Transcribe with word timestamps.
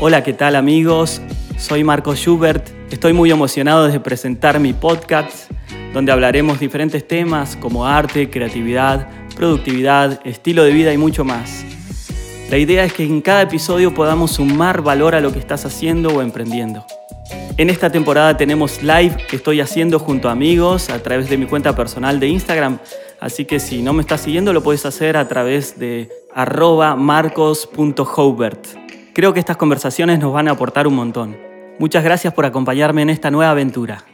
Hola, 0.00 0.24
¿qué 0.24 0.32
tal 0.32 0.56
amigos? 0.56 1.22
Soy 1.56 1.84
Marco 1.84 2.16
Schubert. 2.16 2.68
Estoy 2.90 3.12
muy 3.12 3.30
emocionado 3.30 3.86
de 3.86 4.00
presentar 4.00 4.58
mi 4.58 4.72
podcast, 4.72 5.50
donde 5.92 6.10
hablaremos 6.10 6.58
diferentes 6.58 7.06
temas 7.06 7.56
como 7.56 7.86
arte, 7.86 8.28
creatividad, 8.28 9.08
productividad, 9.36 10.20
estilo 10.26 10.64
de 10.64 10.72
vida 10.72 10.92
y 10.92 10.98
mucho 10.98 11.24
más. 11.24 11.64
La 12.50 12.58
idea 12.58 12.84
es 12.84 12.92
que 12.92 13.04
en 13.04 13.20
cada 13.20 13.42
episodio 13.42 13.94
podamos 13.94 14.32
sumar 14.32 14.82
valor 14.82 15.14
a 15.14 15.20
lo 15.20 15.32
que 15.32 15.38
estás 15.38 15.64
haciendo 15.64 16.08
o 16.08 16.22
emprendiendo. 16.22 16.84
En 17.56 17.70
esta 17.70 17.88
temporada 17.90 18.36
tenemos 18.36 18.82
live 18.82 19.16
que 19.28 19.36
estoy 19.36 19.60
haciendo 19.60 20.00
junto 20.00 20.28
a 20.28 20.32
amigos 20.32 20.90
a 20.90 21.00
través 21.04 21.30
de 21.30 21.38
mi 21.38 21.46
cuenta 21.46 21.76
personal 21.76 22.18
de 22.18 22.26
Instagram, 22.26 22.78
así 23.20 23.44
que 23.44 23.60
si 23.60 23.80
no 23.80 23.92
me 23.92 24.02
estás 24.02 24.22
siguiendo 24.22 24.52
lo 24.52 24.62
puedes 24.62 24.84
hacer 24.86 25.16
a 25.16 25.28
través 25.28 25.78
de 25.78 26.10
arroba 26.34 26.96
marcos.hobert. 26.96 28.83
Creo 29.14 29.32
que 29.32 29.38
estas 29.38 29.56
conversaciones 29.56 30.18
nos 30.18 30.32
van 30.32 30.48
a 30.48 30.52
aportar 30.52 30.88
un 30.88 30.96
montón. 30.96 31.38
Muchas 31.78 32.02
gracias 32.02 32.34
por 32.34 32.46
acompañarme 32.46 33.02
en 33.02 33.10
esta 33.10 33.30
nueva 33.30 33.52
aventura. 33.52 34.04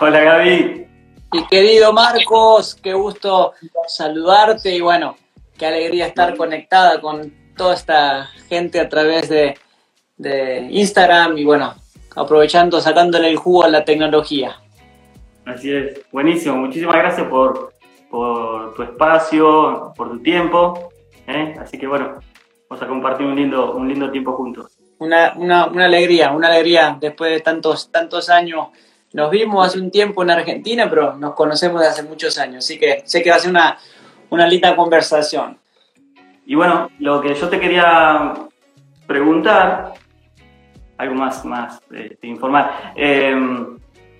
Hola 0.00 0.20
Gaby. 0.20 0.86
Y 1.32 1.46
querido 1.48 1.92
Marcos, 1.92 2.76
qué 2.80 2.94
gusto 2.94 3.54
saludarte 3.88 4.72
y 4.72 4.80
bueno, 4.80 5.16
qué 5.58 5.66
alegría 5.66 6.06
estar 6.06 6.36
conectada 6.36 7.00
con 7.00 7.34
toda 7.56 7.74
esta 7.74 8.26
gente 8.48 8.78
a 8.78 8.88
través 8.88 9.28
de, 9.28 9.58
de 10.16 10.68
Instagram 10.70 11.36
y 11.38 11.44
bueno, 11.44 11.74
aprovechando, 12.14 12.80
sacándole 12.80 13.30
el 13.30 13.36
jugo 13.36 13.64
a 13.64 13.68
la 13.68 13.84
tecnología. 13.84 14.60
Así 15.44 15.72
es, 15.72 16.02
buenísimo. 16.12 16.56
Muchísimas 16.56 16.94
gracias 16.94 17.26
por, 17.26 17.72
por 18.08 18.74
tu 18.74 18.84
espacio, 18.84 19.92
por 19.96 20.10
tu 20.10 20.20
tiempo. 20.20 20.92
¿eh? 21.26 21.56
Así 21.60 21.78
que 21.78 21.88
bueno, 21.88 22.20
vamos 22.68 22.82
a 22.82 22.86
compartir 22.86 23.26
un 23.26 23.36
lindo, 23.36 23.74
un 23.74 23.88
lindo 23.88 24.10
tiempo 24.10 24.32
juntos. 24.32 24.78
Una, 24.98 25.32
una, 25.36 25.66
una, 25.66 25.84
alegría, 25.84 26.32
una 26.32 26.48
alegría 26.48 26.96
después 27.00 27.30
de 27.30 27.40
tantos, 27.40 27.90
tantos 27.90 28.28
años. 28.28 28.68
Nos 29.12 29.30
vimos 29.30 29.66
hace 29.66 29.78
un 29.78 29.90
tiempo 29.90 30.22
en 30.22 30.30
Argentina, 30.30 30.88
pero 30.88 31.16
nos 31.16 31.34
conocemos 31.34 31.80
desde 31.80 31.92
hace 31.92 32.02
muchos 32.02 32.38
años, 32.38 32.64
así 32.64 32.78
que 32.78 33.02
sé 33.06 33.22
que 33.22 33.30
va 33.30 33.36
a 33.36 33.38
ser 33.38 33.50
una, 33.50 33.78
una 34.30 34.46
linda 34.46 34.76
conversación. 34.76 35.58
Y 36.44 36.54
bueno, 36.54 36.90
lo 36.98 37.20
que 37.20 37.34
yo 37.34 37.48
te 37.48 37.60
quería 37.60 38.34
preguntar, 39.06 39.94
algo 40.98 41.14
más, 41.14 41.44
más 41.44 41.80
eh, 41.94 42.18
informar, 42.22 42.92
eh, 42.96 43.34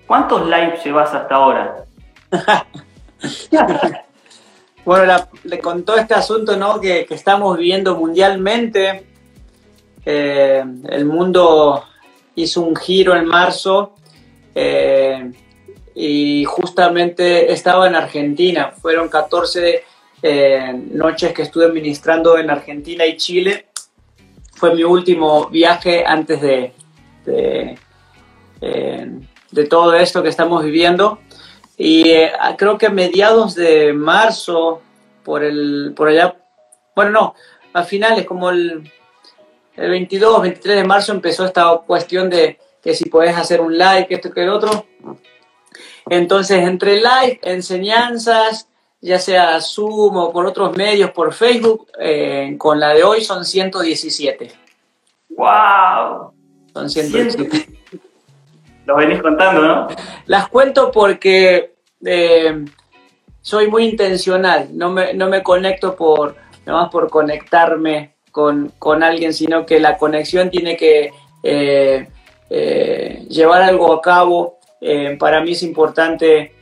¿cuántos 0.07 0.47
lives 0.47 0.83
llevas 0.83 1.13
hasta 1.13 1.35
ahora? 1.35 1.83
bueno, 4.89 5.05
la, 5.05 5.29
con 5.61 5.83
todo 5.83 5.97
este 5.97 6.15
asunto 6.15 6.57
¿no? 6.57 6.81
que, 6.81 7.05
estamos 7.11 7.57
viviendo 7.57 7.95
mundialmente, 7.95 9.05
el 10.03 11.05
mundo 11.05 11.83
hizo 12.33 12.61
un 12.61 12.75
giro 12.75 13.15
en 13.15 13.25
marzo 13.25 13.93
eh, 14.55 15.31
y 15.93 16.43
justamente 16.45 17.51
estaba 17.51 17.87
en 17.87 17.93
Argentina. 17.93 18.71
Fueron 18.71 19.09
14 19.09 19.83
eh, 20.23 20.73
noches 20.91 21.33
que 21.33 21.43
estuve 21.43 21.71
ministrando 21.71 22.37
en 22.37 22.49
Argentina 22.49 23.05
y 23.05 23.17
Chile. 23.17 23.67
Fue 24.55 24.73
mi 24.73 24.83
último 24.83 25.49
viaje 25.49 26.03
antes 26.05 26.41
de, 26.41 26.73
de, 27.25 27.77
eh, 28.61 29.11
de 29.51 29.65
todo 29.65 29.93
esto 29.93 30.23
que 30.23 30.29
estamos 30.29 30.63
viviendo. 30.63 31.19
Y 31.79 32.09
eh, 32.09 32.33
creo 32.57 32.77
que 32.77 32.87
a 32.87 32.91
mediados 32.91 33.55
de 33.55 33.93
marzo, 33.93 34.81
por, 35.23 35.45
el, 35.45 35.93
por 35.95 36.09
allá, 36.09 36.35
bueno, 36.93 37.11
no, 37.11 37.35
a 37.71 37.83
finales, 37.83 38.25
como 38.25 38.49
el, 38.49 38.91
el 39.77 39.89
22, 39.89 40.41
23 40.41 40.75
de 40.75 40.83
marzo 40.83 41.13
empezó 41.13 41.45
esta 41.45 41.77
cuestión 41.87 42.29
de 42.29 42.59
que 42.83 42.93
si 42.93 43.09
puedes 43.09 43.35
hacer 43.37 43.61
un 43.61 43.77
live, 43.77 44.07
esto 44.09 44.29
que 44.29 44.43
el 44.43 44.49
otro. 44.49 44.87
Entonces, 46.09 46.67
entre 46.67 46.97
live, 46.97 47.39
enseñanzas, 47.43 48.67
ya 48.99 49.17
sea 49.17 49.61
Zoom 49.61 50.17
o 50.17 50.33
por 50.33 50.45
otros 50.45 50.75
medios, 50.75 51.11
por 51.11 51.33
Facebook, 51.33 51.87
eh, 51.97 52.55
con 52.57 52.77
la 52.77 52.89
de 52.89 53.05
hoy 53.05 53.21
son 53.21 53.45
117. 53.45 54.51
¡Wow! 55.29 56.33
Son 56.73 56.89
117. 56.89 57.79
Los 58.85 58.97
venís 58.97 59.21
contando, 59.21 59.61
¿no? 59.61 59.87
Las 60.25 60.49
cuento 60.49 60.91
porque 60.91 61.75
soy 63.41 63.67
muy 63.67 63.85
intencional, 63.85 64.69
no 64.73 64.91
me, 64.91 65.13
no 65.13 65.27
me 65.27 65.43
conecto 65.43 65.95
por, 65.95 66.35
nomás 66.65 66.89
por 66.89 67.09
conectarme 67.09 68.13
con, 68.31 68.71
con, 68.79 69.03
alguien, 69.03 69.33
sino 69.33 69.65
que 69.65 69.79
la 69.79 69.97
conexión 69.97 70.49
tiene 70.49 70.77
que 70.77 71.11
eh, 71.43 72.07
eh, 72.49 73.25
llevar 73.29 73.61
algo 73.61 73.93
a 73.93 74.01
cabo. 74.01 74.59
Eh, 74.81 75.17
para 75.19 75.41
mí 75.41 75.51
es 75.51 75.63
importante 75.63 76.53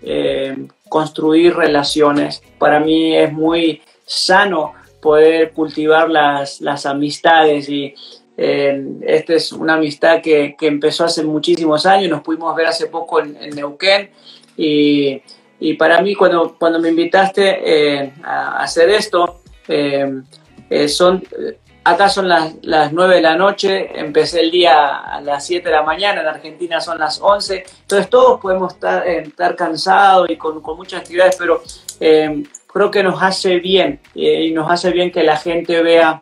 construir 0.90 1.56
relaciones. 1.56 2.42
Para 2.58 2.80
mí 2.80 3.16
es 3.16 3.32
muy 3.32 3.82
sano 4.06 4.74
poder 5.02 5.52
cultivar 5.52 6.10
las, 6.10 6.62
las 6.62 6.86
amistades 6.86 7.70
y 7.70 7.94
esta 8.38 9.34
es 9.34 9.52
una 9.52 9.74
amistad 9.74 10.22
que, 10.22 10.56
que, 10.58 10.68
empezó 10.68 11.06
hace 11.06 11.24
muchísimos 11.24 11.86
años. 11.86 12.10
Nos 12.10 12.22
pudimos 12.22 12.56
ver 12.56 12.68
hace 12.68 12.88
poco 12.88 13.20
en, 13.20 13.36
en 13.42 13.56
Neuquén 13.56 14.12
y, 14.58 15.22
y, 15.60 15.74
para 15.76 16.02
mí 16.02 16.16
cuando, 16.16 16.56
cuando 16.58 16.80
me 16.80 16.90
invitaste 16.90 18.12
a 18.24 18.58
hacer 18.64 18.90
esto, 18.90 19.42
son 20.88 21.24
Acá 21.88 22.10
son 22.10 22.28
las, 22.28 22.54
las 22.64 22.92
9 22.92 23.16
de 23.16 23.22
la 23.22 23.38
noche, 23.38 23.98
empecé 23.98 24.42
el 24.42 24.52
día 24.52 24.98
a 24.98 25.22
las 25.22 25.46
7 25.46 25.70
de 25.70 25.74
la 25.74 25.84
mañana, 25.84 26.20
en 26.20 26.28
Argentina 26.28 26.82
son 26.82 27.00
las 27.00 27.22
11, 27.22 27.64
entonces 27.84 28.10
todos 28.10 28.42
podemos 28.42 28.74
estar, 28.74 29.08
eh, 29.08 29.20
estar 29.20 29.56
cansados 29.56 30.30
y 30.30 30.36
con, 30.36 30.60
con, 30.62 30.76
muchas 30.76 31.00
actividades, 31.00 31.38
pero 31.40 31.62
eh, 32.02 32.44
creo 32.68 32.92
que 32.92 33.04
nos 33.04 33.24
hace 33.24 33.60
bien 33.60 34.02
eh, 34.16 34.48
y 34.48 34.52
nos 34.52 34.70
hace 34.70 34.92
bien 34.92 35.14
que 35.14 35.24
la 35.24 35.38
gente 35.38 35.82
vea 35.82 36.22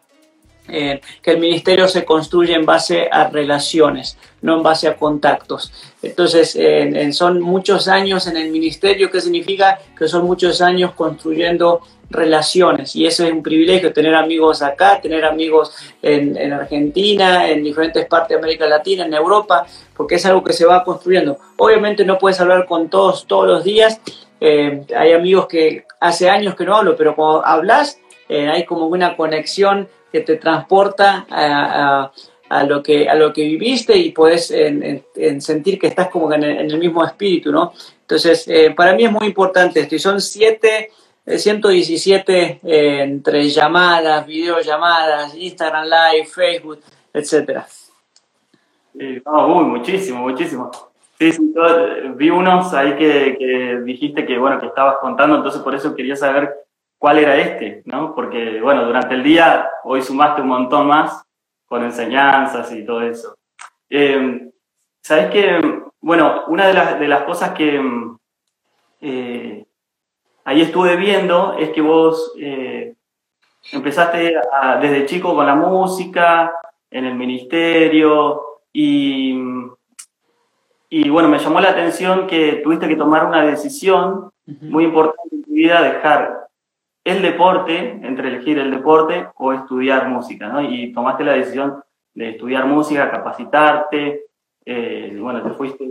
eh, 0.67 1.01
que 1.21 1.31
el 1.31 1.39
ministerio 1.39 1.87
se 1.87 2.05
construye 2.05 2.53
en 2.53 2.65
base 2.65 3.07
a 3.11 3.29
relaciones, 3.29 4.17
no 4.41 4.57
en 4.57 4.63
base 4.63 4.87
a 4.87 4.95
contactos. 4.95 5.71
Entonces, 6.01 6.55
eh, 6.59 7.11
son 7.13 7.41
muchos 7.41 7.87
años 7.87 8.27
en 8.27 8.37
el 8.37 8.49
ministerio, 8.51 9.11
¿qué 9.11 9.21
significa? 9.21 9.79
Que 9.97 10.07
son 10.07 10.25
muchos 10.25 10.61
años 10.61 10.91
construyendo 10.93 11.81
relaciones 12.07 12.95
y 12.95 13.07
eso 13.07 13.25
es 13.25 13.31
un 13.31 13.41
privilegio, 13.41 13.91
tener 13.91 14.13
amigos 14.13 14.61
acá, 14.61 15.01
tener 15.01 15.25
amigos 15.25 15.75
en, 16.03 16.37
en, 16.37 16.53
Argentina, 16.53 17.49
en 17.49 17.63
diferentes 17.63 18.05
partes 18.05 18.29
de 18.29 18.35
América 18.35 18.67
Latina, 18.67 19.05
en 19.05 19.13
Europa, 19.13 19.65
porque 19.97 20.15
es 20.15 20.25
algo 20.27 20.43
que 20.43 20.53
se 20.53 20.65
va 20.65 20.83
construyendo. 20.83 21.39
Obviamente 21.57 22.05
no 22.05 22.19
puedes 22.19 22.39
hablar 22.39 22.67
con 22.67 22.89
todos 22.89 23.25
todos 23.25 23.47
los 23.47 23.63
días, 23.63 23.99
eh, 24.39 24.83
hay 24.95 25.13
amigos 25.13 25.47
que 25.47 25.85
hace 25.99 26.29
años 26.29 26.55
que 26.55 26.65
no 26.65 26.75
hablo, 26.75 26.95
pero 26.95 27.15
cuando 27.15 27.45
hablas 27.45 27.99
eh, 28.27 28.49
hay 28.49 28.65
como 28.65 28.87
una 28.87 29.15
conexión 29.15 29.87
que 30.15 30.21
te 30.21 30.37
transporta 30.37 31.27
a, 31.29 32.63
lo, 32.63 32.81
que, 32.81 33.09
a 33.09 33.15
lo 33.15 33.33
que 33.33 33.43
viviste 33.43 33.97
y 33.97 34.13
en 35.15 35.41
sentir 35.41 35.77
que 35.77 35.87
estás 35.87 36.07
como 36.07 36.31
en 36.31 36.41
el, 36.41 36.57
en 36.59 36.71
el 36.71 36.77
mismo 36.77 37.03
espíritu, 37.03 37.51
¿no? 37.51 37.73
Entonces, 37.99 38.47
eh, 38.47 38.73
para 38.73 38.95
mí 38.95 39.03
es 39.03 39.11
muy 39.11 39.27
importante 39.27 39.81
esto 39.81 39.95
y 39.95 39.99
son 39.99 40.21
siete 40.21 40.91
117 41.25 42.61
eh, 42.63 43.01
entre 43.01 43.49
llamadas, 43.49 44.25
videollamadas, 44.25 45.35
Instagram 45.35 45.83
Live, 45.83 46.27
Facebook, 46.27 46.79
etcétera. 47.11 47.67
Sí, 47.67 49.21
no, 49.25 49.47
uy, 49.53 49.65
muchísimo, 49.65 50.21
muchísimo. 50.21 50.71
Sí, 51.19 51.33
sí, 51.33 51.53
yo 51.53 52.15
vi 52.15 52.29
unos 52.29 52.73
ahí 52.73 52.95
que, 52.95 53.35
que, 53.37 53.81
dijiste 53.83 54.25
que, 54.25 54.37
bueno, 54.37 54.61
que 54.61 54.67
estabas 54.67 54.97
contando, 55.01 55.35
entonces 55.35 55.61
por 55.61 55.75
eso 55.75 55.93
quería 55.93 56.15
saber 56.15 56.53
cuál 57.05 57.19
era 57.19 57.37
este, 57.37 57.83
¿no? 57.85 58.15
Porque, 58.15 58.59
bueno, 58.59 58.83
durante 58.83 59.13
el 59.13 59.21
día 59.21 59.69
hoy 59.83 60.01
sumaste 60.01 60.41
un 60.41 60.47
montón 60.47 60.87
más 60.87 61.23
con 61.67 61.83
enseñanzas 61.83 62.71
y 62.71 62.83
todo 62.83 63.03
eso. 63.03 63.35
Eh, 63.87 64.49
Sabes 65.03 65.29
que, 65.29 65.83
bueno, 66.01 66.45
una 66.47 66.65
de 66.65 66.73
las, 66.73 66.99
de 66.99 67.07
las 67.07 67.21
cosas 67.21 67.51
que 67.51 67.79
eh, 69.01 69.65
ahí 70.45 70.61
estuve 70.61 70.95
viendo 70.95 71.53
es 71.59 71.69
que 71.69 71.81
vos 71.81 72.33
eh, 72.39 72.95
empezaste 73.71 74.33
a, 74.51 74.77
desde 74.77 75.05
chico 75.05 75.35
con 75.35 75.45
la 75.45 75.53
música, 75.53 76.55
en 76.89 77.05
el 77.05 77.13
ministerio, 77.13 78.63
y, 78.73 79.39
y 80.89 81.09
bueno, 81.11 81.29
me 81.29 81.37
llamó 81.37 81.59
la 81.59 81.69
atención 81.69 82.25
que 82.25 82.61
tuviste 82.63 82.87
que 82.87 82.95
tomar 82.95 83.27
una 83.27 83.45
decisión 83.45 84.31
muy 84.47 84.85
importante 84.85 85.35
en 85.35 85.43
tu 85.43 85.51
vida, 85.51 85.83
dejar 85.83 86.45
el 87.05 87.21
deporte, 87.21 87.99
entre 88.03 88.29
elegir 88.29 88.57
el 88.57 88.71
deporte 88.71 89.27
o 89.37 89.53
estudiar 89.53 90.09
música, 90.09 90.49
¿no? 90.49 90.61
Y 90.61 90.91
tomaste 90.91 91.23
la 91.23 91.33
decisión 91.33 91.83
de 92.15 92.31
estudiar 92.31 92.65
música, 92.65 93.11
capacitarte, 93.11 94.25
eh, 94.65 95.15
bueno, 95.19 95.43
te 95.43 95.51
fuiste 95.51 95.87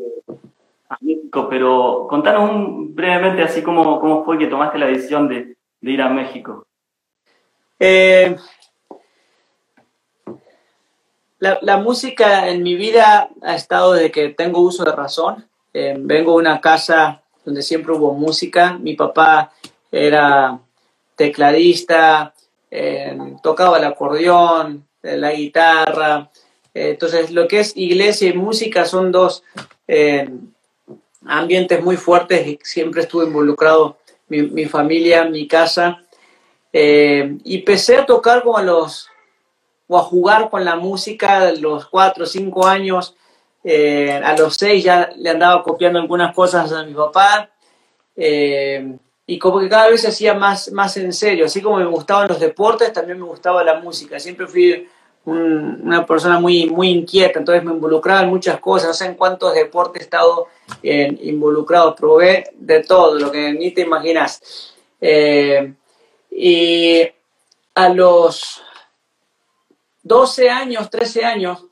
a 0.88 0.98
México, 1.00 1.46
pero 1.48 2.06
contanos 2.10 2.92
brevemente 2.92 3.42
así 3.42 3.62
como 3.62 4.00
cómo 4.00 4.24
fue 4.24 4.38
que 4.38 4.48
tomaste 4.48 4.78
la 4.78 4.86
decisión 4.86 5.28
de, 5.28 5.56
de 5.80 5.90
ir 5.90 6.02
a 6.02 6.08
México. 6.08 6.66
Eh, 7.78 8.36
la, 11.38 11.76
música 11.76 12.48
en 12.48 12.62
mi 12.62 12.74
vida 12.74 13.28
ha 13.42 13.54
estado 13.54 13.92
desde 13.92 14.10
que 14.10 14.30
tengo 14.30 14.60
uso 14.60 14.84
de 14.84 14.92
razón. 14.92 15.46
Eh, 15.72 15.94
vengo 15.96 16.32
de 16.32 16.38
una 16.38 16.60
casa 16.60 17.22
donde 17.44 17.62
siempre 17.62 17.92
hubo 17.92 18.14
música. 18.14 18.78
Mi 18.78 18.94
papá 18.94 19.52
era 19.92 20.58
tecladista, 21.16 22.34
eh, 22.70 23.16
tocaba 23.42 23.78
el 23.78 23.84
acordeón, 23.84 24.86
eh, 25.02 25.16
la 25.16 25.32
guitarra. 25.32 26.30
entonces, 26.74 27.30
lo 27.30 27.46
que 27.46 27.60
es 27.60 27.76
iglesia 27.76 28.30
y 28.30 28.34
música 28.34 28.84
son 28.84 29.12
dos 29.12 29.44
ambientes 31.24 31.82
muy 31.82 31.96
fuertes 31.96 32.58
siempre 32.64 33.02
estuve 33.02 33.26
involucrado 33.26 33.96
mi, 34.28 34.42
mi 34.42 34.64
familia, 34.64 35.24
mi 35.24 35.46
casa. 35.46 36.02
y 36.72 37.56
empecé 37.58 37.96
a 37.96 38.06
tocar 38.06 38.42
como 38.42 38.58
a 38.58 38.62
los 38.62 39.08
o 39.86 39.98
a 39.98 40.02
jugar 40.02 40.50
con 40.50 40.64
la 40.64 40.76
música 40.76 41.38
a 41.38 41.52
los 41.52 41.86
cuatro 41.86 42.26
cinco 42.26 42.66
años. 42.66 43.14
Eh, 43.62 44.12
a 44.12 44.36
los 44.36 44.56
seis 44.56 44.84
ya 44.84 45.10
le 45.16 45.30
andaba 45.30 45.62
copiando 45.62 45.98
algunas 45.98 46.34
cosas 46.34 46.72
a 46.72 46.84
mi 46.84 46.94
papá. 46.94 47.50
Eh, 48.16 48.96
y 49.26 49.38
como 49.38 49.60
que 49.60 49.68
cada 49.68 49.88
vez 49.88 50.02
se 50.02 50.08
hacía 50.08 50.34
más, 50.34 50.70
más 50.72 50.96
en 50.96 51.12
serio. 51.12 51.46
Así 51.46 51.62
como 51.62 51.76
me 51.76 51.86
gustaban 51.86 52.28
los 52.28 52.40
deportes, 52.40 52.92
también 52.92 53.18
me 53.18 53.26
gustaba 53.26 53.64
la 53.64 53.80
música. 53.80 54.18
Siempre 54.18 54.46
fui 54.46 54.88
una 55.24 56.04
persona 56.04 56.38
muy, 56.38 56.66
muy 56.66 56.90
inquieta, 56.90 57.38
entonces 57.38 57.64
me 57.64 57.72
involucraba 57.72 58.22
en 58.22 58.28
muchas 58.28 58.60
cosas. 58.60 58.88
No 58.88 58.94
sé 58.94 59.06
en 59.06 59.14
cuántos 59.14 59.54
deportes 59.54 60.02
he 60.02 60.04
estado 60.04 60.48
eh, 60.82 61.16
involucrado. 61.22 61.94
Probé 61.94 62.50
de 62.54 62.82
todo, 62.82 63.18
lo 63.18 63.32
que 63.32 63.52
ni 63.52 63.70
te 63.70 63.82
imaginas. 63.82 64.74
y 66.30 67.02
a 67.74 67.88
los 67.88 68.62
12 70.02 70.50
años, 70.50 70.90
13 70.90 71.24
años, 71.24 71.64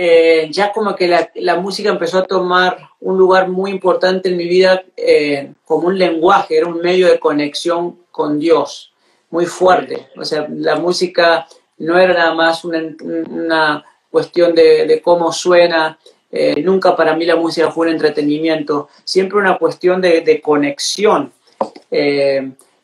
eh, 0.00 0.46
ya 0.52 0.70
como 0.72 0.94
que 0.94 1.08
la, 1.34 1.56
música 1.56 1.90
empezó 1.90 2.18
a 2.18 2.24
tomar 2.24 2.78
un 3.00 3.18
lugar 3.18 3.48
muy 3.48 3.72
importante 3.72 4.28
en 4.28 4.36
mi 4.36 4.46
vida 4.46 4.84
eh, 4.96 5.54
como 5.64 5.88
un 5.88 5.98
lenguaje, 5.98 6.56
era 6.56 6.68
un 6.68 6.80
medio 6.80 7.08
de 7.08 7.18
conexión 7.18 7.98
con 8.12 8.38
Dios, 8.38 8.92
muy 9.30 9.46
fuerte. 9.46 10.06
O 10.16 10.24
sea, 10.24 10.46
la 10.48 10.76
música 10.76 11.48
no 11.78 11.98
era 11.98 12.14
nada 12.14 12.32
más 12.32 12.64
una, 12.64 13.84
cuestión 14.08 14.54
de, 14.54 15.02
cómo 15.02 15.32
suena, 15.32 15.98
eh, 16.30 16.62
nunca 16.62 16.94
para 16.94 17.16
mí 17.16 17.24
la 17.24 17.34
música 17.34 17.72
fue 17.72 17.88
un 17.88 17.94
entretenimiento, 17.94 18.88
siempre 19.02 19.38
una 19.38 19.58
cuestión 19.58 20.00
de, 20.00 20.20
de 20.20 20.40
conexión 20.40 21.32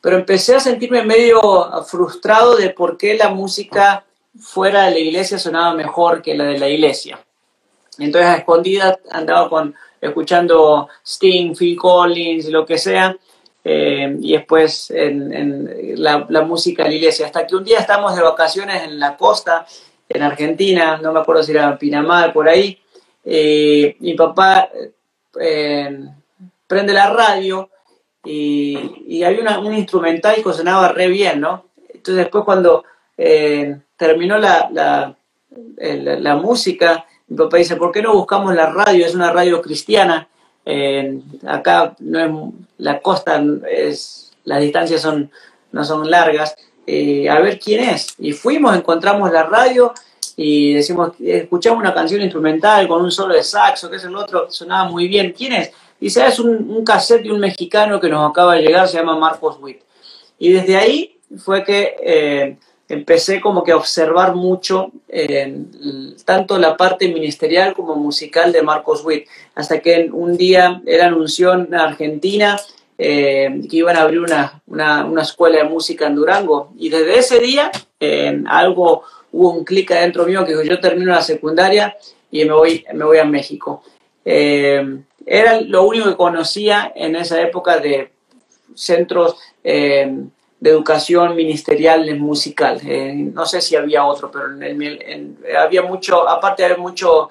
pero 0.05 0.17
empecé 0.17 0.55
a 0.55 0.61
sentirme 0.61 1.03
medio 1.03 1.41
frustrado 1.87 2.57
de 2.57 2.71
por 2.71 2.99
qué 2.99 3.15
la 3.15 3.31
música 3.31 4.05
fuera 4.39 4.85
de 4.85 4.91
la 4.93 4.99
iglesia 4.99 5.39
sonaba 5.39 5.75
mejor 5.75 6.23
que 6.23 6.35
la 6.35 6.45
de 6.45 6.59
la 6.59 6.69
iglesia. 6.69 7.19
Entonces 7.99 8.29
a 8.29 8.37
escondidas 8.37 8.99
andaba 9.11 9.49
con, 9.49 9.75
escuchando 10.01 10.89
Sting, 11.05 11.55
Phil 11.55 11.77
Collins, 11.77 12.47
lo 12.49 12.67
que 12.67 12.79
sea, 12.79 13.17
eh, 13.63 14.17
y 14.21 14.33
después 14.33 14.93
la, 14.93 16.43
música 16.43 16.85
de 16.85 16.91
la 16.91 16.97
iglesia. 16.97 17.27
Hasta 17.27 17.47
que 17.47 17.57
un 17.57 17.65
día 17.65 17.79
estamos 17.79 18.15
de 18.15 18.23
vacaciones 18.23 18.83
en 18.83 18.99
la 18.99 19.17
costa, 19.17 19.67
en 20.09 20.23
Argentina, 20.23 20.99
no 20.99 21.13
me 21.13 21.21
acuerdo 21.21 21.43
si 21.43 21.53
era 21.53 21.79
Pinamar, 21.79 22.33
por 22.33 22.49
ahí, 22.49 22.79
eh, 23.25 23.97
mi 24.01 24.15
papá 24.15 24.69
eh, 25.41 25.99
prende 26.67 26.93
la 26.93 27.11
radio 27.11 27.71
y, 28.23 29.05
y 29.07 29.23
había 29.23 29.59
un 29.59 29.75
instrumental 29.75 30.37
que 30.37 30.53
sonaba 30.53 30.89
re 30.89 31.09
bien, 31.09 31.41
¿no? 31.41 31.67
Entonces 31.89 32.17
después 32.17 32.45
cuando 32.45 32.85
eh, 33.17 33.79
terminó 33.97 34.39
la, 34.39 34.69
la, 34.73 35.17
la, 35.77 36.37
música, 36.37 37.07
mi 37.29 37.37
papá 37.37 37.59
dice, 37.59 37.77
¿por 37.77 37.93
qué 37.93 38.03
no 38.03 38.15
buscamos 38.15 38.55
la 38.55 38.67
radio? 38.67 39.07
Es 39.07 39.15
una 39.15 39.33
radio 39.33 39.61
cristiana. 39.63 40.29
acá 41.47 41.95
no 42.01 42.21
es, 42.21 42.31
la 42.79 43.01
costa 43.01 43.43
es, 43.71 44.33
las 44.45 44.61
distancias 44.61 45.01
son, 45.01 45.31
no 45.73 45.85
son 45.85 46.11
largas. 46.11 46.57
Eh, 46.87 47.29
a 47.31 47.41
ver 47.41 47.59
quién 47.59 47.89
es. 47.89 48.15
Y 48.19 48.33
fuimos, 48.33 48.77
encontramos 48.77 49.33
la 49.33 49.45
radio 49.45 49.95
y 50.37 50.75
decimos, 50.75 51.13
escuchamos 51.21 51.79
una 51.79 51.95
canción 51.95 52.21
instrumental 52.21 52.87
con 52.89 53.03
un 53.03 53.11
solo 53.11 53.35
de 53.35 53.43
saxo, 53.43 53.89
que 53.89 53.97
es 53.97 54.05
el 54.05 54.17
otro, 54.17 54.51
sonaba 54.51 54.91
muy 54.91 55.09
bien. 55.09 55.33
¿Quién 55.37 55.53
es? 55.55 55.71
Dice, 56.01 56.23
ah, 56.23 56.29
es 56.29 56.39
un, 56.39 56.85
cassette 56.85 57.23
de 57.23 57.33
un 57.33 57.41
mexicano 57.41 58.01
que 58.01 58.09
nos 58.09 58.29
acaba 58.29 58.55
de 58.55 58.63
llegar, 58.63 58.89
se 58.89 58.99
llama 58.99 59.17
Marcos 59.17 59.59
Witt. 59.61 59.81
Y 60.39 60.53
desde 60.53 60.77
ahí 60.77 61.19
fue 61.39 61.65
que 61.65 61.97
eh, 62.03 62.57
empecé 62.89 63.41
como 63.41 63.65
que 63.65 63.73
a 63.73 63.77
observar 63.77 64.35
mucho 64.35 64.93
tanto 66.25 66.59
la 66.59 66.77
parte 66.77 67.09
ministerial 67.09 67.75
como 67.75 67.97
musical 67.97 68.53
de 68.53 68.63
Marcos 68.63 69.05
Witt, 69.05 69.27
hasta 69.55 69.81
que 69.81 70.09
un 70.13 70.37
día 70.37 70.83
él 70.87 71.01
anunció 71.01 71.55
en 71.55 71.75
Argentina 71.75 72.61
eh, 72.99 73.61
que 73.69 73.77
iban 73.79 73.97
a 73.97 74.03
abrir 74.03 74.21
una, 74.21 74.63
una, 74.67 75.05
una, 75.05 75.23
escuela 75.23 75.59
de 75.59 75.65
música 75.65 76.07
en 76.07 76.15
Durango. 76.15 76.73
Y 76.79 76.91
desde 76.91 77.19
ese 77.19 77.41
día 77.41 77.73
algo 78.47 79.03
hubo 79.33 79.51
un 79.51 79.65
clic 79.65 79.91
adentro 79.91 80.27
mío 80.27 80.45
que 80.45 80.55
yo 80.67 80.81
termino 80.81 81.13
la 81.13 81.23
secundaria 81.23 81.97
y 82.31 82.45
me 82.45 82.53
voy, 82.53 82.85
me 82.93 83.05
voy 83.05 83.19
a 83.19 83.25
México. 83.25 83.83
Era 85.27 85.61
lo 85.61 85.85
único 85.85 86.09
que 86.09 86.17
conocía 86.17 86.93
en 86.95 87.17
esa 87.17 87.41
época 87.41 87.79
de 87.79 88.11
centros 88.75 89.37
eh, 89.63 90.13
de 90.65 90.71
educación 90.71 91.37
ministerial 91.37 92.19
musical. 92.19 92.81
Eh, 92.87 93.13
no 93.13 93.45
sé 93.45 93.61
si 93.61 93.77
había 93.77 94.07
otro, 94.07 94.31
pero 94.31 94.47
había 95.61 95.83
mucho, 95.83 96.27
aparte 96.27 96.65
había 96.65 96.79
mucho, 96.79 97.29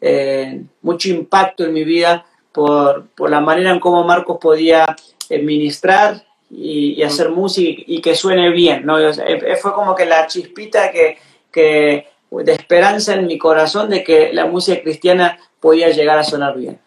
eh, 0.00 0.62
mucho 0.80 1.10
impacto 1.10 1.66
en 1.66 1.74
mi 1.74 1.84
vida 1.84 2.24
por, 2.50 3.04
la 3.28 3.40
manera 3.40 3.70
en 3.70 3.80
cómo 3.80 4.02
Marcos 4.04 4.38
podía 4.40 4.96
ministrar 5.28 6.24
y, 6.50 7.02
hacer 7.02 7.28
música 7.28 7.82
y, 7.86 8.00
que 8.00 8.14
suene 8.14 8.48
bien. 8.48 8.86
¿no? 8.86 8.96
fue 9.60 9.74
como 9.74 9.94
que 9.94 10.06
la 10.06 10.26
chispita 10.26 10.90
que, 10.90 11.18
que 11.52 12.06
de 12.30 12.52
esperanza 12.52 13.12
en 13.12 13.26
mi 13.26 13.36
corazón 13.36 13.90
de 13.90 14.02
que 14.02 14.32
la 14.32 14.46
música 14.46 14.80
cristiana 14.80 15.38
podía 15.60 15.90
llegar 15.90 16.18
a 16.18 16.24
sonar 16.24 16.56
bien. 16.56 16.78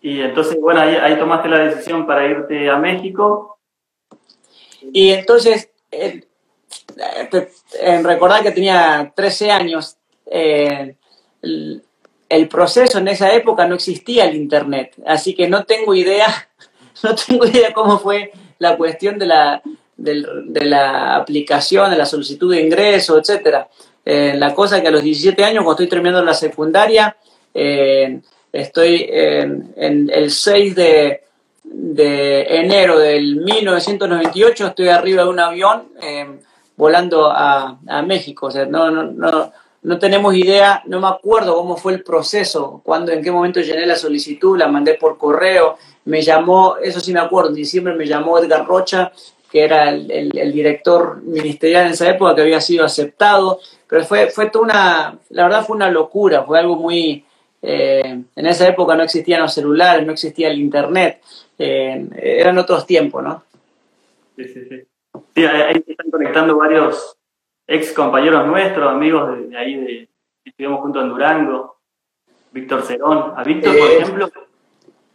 Y 0.00 0.22
entonces, 0.22 0.58
bueno, 0.58 0.80
ahí, 0.80 1.18
tomaste 1.18 1.50
la 1.50 1.58
decisión 1.58 2.06
para 2.06 2.26
irte 2.26 2.70
a 2.70 2.78
México. 2.78 3.58
Y 4.92 5.10
entonces, 5.10 5.70
en 5.90 6.24
recordar 8.04 8.42
que 8.42 8.52
tenía 8.52 9.12
13 9.14 9.50
años, 9.50 9.96
eh, 10.26 10.96
el, 11.42 12.48
proceso 12.48 12.98
en 12.98 13.08
esa 13.08 13.32
época 13.32 13.66
no 13.66 13.74
existía 13.74 14.24
el 14.24 14.36
Internet, 14.36 14.94
así 15.06 15.34
que 15.34 15.48
no 15.48 15.64
tengo 15.64 15.94
idea, 15.94 16.48
no 17.02 17.14
tengo 17.14 17.46
idea 17.46 17.72
cómo 17.72 17.98
fue 17.98 18.32
la 18.58 18.76
cuestión 18.76 19.18
de 19.18 19.26
la, 19.26 19.62
de, 19.96 20.64
la 20.64 21.16
aplicación, 21.16 21.90
de 21.90 21.96
la 21.96 22.06
solicitud 22.06 22.54
de 22.54 22.62
ingreso, 22.62 23.18
etc. 23.18 23.66
Eh, 24.04 24.34
la 24.36 24.54
cosa 24.54 24.80
que 24.80 24.88
a 24.88 24.90
los 24.90 25.02
17 25.02 25.44
años, 25.44 25.64
cuando 25.64 25.82
estoy 25.82 25.88
terminando 25.88 26.24
la 26.24 26.34
secundaria, 26.34 27.16
eh, 27.52 28.20
Estoy 28.52 29.06
en, 29.08 30.10
el 30.12 30.30
6 30.30 30.74
de, 30.74 31.22
enero 31.70 32.98
del 32.98 33.36
1998, 33.36 34.66
estoy 34.66 34.88
arriba 34.88 35.22
de 35.24 35.28
un 35.28 35.40
avión 35.40 35.88
eh, 36.02 36.40
volando 36.76 37.30
a, 37.30 37.78
México. 38.06 38.46
O 38.46 38.50
sea, 38.50 38.66
no, 38.66 38.90
no, 38.90 39.04
no, 39.04 39.52
no 39.82 39.98
tenemos 39.98 40.34
idea, 40.34 40.82
no 40.86 41.00
me 41.00 41.08
acuerdo 41.08 41.56
cómo 41.56 41.76
fue 41.76 41.92
el 41.92 42.02
proceso, 42.02 42.80
cuándo, 42.84 43.12
en 43.12 43.22
qué 43.22 43.30
momento 43.30 43.60
llené 43.60 43.86
la 43.86 43.96
solicitud, 43.96 44.58
la 44.58 44.68
mandé 44.68 44.94
por 44.94 45.16
correo, 45.16 45.78
me 46.04 46.22
llamó, 46.22 46.76
eso 46.82 47.00
sí 47.00 47.12
me 47.12 47.20
acuerdo, 47.20 47.50
en 47.50 47.56
diciembre 47.56 47.94
me 47.94 48.06
llamó 48.06 48.38
Edgar 48.38 48.66
Rocha, 48.66 49.12
que 49.50 49.64
era 49.64 49.88
el, 49.88 50.30
el, 50.36 50.52
director 50.52 51.22
ministerial 51.22 51.86
en 51.86 51.92
esa 51.92 52.08
época, 52.08 52.34
que 52.34 52.42
había 52.42 52.60
sido 52.60 52.84
aceptado, 52.84 53.58
pero 53.88 54.04
fue, 54.04 54.30
fue 54.30 54.48
toda 54.50 54.64
una, 54.64 55.18
la 55.30 55.42
verdad 55.44 55.64
fue 55.66 55.76
una 55.76 55.90
locura, 55.90 56.44
fue 56.44 56.58
algo 56.58 56.76
muy, 56.76 57.24
eh, 57.62 58.22
en 58.36 58.46
esa 58.46 58.68
época 58.68 58.94
no 58.94 59.02
existían 59.02 59.42
los 59.42 59.52
celulares, 59.52 60.06
no 60.06 60.12
existía 60.12 60.48
el 60.48 60.60
internet, 60.60 61.20
eh, 61.60 62.08
eran 62.16 62.58
otros 62.58 62.86
tiempos, 62.86 63.22
¿no? 63.22 63.42
Sí, 64.36 64.44
sí, 64.44 64.64
sí. 64.68 64.82
Sí, 65.34 65.44
ahí 65.44 65.82
están 65.86 66.10
conectando 66.10 66.56
varios 66.56 67.16
ex 67.66 67.92
compañeros 67.92 68.46
nuestros, 68.46 68.90
amigos 68.90 69.48
de, 69.48 69.56
ahí, 69.56 69.76
de, 69.76 70.08
estuvimos 70.44 70.80
juntos 70.80 71.02
en 71.02 71.08
Durango, 71.08 71.76
Víctor 72.52 72.82
Cerón. 72.82 73.34
A 73.36 73.44
Víctor, 73.44 73.76
por 73.76 73.88
eh. 73.88 73.98
ejemplo, 73.98 74.30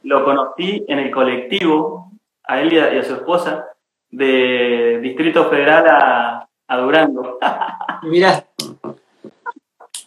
lo 0.03 0.23
conocí 0.23 0.85
en 0.87 0.99
el 0.99 1.11
colectivo, 1.11 2.11
a 2.43 2.61
él 2.61 2.73
y 2.73 2.77
a, 2.77 3.03
su 3.03 3.15
esposa, 3.15 3.67
de 4.09 4.99
Distrito 5.01 5.49
Federal 5.49 5.85
a, 5.87 6.49
a 6.67 6.77
Durango. 6.77 7.39
Mira. 8.03 8.45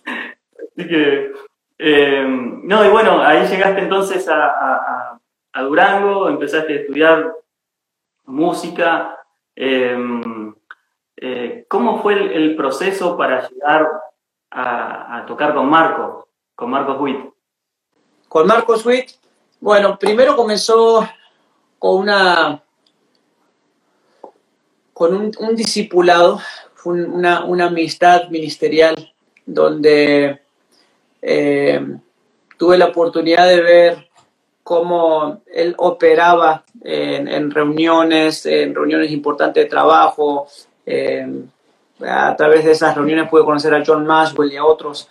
Así 0.05 0.87
que 0.89 1.33
eh, 1.79 2.25
no, 2.27 2.85
y 2.85 2.89
bueno, 2.89 3.23
ahí 3.23 3.47
llegaste 3.47 3.81
entonces 3.81 4.29
a, 4.29 5.19
Durango, 5.55 6.29
empezaste 6.29 6.73
a 6.73 6.77
estudiar 6.77 7.35
música. 8.25 9.19
Eh, 9.57 9.97
Eh, 11.21 11.65
¿Cómo 11.69 12.01
fue 12.01 12.15
el, 12.15 12.55
proceso 12.55 13.17
para 13.17 13.49
llegar 13.49 13.89
a, 14.53 15.25
tocar 15.27 15.53
con 15.53 15.69
Marco, 15.69 16.29
con 16.55 16.71
Marco 16.71 16.95
Witt? 16.95 17.19
Con 18.29 18.47
Marco 18.47 18.77
Witt, 18.85 19.11
bueno, 19.59 19.99
primero 19.99 20.37
comenzó 20.37 21.09
con 21.79 22.03
una 22.03 22.63
con 24.93 25.15
un, 25.15 25.57
discipulado, 25.57 26.41
una, 26.85 27.45
una, 27.45 27.67
amistad 27.67 28.29
ministerial 28.31 29.13
donde 29.47 30.41
eh, 31.23 31.99
tuve 32.57 32.79
la 32.79 32.87
oportunidad 32.87 33.47
de 33.47 33.61
ver 33.61 34.08
cómo 34.69 35.41
él 35.51 35.75
operaba 35.79 36.63
en, 36.85 37.51
reuniones, 37.51 38.45
en 38.45 38.75
reuniones 38.75 39.11
importantes 39.11 39.65
de 39.65 39.71
trabajo. 39.71 40.47
Eh, 40.85 41.27
a 42.07 42.37
través 42.37 42.67
de 42.67 42.73
esas 42.73 42.95
reuniones 42.95 43.31
pude 43.31 43.47
conocer 43.47 43.73
a 43.73 43.83
John 43.83 44.05
Maxwell 44.07 44.53
y 44.53 44.59
a 44.59 44.67
otros. 44.67 45.09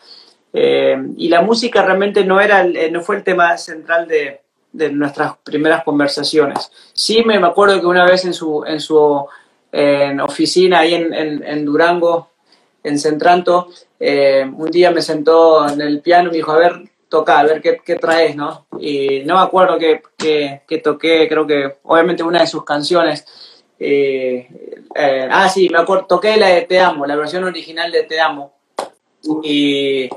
Eh, 0.53 0.95
y 1.17 1.27
la 1.27 1.41
música 1.41 1.81
realmente 1.81 2.23
no, 2.23 2.39
era, 2.39 2.63
no 2.91 3.01
fue 3.01 3.15
el 3.15 3.23
tema 3.23 3.57
central 3.57 4.07
de, 4.07 4.41
nuestras 4.91 5.37
primeras 5.37 5.83
conversaciones. 5.83 6.71
Sí 6.93 7.23
me 7.25 7.37
acuerdo 7.37 7.81
que 7.81 7.87
una 7.87 8.05
vez 8.05 8.25
en 8.25 8.35
su, 8.35 8.63
en 8.63 8.79
su 8.79 9.25
en 9.71 10.19
oficina 10.19 10.81
ahí 10.81 10.93
en, 10.93 11.65
Durango, 11.65 12.29
en 12.83 12.99
Centranto, 12.99 13.69
eh, 13.99 14.47
un 14.55 14.69
día 14.69 14.91
me 14.91 15.01
sentó 15.01 15.67
en 15.67 15.81
el 15.81 16.01
piano 16.01 16.27
y 16.27 16.31
me 16.33 16.37
dijo, 16.37 16.51
a 16.51 16.59
ver, 16.59 16.73
toca, 17.09 17.39
a 17.39 17.43
ver 17.43 17.61
qué, 17.61 17.79
qué 17.83 17.95
traes, 17.95 18.35
¿no? 18.35 18.67
Y 18.79 19.21
no 19.25 19.35
me 19.35 19.41
acuerdo 19.41 19.77
qué, 19.77 20.01
qué, 20.17 20.77
toqué, 20.79 21.27
creo 21.27 21.47
que 21.47 21.77
obviamente 21.83 22.23
una 22.23 22.41
de 22.41 22.47
sus 22.47 22.63
canciones. 22.63 23.25
Eh, 23.79 24.47
eh, 24.95 25.27
ah, 25.31 25.49
sí, 25.49 25.69
me 25.69 25.79
acuerdo, 25.79 26.05
toqué 26.05 26.37
la 26.37 26.47
de 26.47 26.61
Te 26.63 26.79
Amo, 26.79 27.05
la 27.05 27.15
versión 27.15 27.43
original 27.43 27.91
de 27.91 28.03
Te 28.03 28.19
Amo. 28.19 28.53
Y, 29.43 30.09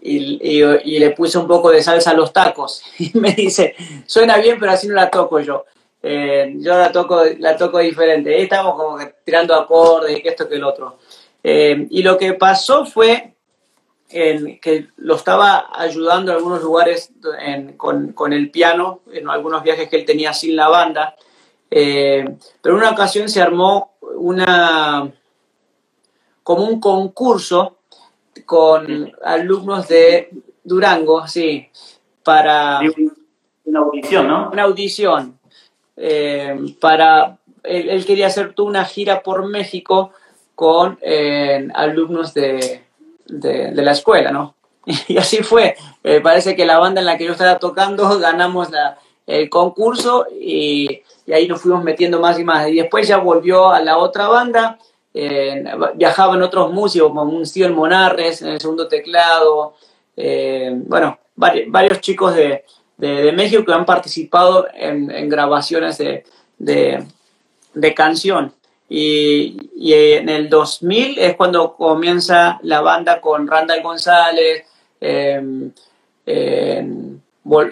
y, 0.00 0.62
y, 0.62 0.98
le 0.98 1.10
puse 1.10 1.38
un 1.38 1.46
poco 1.46 1.70
de 1.70 1.82
salsa 1.82 2.10
a 2.10 2.14
los 2.14 2.32
tacos. 2.32 2.82
Y 2.98 3.12
me 3.18 3.32
dice, 3.32 3.74
suena 4.06 4.38
bien, 4.38 4.56
pero 4.58 4.72
así 4.72 4.88
no 4.88 4.94
la 4.94 5.10
toco 5.10 5.40
yo. 5.40 5.64
Eh, 6.02 6.54
yo 6.56 6.76
la 6.76 6.90
toco, 6.90 7.22
la 7.38 7.56
toco 7.56 7.78
diferente. 7.78 8.34
Ahí 8.34 8.42
estamos 8.42 8.74
como 8.74 8.96
que 8.96 9.14
tirando 9.24 9.54
acordes 9.54 10.18
y 10.18 10.22
que 10.22 10.30
esto 10.30 10.48
que 10.48 10.56
el 10.56 10.64
otro. 10.64 10.98
Eh, 11.44 11.86
y 11.90 12.02
lo 12.02 12.18
que 12.18 12.34
pasó 12.34 12.84
fue 12.84 13.31
que 14.12 14.88
lo 14.96 15.16
estaba 15.16 15.70
ayudando 15.72 16.32
en 16.32 16.38
algunos 16.38 16.62
lugares 16.62 17.12
con, 17.76 18.12
con, 18.12 18.32
el 18.32 18.50
piano, 18.50 19.00
en 19.12 19.28
algunos 19.28 19.62
viajes 19.62 19.88
que 19.88 19.96
él 19.96 20.04
tenía 20.04 20.32
sin 20.32 20.54
la 20.54 20.68
banda. 20.68 21.16
Eh, 21.70 22.24
pero 22.60 22.74
en 22.74 22.82
una 22.82 22.90
ocasión 22.90 23.28
se 23.28 23.40
armó 23.40 23.94
una 24.16 25.10
como 26.42 26.64
un 26.64 26.80
concurso 26.80 27.78
con 28.44 29.12
alumnos 29.24 29.88
de 29.88 30.30
Durango, 30.64 31.26
sí, 31.26 31.68
para... 32.22 32.80
Una 33.64 33.80
audición, 33.80 34.28
¿no? 34.28 34.50
Una 34.50 34.62
audición. 34.64 35.38
Eh, 35.96 36.76
para, 36.80 37.38
él, 37.62 38.04
quería 38.04 38.26
hacer 38.26 38.54
toda 38.54 38.68
una 38.68 38.84
gira 38.84 39.22
por 39.22 39.48
México 39.48 40.12
con 40.54 40.98
eh, 41.00 41.68
alumnos 41.74 42.34
de, 42.34 42.81
de, 43.40 43.72
la 43.82 43.92
escuela, 43.92 44.30
¿no? 44.30 44.54
Y 45.08 45.16
así 45.16 45.42
fue. 45.42 45.76
Eh, 46.02 46.20
parece 46.20 46.56
que 46.56 46.66
la 46.66 46.78
banda 46.78 47.00
en 47.00 47.06
la 47.06 47.16
que 47.16 47.24
yo 47.24 47.32
estaba 47.32 47.58
tocando 47.58 48.18
ganamos 48.18 48.68
el 49.26 49.48
concurso 49.48 50.26
y, 50.40 51.02
ahí 51.32 51.46
nos 51.48 51.60
fuimos 51.60 51.84
metiendo 51.84 52.20
más 52.20 52.38
y 52.38 52.44
más. 52.44 52.68
Y 52.68 52.76
después 52.76 53.06
ya 53.06 53.18
volvió 53.18 53.70
a 53.70 53.80
la 53.80 53.98
otra 53.98 54.28
banda, 54.28 54.78
viajaban 55.94 56.42
otros 56.42 56.72
músicos 56.72 57.08
como 57.08 57.22
un 57.22 57.46
Steven 57.46 57.74
Monarres 57.74 58.42
en 58.42 58.48
el 58.48 58.60
segundo 58.60 58.88
teclado, 58.88 59.74
bueno, 60.16 61.18
varios 61.36 62.00
chicos 62.00 62.34
de, 62.34 62.64
de, 62.96 63.32
México 63.32 63.64
que 63.64 63.72
han 63.72 63.84
participado 63.84 64.66
en, 64.74 65.28
grabaciones 65.28 65.98
de, 65.98 66.24
de, 66.58 67.94
canción. 67.94 68.52
Y, 68.94 69.56
en 69.90 70.28
el 70.28 70.50
2000 70.50 71.18
es 71.18 71.34
cuando 71.36 71.74
comienza 71.76 72.60
la 72.62 72.82
banda 72.82 73.22
con 73.22 73.48
Randall 73.48 73.82
González, 73.82 74.66
em, 75.00 75.70
em, 76.26 77.18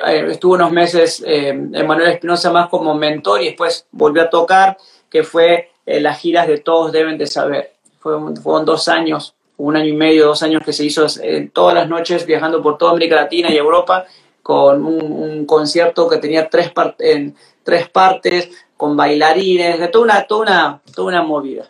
eh, 0.07 0.27
estuvo 0.31 0.55
unos 0.55 0.73
meses 0.73 1.23
em, 1.27 1.75
Emanuel 1.75 2.13
Espinosa 2.13 2.51
más 2.51 2.71
como 2.71 2.95
mentor 2.95 3.43
y 3.43 3.49
después 3.49 3.87
volvió 3.93 4.23
a 4.23 4.31
tocar, 4.31 4.79
que 5.11 5.23
fue 5.23 5.71
eh, 5.85 6.01
las 6.01 6.19
giras 6.19 6.49
de 6.49 6.57
Todos 6.57 6.91
Deben 6.91 7.19
de 7.19 7.27
Saber. 7.27 7.75
Fueron, 7.99 8.35
fueron 8.39 8.65
dos 8.65 8.89
años, 8.89 9.35
un 9.59 9.77
año 9.77 9.89
y 9.89 9.97
medio, 9.97 10.29
dos 10.29 10.43
años 10.43 10.63
que 10.65 10.73
se 10.73 10.87
hizo 10.87 11.07
eh, 11.23 11.51
todas 11.53 11.75
las 11.75 11.87
noches 11.87 12.25
viajando 12.25 12.63
por 12.63 12.79
toda 12.79 12.93
América 12.93 13.17
Latina 13.17 13.51
y 13.51 13.59
Europa 13.59 14.07
con 14.43 14.87
un, 14.87 15.45
concierto 15.45 16.09
que 16.09 16.17
tenía 16.17 16.49
tres, 16.49 16.73
en 16.99 17.37
tres 17.63 17.91
partes, 17.91 18.49
con 18.81 18.97
bailarines, 18.97 19.79
de 19.79 19.89
toda 19.89 20.05
una, 20.05 20.23
toda 20.23 20.41
una, 20.41 20.81
toda 20.95 21.09
una 21.09 21.23
movida. 21.23 21.69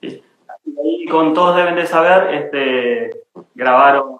Y 0.00 1.06
con 1.06 1.34
todos 1.34 1.54
deben 1.54 1.76
de 1.76 1.86
saber, 1.86 2.34
este, 2.34 3.10
grabaron 3.54 4.16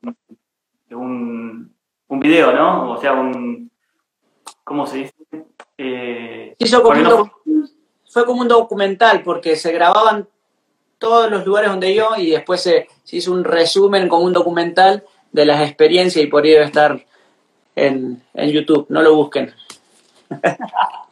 un, 0.91 1.75
un 2.09 2.21
video, 2.21 2.53
¿no? 2.53 2.91
O 2.91 3.01
sea, 3.01 3.15
un, 3.15 3.71
¿cómo 4.63 4.87
se 4.87 4.99
dice? 4.99 5.15
Eh, 5.79 6.57
fue 8.07 8.27
como 8.27 8.43
un 8.43 8.49
documental, 8.49 9.23
porque 9.23 9.57
se 9.57 9.73
grababan 9.73 10.29
todos 10.99 11.31
los 11.31 11.47
lugares 11.47 11.71
donde 11.71 11.95
yo 11.95 12.11
y 12.19 12.33
después 12.33 12.61
se, 12.61 12.87
se, 13.03 13.17
hizo 13.17 13.33
un 13.33 13.45
resumen 13.45 14.11
como 14.11 14.27
un 14.27 14.35
documental 14.35 15.05
de 15.33 15.47
las 15.47 15.63
experiencias 15.63 16.23
y 16.23 16.29
por 16.29 16.47
ello 16.47 16.61
estar 16.61 17.03
en, 17.77 18.23
en 18.35 18.51
YouTube, 18.51 18.85
no 18.91 19.01
lo 19.01 19.15
busquen. 19.15 19.55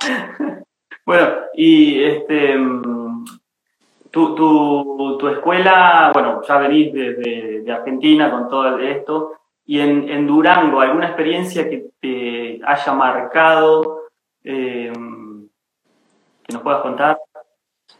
bueno, 1.06 1.28
y 1.54 2.02
este 2.02 2.56
tu, 4.10 4.34
tu, 4.34 5.18
tu, 5.18 5.28
escuela, 5.28 6.10
bueno, 6.12 6.42
ya 6.46 6.58
venís 6.58 6.92
de, 6.92 7.62
de, 7.62 7.72
Argentina 7.72 8.30
con 8.30 8.48
todo 8.48 8.78
esto, 8.78 9.34
y 9.66 9.78
en, 9.80 10.08
en, 10.08 10.26
Durango, 10.26 10.80
¿alguna 10.80 11.06
experiencia 11.06 11.68
que 11.68 11.90
te 12.00 12.60
haya 12.64 12.92
marcado, 12.92 14.08
eh, 14.42 14.92
que 16.42 16.52
nos 16.52 16.62
puedas 16.62 16.82
contar? 16.82 17.20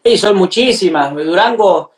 Sí, 0.02 0.16
son 0.16 0.36
muchísimas. 0.36 1.14
Durango 1.14 1.92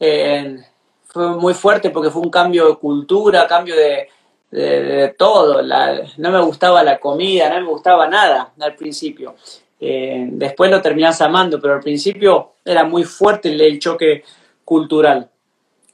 eh, 0.00 0.56
fue 1.04 1.36
muy 1.36 1.52
fuerte 1.52 1.90
porque 1.90 2.10
fue 2.10 2.22
un 2.22 2.30
cambio 2.30 2.68
de 2.68 2.76
cultura, 2.76 3.46
cambio 3.46 3.76
de, 3.76 4.08
de, 4.50 5.14
todo. 5.18 5.62
no 5.62 6.30
me 6.30 6.40
gustaba 6.40 6.82
la 6.82 6.98
comida, 6.98 7.50
no 7.50 7.60
me 7.60 7.66
gustaba 7.66 8.08
nada 8.08 8.52
al 8.58 8.74
principio. 8.74 9.34
Eh, 9.80 10.26
después 10.32 10.70
lo 10.70 10.82
terminás 10.82 11.20
amando, 11.20 11.60
pero 11.60 11.74
al 11.74 11.80
principio 11.80 12.54
era 12.64 12.84
muy 12.84 13.04
fuerte 13.04 13.48
el, 13.48 13.78
choque 13.78 14.24
cultural. 14.64 15.28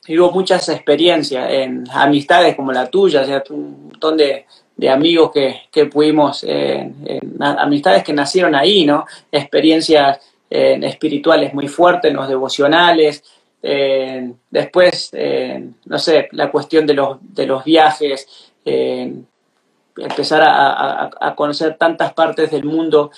Y 0.06 0.18
hubo 0.18 0.30
muchas 0.32 0.68
experiencias 0.68 1.50
en 1.50 1.84
amistades 1.90 2.54
como 2.56 2.73
la 2.73 2.88
tuya, 2.88 3.25
un 3.50 3.88
montón 3.88 4.16
de, 4.16 4.46
amigos 4.88 5.30
que, 5.32 5.62
que 5.70 5.87
pudimos, 5.87 6.44
amistades 7.40 8.04
que 8.04 8.12
nacieron 8.12 8.54
ahí, 8.54 8.84
¿no? 8.84 9.06
Experiencias 9.32 10.18
espirituales 10.50 11.54
muy 11.54 11.68
fuertes, 11.68 12.12
los 12.12 12.28
devocionales, 12.28 13.25
eh, 13.66 14.30
después, 14.50 15.09
eh, 15.14 15.71
no 15.87 15.99
sé, 15.99 16.28
la 16.33 16.50
cuestión 16.50 16.87
de 16.87 16.92
los, 16.92 17.16
de 17.23 17.47
los 17.47 17.64
viajes, 17.64 18.52
eh, 18.62 19.11
empezar 19.97 20.42
a, 20.44 21.35
conocer 21.35 21.78
tantas 21.78 22.12
partes 22.12 22.50
del 22.50 22.64
mundo 22.64 23.11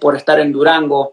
por 0.00 0.16
estar 0.16 0.40
en 0.40 0.50
Durango, 0.50 1.12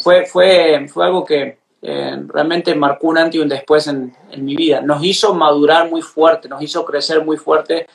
fue, 0.00 0.26
fue, 0.26 0.86
fue 0.88 1.04
algo 1.04 1.24
que 1.24 1.58
realmente 1.80 2.74
marcó 2.74 3.06
un 3.06 3.18
antes 3.18 3.36
y 3.36 3.38
un 3.38 3.48
después 3.48 3.86
en, 3.86 4.12
mi 4.36 4.54
vida. 4.54 4.82
Nos 4.82 5.02
hizo 5.02 5.32
madurar 5.34 5.88
muy 5.88 6.02
fuerte, 6.02 6.48
nos 6.48 6.60
hizo 6.60 6.84
crecer 6.84 7.24
muy 7.24 7.36
fuerte, 7.38 7.86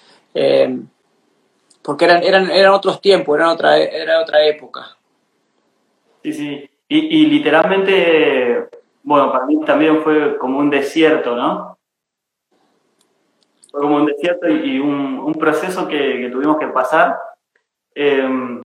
porque 1.84 2.06
eran, 2.06 2.24
eran, 2.24 2.50
eran 2.50 2.74
otros 2.74 3.00
tiempos, 3.00 3.36
eran 3.36 3.50
otra, 3.50 3.78
era 3.78 4.22
otra 4.22 4.44
época. 4.48 4.98
Sí, 6.24 6.34
sí. 6.34 6.70
y 6.88 7.26
literalmente 7.26 8.70
bueno, 9.04 9.32
para 9.32 9.46
mí 9.46 9.60
también 9.66 10.02
fue 10.02 10.38
como 10.38 10.60
un 10.60 10.70
desierto, 10.70 11.36
¿no? 11.36 11.78
Fue 13.70 13.82
como 13.82 13.98
un 13.98 14.06
desierto 14.06 14.48
y, 14.48 14.80
un, 14.80 15.34
proceso 15.34 15.88
que, 15.88 16.30
tuvimos 16.32 16.58
que 16.58 16.68
pasar. 16.68 17.18
Em, 17.94 18.62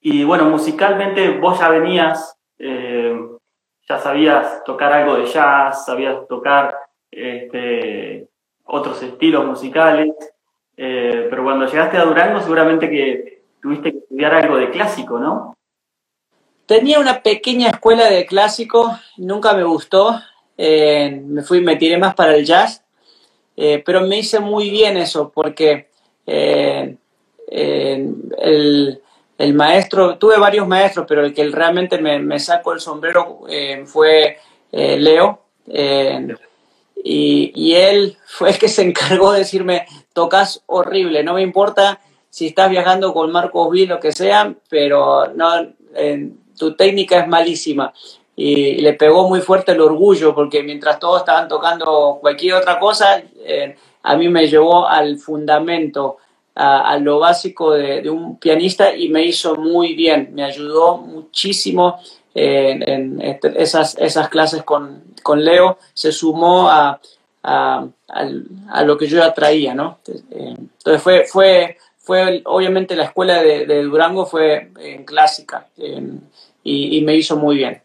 y 0.00 0.24
bueno, 0.24 0.44
musicalmente 0.44 1.38
vos 1.38 1.58
ya 1.58 1.70
venías, 1.70 2.36
em, 2.58 3.38
ya 3.88 3.98
sabías 3.98 4.62
tocar 4.64 4.92
algo 4.92 5.16
de 5.16 5.24
jazz, 5.26 5.86
sabías 5.86 6.26
tocar 6.28 6.76
este, 7.10 8.28
otros 8.64 9.02
estilos 9.02 9.46
musicales, 9.46 10.14
eh, 10.76 11.26
pero 11.30 11.44
cuando 11.44 11.66
llegaste 11.66 11.96
a 11.96 12.04
Durango 12.04 12.40
seguramente 12.40 12.88
que 12.90 13.42
tuviste 13.60 13.92
que 13.92 13.98
estudiar 13.98 14.34
algo 14.34 14.56
de 14.56 14.70
clásico, 14.70 15.18
¿no? 15.18 15.56
Tenía 16.70 17.00
una 17.00 17.20
pequeña 17.20 17.70
escuela 17.70 18.08
de 18.08 18.24
clásico, 18.26 18.96
nunca 19.16 19.54
me 19.54 19.64
gustó, 19.64 20.20
eh, 20.56 21.20
me 21.26 21.42
fui, 21.42 21.60
me 21.60 21.74
tiré 21.74 21.98
más 21.98 22.14
para 22.14 22.36
el 22.36 22.44
jazz, 22.44 22.84
eh, 23.56 23.82
pero 23.84 24.02
me 24.02 24.18
hice 24.18 24.38
muy 24.38 24.70
bien 24.70 24.96
eso 24.96 25.32
porque 25.34 25.88
el, 26.26 26.96
el, 29.36 29.54
maestro, 29.54 30.16
tuve 30.16 30.38
varios 30.38 30.68
maestros, 30.68 31.06
pero 31.08 31.24
el 31.24 31.34
que 31.34 31.48
realmente 31.48 31.98
me, 31.98 32.20
me 32.20 32.38
sacó 32.38 32.72
el 32.72 32.78
sombrero 32.78 33.40
fue 33.86 34.38
Leo. 34.70 35.40
Y, 37.02 37.52
y, 37.52 37.74
él 37.74 38.16
fue 38.26 38.50
el 38.50 38.58
que 38.58 38.68
se 38.68 38.82
encargó 38.82 39.32
de 39.32 39.40
decirme, 39.40 39.86
tocas 40.12 40.62
horrible, 40.66 41.24
no 41.24 41.34
me 41.34 41.42
importa 41.42 41.98
si 42.28 42.46
estás 42.46 42.70
viajando 42.70 43.12
con 43.12 43.32
Marcos 43.32 43.66
V, 43.70 43.86
lo 43.86 43.98
que 43.98 44.12
sea, 44.12 44.54
pero 44.68 45.32
no, 45.34 45.66
tu 46.60 46.76
técnica 46.76 47.18
es 47.18 47.26
malísima. 47.26 47.92
Y, 48.36 48.74
le 48.76 48.92
pegó 48.92 49.28
muy 49.28 49.40
fuerte 49.40 49.72
el 49.72 49.80
orgullo, 49.80 50.34
porque 50.34 50.62
mientras 50.62 50.98
todos 50.98 51.20
estaban 51.20 51.48
tocando 51.48 52.18
cualquier 52.20 52.54
otra 52.54 52.78
cosa, 52.78 53.22
eh, 53.44 53.74
a 54.02 54.16
mí 54.16 54.28
me 54.28 54.46
llevó 54.46 54.86
al 54.86 55.16
fundamento, 55.16 56.18
a, 56.54 56.98
lo 56.98 57.18
básico 57.18 57.72
de, 57.72 58.08
un 58.10 58.38
pianista 58.38 58.94
y 58.94 59.08
me 59.08 59.24
hizo 59.24 59.56
muy 59.56 59.94
bien, 59.94 60.30
me 60.34 60.44
ayudó 60.44 60.98
muchísimo 60.98 61.98
en, 62.34 63.18
este, 63.22 63.62
esas, 63.62 63.96
esas 63.98 64.28
clases 64.28 64.62
con, 64.62 65.02
con 65.22 65.42
Leo, 65.42 65.78
se 65.94 66.12
sumó 66.12 66.68
a, 66.68 67.00
a, 67.42 68.82
lo 68.84 68.98
que 68.98 69.06
yo 69.06 69.18
ya 69.18 69.32
traía, 69.32 69.74
¿no? 69.74 70.00
Entonces 70.30 71.02
fue, 71.02 71.24
fue, 71.26 71.78
fue 71.98 72.42
obviamente 72.44 72.94
la 72.96 73.04
escuela 73.04 73.42
de, 73.42 73.82
Durango 73.82 74.26
fue 74.26 74.70
en 74.80 75.04
clásica 75.04 75.66
y, 76.62 76.98
y, 76.98 77.02
me 77.02 77.16
hizo 77.16 77.36
muy 77.36 77.56
bien. 77.56 77.82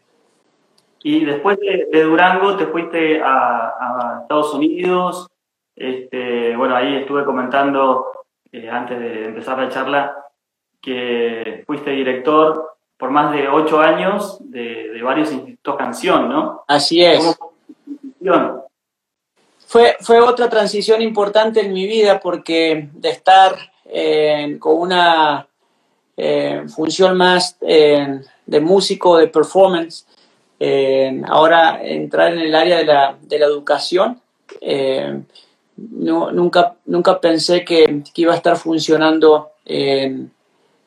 Y 1.02 1.24
después 1.24 1.58
de, 1.60 2.02
Durango 2.02 2.56
te 2.56 2.66
fuiste 2.66 3.20
a, 3.22 3.68
a, 3.68 4.20
Estados 4.22 4.52
Unidos, 4.54 5.28
este, 5.74 6.56
bueno, 6.56 6.74
ahí 6.74 6.96
estuve 6.96 7.24
comentando 7.24 8.06
eh, 8.52 8.68
antes 8.68 8.98
de 8.98 9.26
empezar 9.26 9.58
la 9.58 9.68
charla 9.68 10.16
que 10.80 11.64
fuiste 11.66 11.90
director 11.90 12.76
por 12.96 13.10
más 13.10 13.32
de 13.32 13.48
ocho 13.48 13.80
años 13.80 14.38
de, 14.40 14.90
de 14.90 15.02
varios 15.02 15.30
institutos 15.32 15.76
canción, 15.76 16.28
¿no? 16.28 16.64
Así 16.66 17.04
es. 17.04 17.38
Fue, 19.66 19.96
fue 20.00 20.20
otra 20.20 20.48
transición 20.48 21.02
importante 21.02 21.60
en 21.60 21.72
mi 21.72 21.86
vida 21.86 22.20
porque 22.20 22.88
de 22.92 23.10
estar 23.10 23.54
eh, 23.84 24.56
con 24.60 24.78
una 24.78 25.48
función 26.74 27.16
más 27.16 27.58
de 27.60 28.60
músico, 28.60 29.18
de 29.18 29.28
performance, 29.28 30.06
ahora 31.28 31.80
entrar 31.82 32.32
en 32.32 32.38
el 32.38 32.54
área 32.54 32.78
de 32.78 32.84
la, 32.84 33.16
de 33.20 33.38
la 33.38 33.46
educación, 33.46 34.20
no, 35.76 36.32
nunca, 36.32 36.76
nunca 36.86 37.20
pensé 37.20 37.64
que, 37.64 38.02
iba 38.14 38.32
a 38.32 38.36
estar 38.36 38.56
funcionando 38.56 39.50
en, 39.64 40.30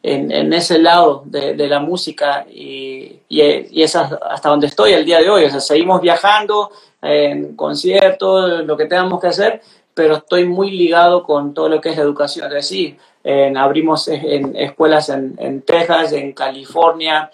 en, 0.01 0.53
ese 0.53 0.79
lado 0.79 1.23
de, 1.25 1.67
la 1.67 1.79
música 1.79 2.45
y, 2.49 3.19
y, 3.27 3.81
es 3.81 3.95
hasta 3.95 4.49
donde 4.49 4.67
estoy 4.67 4.93
el 4.93 5.05
día 5.05 5.19
de 5.19 5.29
hoy. 5.29 5.49
Seguimos 5.59 6.01
viajando, 6.01 6.71
en 7.01 7.55
conciertos, 7.55 8.65
lo 8.65 8.75
que 8.75 8.85
tengamos 8.85 9.21
que 9.21 9.27
hacer, 9.27 9.61
pero 9.93 10.17
estoy 10.17 10.45
muy 10.45 10.71
ligado 10.71 11.23
con 11.23 11.53
todo 11.53 11.69
lo 11.69 11.81
que 11.81 11.89
es 11.89 11.97
la 11.97 12.03
educación. 12.03 12.47
Es 12.47 12.53
decir, 12.53 12.97
abrimos 13.23 14.07
en 14.07 14.55
escuelas 14.55 15.09
en, 15.09 15.35
en, 15.37 15.61
Texas, 15.61 16.13
en 16.13 16.33
California. 16.33 17.29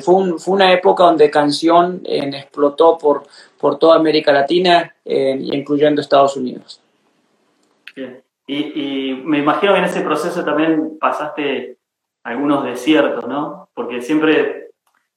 fue, 0.00 0.38
fue, 0.38 0.54
una 0.54 0.72
época 0.72 1.04
donde 1.04 1.30
canción 1.30 2.00
explotó 2.04 2.98
por, 2.98 3.24
por 3.58 3.78
toda 3.78 3.96
América 3.96 4.32
Latina, 4.32 4.94
incluyendo 5.04 6.00
Estados 6.00 6.36
Unidos. 6.36 6.80
Y, 8.46 8.56
y, 8.56 9.22
me 9.24 9.38
imagino 9.38 9.72
que 9.72 9.78
en 9.78 9.84
ese 9.84 10.00
proceso 10.00 10.44
también 10.44 10.98
pasaste 10.98 11.76
algunos 12.24 12.64
desiertos, 12.64 13.26
¿no? 13.28 13.68
Porque 13.74 14.00
siempre 14.00 14.70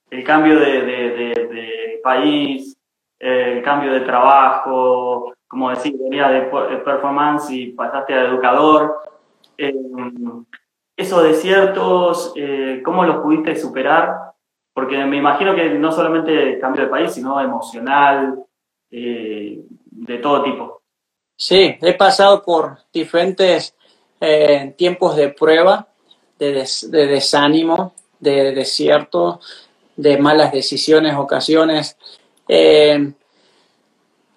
el 0.09 0.23
cambio 0.23 0.59
de 0.59 1.99
país, 2.03 2.77
el 3.19 3.61
cambio 3.61 3.93
de 3.93 4.01
trabajo, 4.01 5.33
como 5.47 5.69
decir, 5.69 5.93
venía 5.97 6.29
de 6.29 6.41
performance 6.41 7.51
y 7.51 7.67
pasaste 7.73 8.13
a 8.13 8.25
educador. 8.25 8.99
Eh, 9.61 9.75
esos 10.97 11.23
desiertos, 11.23 12.33
eh, 12.35 12.81
¿cómo 12.83 13.03
los 13.03 13.17
pudiste 13.17 13.55
superar? 13.55 14.33
Porque 14.73 14.97
me 15.05 15.17
imagino 15.17 15.53
que 15.53 15.69
no 15.69 15.91
solamente 15.91 16.57
cambio 16.59 16.83
de 16.83 16.89
país, 16.89 17.11
sino 17.11 17.39
emocional, 17.39 18.43
eh, 18.89 19.61
de 19.85 20.17
todo 20.17 20.43
tipo. 20.43 20.81
Sí, 21.35 21.77
he 21.79 21.93
pasado 21.93 22.43
por 22.43 22.79
diferentes 22.91 23.75
tiempos 24.77 25.15
de 25.15 25.29
prueba, 25.29 25.87
de, 26.37 26.67
de 26.89 27.07
desánimo, 27.07 27.93
de 28.19 28.51
desierto, 28.51 29.39
de 29.95 30.19
malas 30.19 30.51
decisiones, 30.51 31.15
ocasiones. 31.15 31.97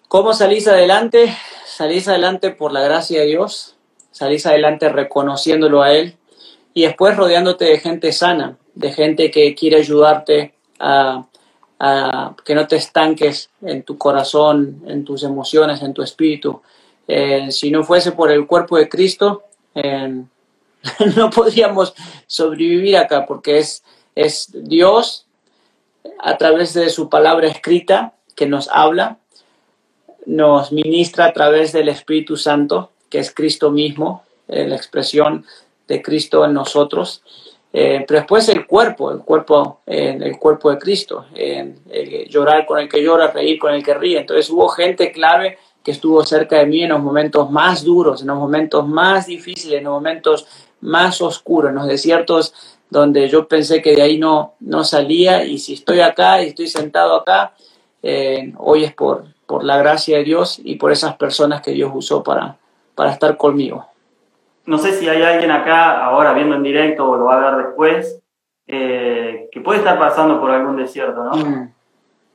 ¿Cómo 0.08 0.32
salís 0.32 0.66
adelante? 0.68 1.36
Salís 1.66 2.08
adelante 2.08 2.50
por 2.50 2.72
la 2.72 2.80
gracia 2.80 3.20
de 3.20 3.26
Dios, 3.26 3.73
salís 4.14 4.46
adelante 4.46 4.88
reconociéndolo 4.88 5.82
a 5.82 5.92
Él 5.92 6.14
y 6.72 6.82
después 6.82 7.16
rodeándote 7.16 7.64
de 7.64 7.80
gente 7.80 8.12
sana, 8.12 8.56
de 8.74 8.92
gente 8.92 9.30
que 9.32 9.56
quiere 9.56 9.78
ayudarte 9.78 10.54
a, 10.78 11.24
que 12.44 12.54
no 12.54 12.66
te 12.66 12.76
estanques 12.76 13.50
en 13.60 13.82
tu 13.82 13.98
corazón, 13.98 14.82
en 14.86 15.04
tus 15.04 15.24
emociones, 15.24 15.82
en 15.82 15.92
tu 15.92 16.02
espíritu. 16.02 16.62
Eh, 17.08 17.50
si 17.50 17.70
no 17.70 17.82
fuese 17.82 18.12
por 18.12 18.30
el 18.30 18.46
cuerpo 18.46 18.78
de 18.78 18.88
Cristo, 18.88 19.42
eh, 19.74 20.22
no 21.16 21.30
podríamos 21.30 21.92
sobrevivir 22.26 22.96
acá 22.96 23.26
porque 23.26 23.58
es, 23.58 23.82
es 24.14 24.48
Dios 24.54 25.26
a 26.20 26.38
través 26.38 26.72
de 26.72 26.88
su 26.88 27.10
palabra 27.10 27.48
escrita 27.48 28.14
que 28.36 28.46
nos 28.46 28.68
habla, 28.68 29.18
nos 30.24 30.72
ministra 30.72 31.26
a 31.26 31.32
través 31.32 31.72
del 31.72 31.88
Espíritu 31.88 32.36
Santo, 32.36 32.92
que 33.14 33.20
es 33.20 33.32
Cristo 33.32 33.70
mismo, 33.70 34.24
eh, 34.48 34.66
la 34.66 34.74
expresión 34.74 35.46
de 35.86 36.02
Cristo 36.02 36.44
en 36.44 36.52
nosotros. 36.52 37.22
Eh, 37.72 38.04
pero 38.08 38.18
después 38.18 38.48
el 38.48 38.66
cuerpo, 38.66 39.12
el 39.12 39.20
cuerpo, 39.20 39.82
el 39.86 40.36
cuerpo 40.36 40.72
de 40.72 40.78
Cristo, 40.78 41.26
llorar 42.28 42.66
con 42.66 42.80
el 42.80 42.88
que 42.88 43.00
llora, 43.00 43.28
reír 43.30 43.60
con 43.60 43.72
el 43.72 43.84
que 43.84 43.94
ríe. 43.94 44.18
Entonces 44.18 44.50
hubo 44.50 44.68
gente 44.68 45.12
clave 45.12 45.58
que 45.84 45.92
estuvo 45.92 46.24
cerca 46.24 46.58
de 46.58 46.66
mí 46.66 46.82
en 46.82 46.88
los 46.88 47.00
momentos 47.00 47.52
más 47.52 47.84
duros, 47.84 48.22
en 48.22 48.26
los 48.26 48.36
momentos 48.36 48.84
más 48.84 49.26
difíciles, 49.26 49.78
en 49.78 49.84
los 49.84 49.92
momentos 49.92 50.48
más 50.80 51.22
oscuros, 51.22 51.70
en 51.70 51.76
los 51.76 51.86
desiertos 51.86 52.52
donde 52.90 53.28
yo 53.28 53.46
pensé 53.46 53.80
que 53.80 53.94
de 53.94 54.02
ahí 54.02 54.18
no, 54.18 54.54
no 54.58 54.82
salía 54.82 55.44
y 55.44 55.58
si 55.58 55.74
estoy 55.74 56.00
acá 56.00 56.42
y 56.42 56.48
estoy 56.48 56.66
sentado 56.66 57.14
acá, 57.14 57.54
eh, 58.02 58.52
hoy 58.58 58.82
es 58.82 58.92
por, 58.92 59.26
por 59.46 59.62
la 59.62 59.78
gracia 59.78 60.18
de 60.18 60.24
Dios 60.24 60.60
y 60.64 60.74
por 60.74 60.90
esas 60.90 61.14
personas 61.14 61.62
que 61.62 61.70
Dios 61.70 61.92
usó 61.94 62.24
para, 62.24 62.58
para 62.94 63.10
estar 63.10 63.36
conmigo. 63.36 63.86
No 64.66 64.78
sé 64.78 64.92
si 64.92 65.08
hay 65.08 65.22
alguien 65.22 65.50
acá 65.50 66.04
ahora 66.04 66.32
viendo 66.32 66.56
en 66.56 66.62
directo 66.62 67.08
o 67.08 67.16
lo 67.16 67.24
va 67.26 67.36
a 67.36 67.50
ver 67.50 67.66
después, 67.66 68.20
eh, 68.66 69.48
que 69.52 69.60
puede 69.60 69.80
estar 69.80 69.98
pasando 69.98 70.40
por 70.40 70.50
algún 70.50 70.76
desierto, 70.76 71.22
¿no? 71.22 71.32
Mm. 71.32 71.72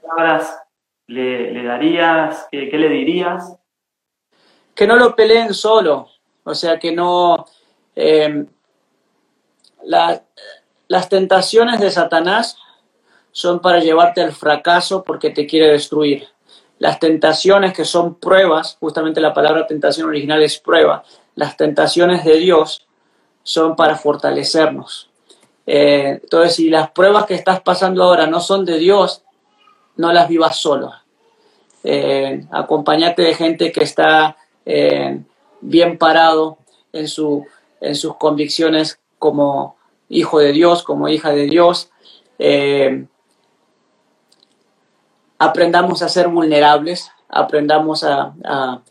¿Qué 0.01 0.07
palabras 0.07 0.61
le, 1.07 1.51
le 1.51 1.63
darías? 1.63 2.47
¿Qué, 2.51 2.69
¿Qué, 2.69 2.77
le 2.77 2.89
dirías? 2.89 3.57
Que 4.75 4.85
no 4.85 4.95
lo 4.95 5.15
peleen 5.15 5.53
solo, 5.53 6.07
o 6.43 6.53
sea, 6.53 6.77
que 6.77 6.91
no... 6.91 7.45
Eh, 7.95 8.45
la, 9.83 10.21
las 10.87 11.09
tentaciones 11.09 11.79
de 11.79 11.91
Satanás 11.91 12.57
son 13.31 13.59
para 13.59 13.79
llevarte 13.79 14.21
al 14.21 14.33
fracaso 14.33 15.03
porque 15.03 15.29
te 15.29 15.45
quiere 15.45 15.71
destruir. 15.71 16.27
Las 16.79 16.99
tentaciones 16.99 17.73
que 17.73 17.85
son 17.85 18.15
pruebas, 18.15 18.77
justamente 18.79 19.21
la 19.21 19.33
palabra 19.33 19.67
tentación 19.67 20.07
original 20.07 20.41
es 20.41 20.57
prueba, 20.59 21.03
las 21.35 21.55
tentaciones 21.57 22.23
de 22.25 22.37
Dios 22.37 22.87
son 23.43 23.75
para 23.75 23.95
fortalecernos. 23.95 25.09
Eh, 25.67 26.19
entonces, 26.23 26.55
si 26.55 26.69
las 26.69 26.91
pruebas 26.91 27.25
que 27.25 27.35
estás 27.35 27.61
pasando 27.61 28.03
ahora 28.03 28.27
no 28.27 28.39
son 28.39 28.65
de 28.65 28.77
Dios, 28.77 29.23
no 29.97 30.11
las 30.13 30.27
vivas 30.27 30.55
solo. 30.55 30.91
Eh, 31.83 32.45
de 33.15 33.33
gente 33.35 33.71
que 33.71 33.83
está 33.83 34.37
eh, 34.65 35.21
bien 35.61 35.97
parado 35.97 36.57
en, 36.91 37.07
su, 37.07 37.45
en 37.81 37.95
sus 37.95 38.15
convicciones 38.17 38.99
como 39.17 39.77
hijo 40.09 40.39
de 40.39 40.51
Dios, 40.51 40.83
como 40.83 41.07
hija 41.07 41.31
de 41.31 41.45
Dios. 41.45 41.91
Eh, 42.37 43.05
aprendamos 45.39 46.01
a 46.03 46.09
ser 46.09 46.27
vulnerables, 46.27 47.11
aprendamos 47.29 48.03
a, 48.03 48.33
a, 48.43 48.81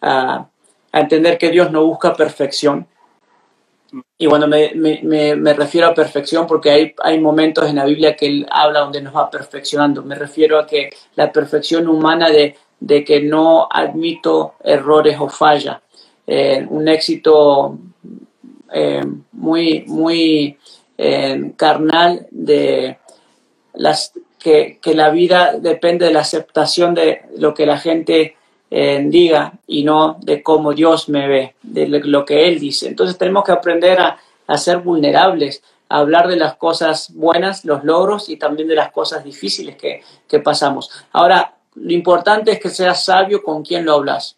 a, 0.00 0.48
entender 0.92 1.38
que 1.38 1.50
Dios 1.50 1.70
no 1.70 1.84
busca 1.84 2.14
perfección, 2.14 2.86
Y 4.18 4.26
cuando 4.26 4.48
me, 4.48 4.72
me, 4.74 5.36
me, 5.36 5.54
refiero 5.54 5.86
a 5.86 5.94
perfección, 5.94 6.46
porque 6.46 6.70
hay, 6.70 6.94
hay 7.02 7.20
momentos 7.20 7.68
en 7.68 7.76
la 7.76 7.84
Biblia 7.84 8.16
que 8.16 8.26
él 8.26 8.46
habla 8.50 8.80
donde 8.80 9.00
nos 9.00 9.14
va 9.14 9.30
perfeccionando. 9.30 10.02
Me 10.02 10.14
refiero 10.14 10.58
a 10.58 10.66
que 10.66 10.90
la 11.14 11.30
perfección 11.32 11.88
humana 11.88 12.28
de, 12.28 12.56
de 12.80 13.04
que 13.04 13.20
no 13.20 13.68
admito 13.70 14.54
errores 14.64 15.16
o 15.20 15.28
falla. 15.28 15.80
Eh, 16.26 16.66
un 16.68 16.88
éxito 16.88 17.78
eh, 18.72 19.04
muy, 19.32 19.84
muy 19.86 20.58
eh, 20.98 21.52
carnal 21.56 22.26
de 22.30 22.98
las 23.74 24.12
que, 24.80 24.94
la 24.94 25.10
vida 25.10 25.54
depende 25.58 26.06
de 26.06 26.12
la 26.12 26.20
aceptación 26.20 26.94
de 26.94 27.22
lo 27.36 27.54
que 27.54 27.66
la 27.66 27.78
gente 27.78 28.36
diga 28.70 29.54
y 29.66 29.82
no 29.82 30.18
de 30.20 30.42
cómo 30.42 30.74
Dios 30.74 31.08
me 31.08 31.26
ve, 31.26 31.54
de 31.62 31.86
lo 31.88 32.24
que 32.24 32.46
Él 32.46 32.58
dice. 32.58 32.86
Entonces 32.86 33.16
tenemos 33.16 33.44
que 33.44 33.52
aprender 33.52 33.98
a, 33.98 34.18
ser 34.58 34.78
vulnerables, 34.78 35.62
a 35.88 35.98
hablar 35.98 36.28
de 36.28 36.36
las 36.36 36.56
cosas 36.56 37.14
buenas, 37.14 37.64
los 37.64 37.84
logros 37.84 38.28
y 38.28 38.36
también 38.36 38.68
de 38.68 38.74
las 38.74 38.92
cosas 38.92 39.24
difíciles 39.24 39.76
que, 39.76 40.38
pasamos. 40.40 40.90
Ahora, 41.12 41.54
lo 41.74 41.92
importante 41.92 42.52
es 42.52 42.60
que 42.60 42.68
seas 42.70 43.04
sabio 43.04 43.42
con 43.42 43.62
quien 43.62 43.84
lo 43.84 43.94
hablas. 43.94 44.36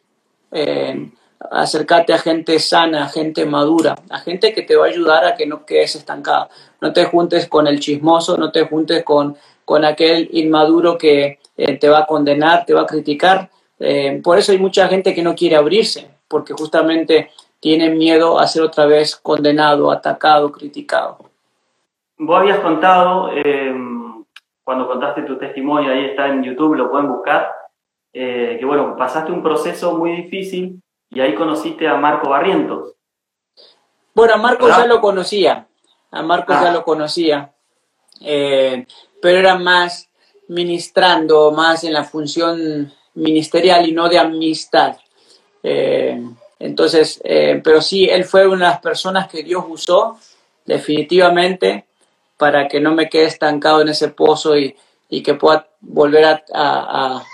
Eh, 0.52 1.10
acércate 1.50 2.12
a 2.12 2.18
gente 2.18 2.58
sana, 2.58 3.04
a 3.04 3.08
gente 3.08 3.46
madura, 3.46 3.96
a 4.10 4.18
gente 4.18 4.52
que 4.52 4.62
te 4.62 4.76
va 4.76 4.86
a 4.86 4.88
ayudar 4.88 5.24
a 5.24 5.34
que 5.34 5.46
no 5.46 5.64
quedes 5.64 5.96
estancado. 5.96 6.50
No 6.80 6.92
te 6.92 7.04
juntes 7.06 7.48
con 7.48 7.66
el 7.66 7.80
chismoso, 7.80 8.36
no 8.36 8.52
te 8.52 8.66
juntes 8.66 9.04
con, 9.04 9.36
con 9.64 9.84
aquel 9.84 10.28
inmaduro 10.32 10.98
que 10.98 11.38
eh, 11.56 11.78
te 11.78 11.88
va 11.88 12.00
a 12.00 12.06
condenar, 12.06 12.64
te 12.64 12.74
va 12.74 12.82
a 12.82 12.86
criticar. 12.86 13.50
Eh, 13.78 14.20
por 14.22 14.38
eso 14.38 14.52
hay 14.52 14.58
mucha 14.58 14.88
gente 14.88 15.14
que 15.14 15.22
no 15.22 15.34
quiere 15.34 15.56
abrirse, 15.56 16.10
porque 16.28 16.52
justamente 16.52 17.30
tiene 17.60 17.90
miedo 17.90 18.38
a 18.38 18.46
ser 18.46 18.62
otra 18.62 18.86
vez 18.86 19.16
condenado, 19.16 19.90
atacado, 19.90 20.50
criticado. 20.50 21.18
Vos 22.18 22.40
habías 22.40 22.60
contado, 22.60 23.30
eh, 23.34 23.74
cuando 24.62 24.86
contaste 24.86 25.22
tu 25.22 25.38
testimonio, 25.38 25.92
ahí 25.92 26.06
está 26.06 26.28
en 26.28 26.42
YouTube, 26.42 26.74
lo 26.74 26.90
pueden 26.90 27.08
buscar, 27.08 27.50
que 28.12 28.62
bueno, 28.64 28.96
pasaste 28.96 29.30
un 29.30 29.42
proceso 29.42 29.96
muy 29.96 30.16
difícil 30.16 30.82
y 31.10 31.20
ahí 31.20 31.34
conociste 31.34 31.86
a 31.86 31.96
Marco 31.96 32.28
Barrientos. 32.28 32.94
Bueno, 34.14 34.34
a 34.34 34.38
Marco 34.38 34.68
ya 34.68 34.86
lo 34.86 35.00
conocía, 35.00 35.66
a 36.10 36.22
Marco 36.22 36.52
ya 36.52 36.70
ah. 36.70 36.72
lo 36.72 36.84
conocía, 36.84 37.52
eh, 38.20 38.86
pero 39.20 39.38
era 39.38 39.56
más 39.56 40.08
ministrando, 40.48 41.52
más 41.52 41.84
en 41.84 41.92
la 41.92 42.04
función 42.04 42.92
ministerial 43.14 43.88
y 43.88 43.92
no 43.92 44.08
de 44.08 44.18
amistad. 44.18 44.96
Eh, 45.62 46.20
entonces, 46.58 47.20
eh, 47.24 47.60
pero 47.62 47.80
sí, 47.80 48.06
él 48.06 48.24
fue 48.24 48.46
una 48.46 48.66
de 48.66 48.72
las 48.72 48.80
personas 48.80 49.28
que 49.28 49.42
Dios 49.42 49.64
usó 49.68 50.18
definitivamente 50.64 51.86
para 52.36 52.68
que 52.68 52.80
no 52.80 52.94
me 52.94 53.08
quede 53.08 53.26
estancado 53.26 53.82
en 53.82 53.88
ese 53.88 54.08
pozo 54.08 54.56
y, 54.56 54.76
que 55.24 55.34
pueda 55.34 55.66
volver 55.80 56.42
a 56.52 57.24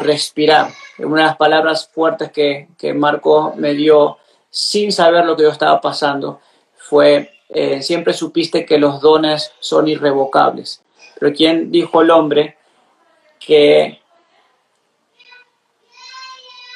respirar 0.00 0.70
una 1.04 1.22
de 1.22 1.26
las 1.28 1.36
palabras 1.36 1.90
fuertes 1.92 2.30
que, 2.32 2.68
que 2.78 2.94
Marco 2.94 3.54
me 3.56 3.74
dio 3.74 4.18
sin 4.50 4.92
saber 4.92 5.24
lo 5.26 5.36
que 5.36 5.42
yo 5.42 5.50
estaba 5.50 5.80
pasando 5.80 6.40
fue, 6.76 7.30
eh, 7.48 7.82
siempre 7.82 8.14
supiste 8.14 8.64
que 8.64 8.78
los 8.78 9.00
dones 9.00 9.52
son 9.60 9.88
irrevocables. 9.88 10.82
Pero 11.18 11.32
¿quién 11.34 11.70
dijo 11.70 12.02
el 12.02 12.10
hombre 12.10 12.56
que... 13.38 14.00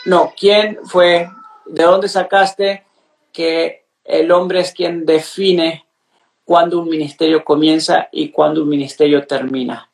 No, 0.07 0.33
¿quién 0.37 0.79
fue? 0.85 1.29
¿De 1.67 1.85
dónde 1.85 2.09
sacaste 2.09 2.85
que 3.33 3.85
el 4.05 4.33
hombre 4.33 4.61
es 4.61 4.73
quien 4.73 5.05
define 5.05 5.85
cuándo 6.45 6.81
un 6.81 6.89
ministerio 6.89 7.45
comienza 7.45 8.09
y 8.11 8.31
cuándo 8.31 8.63
un 8.63 8.69
ministerio 8.69 9.27
termina? 9.27 9.91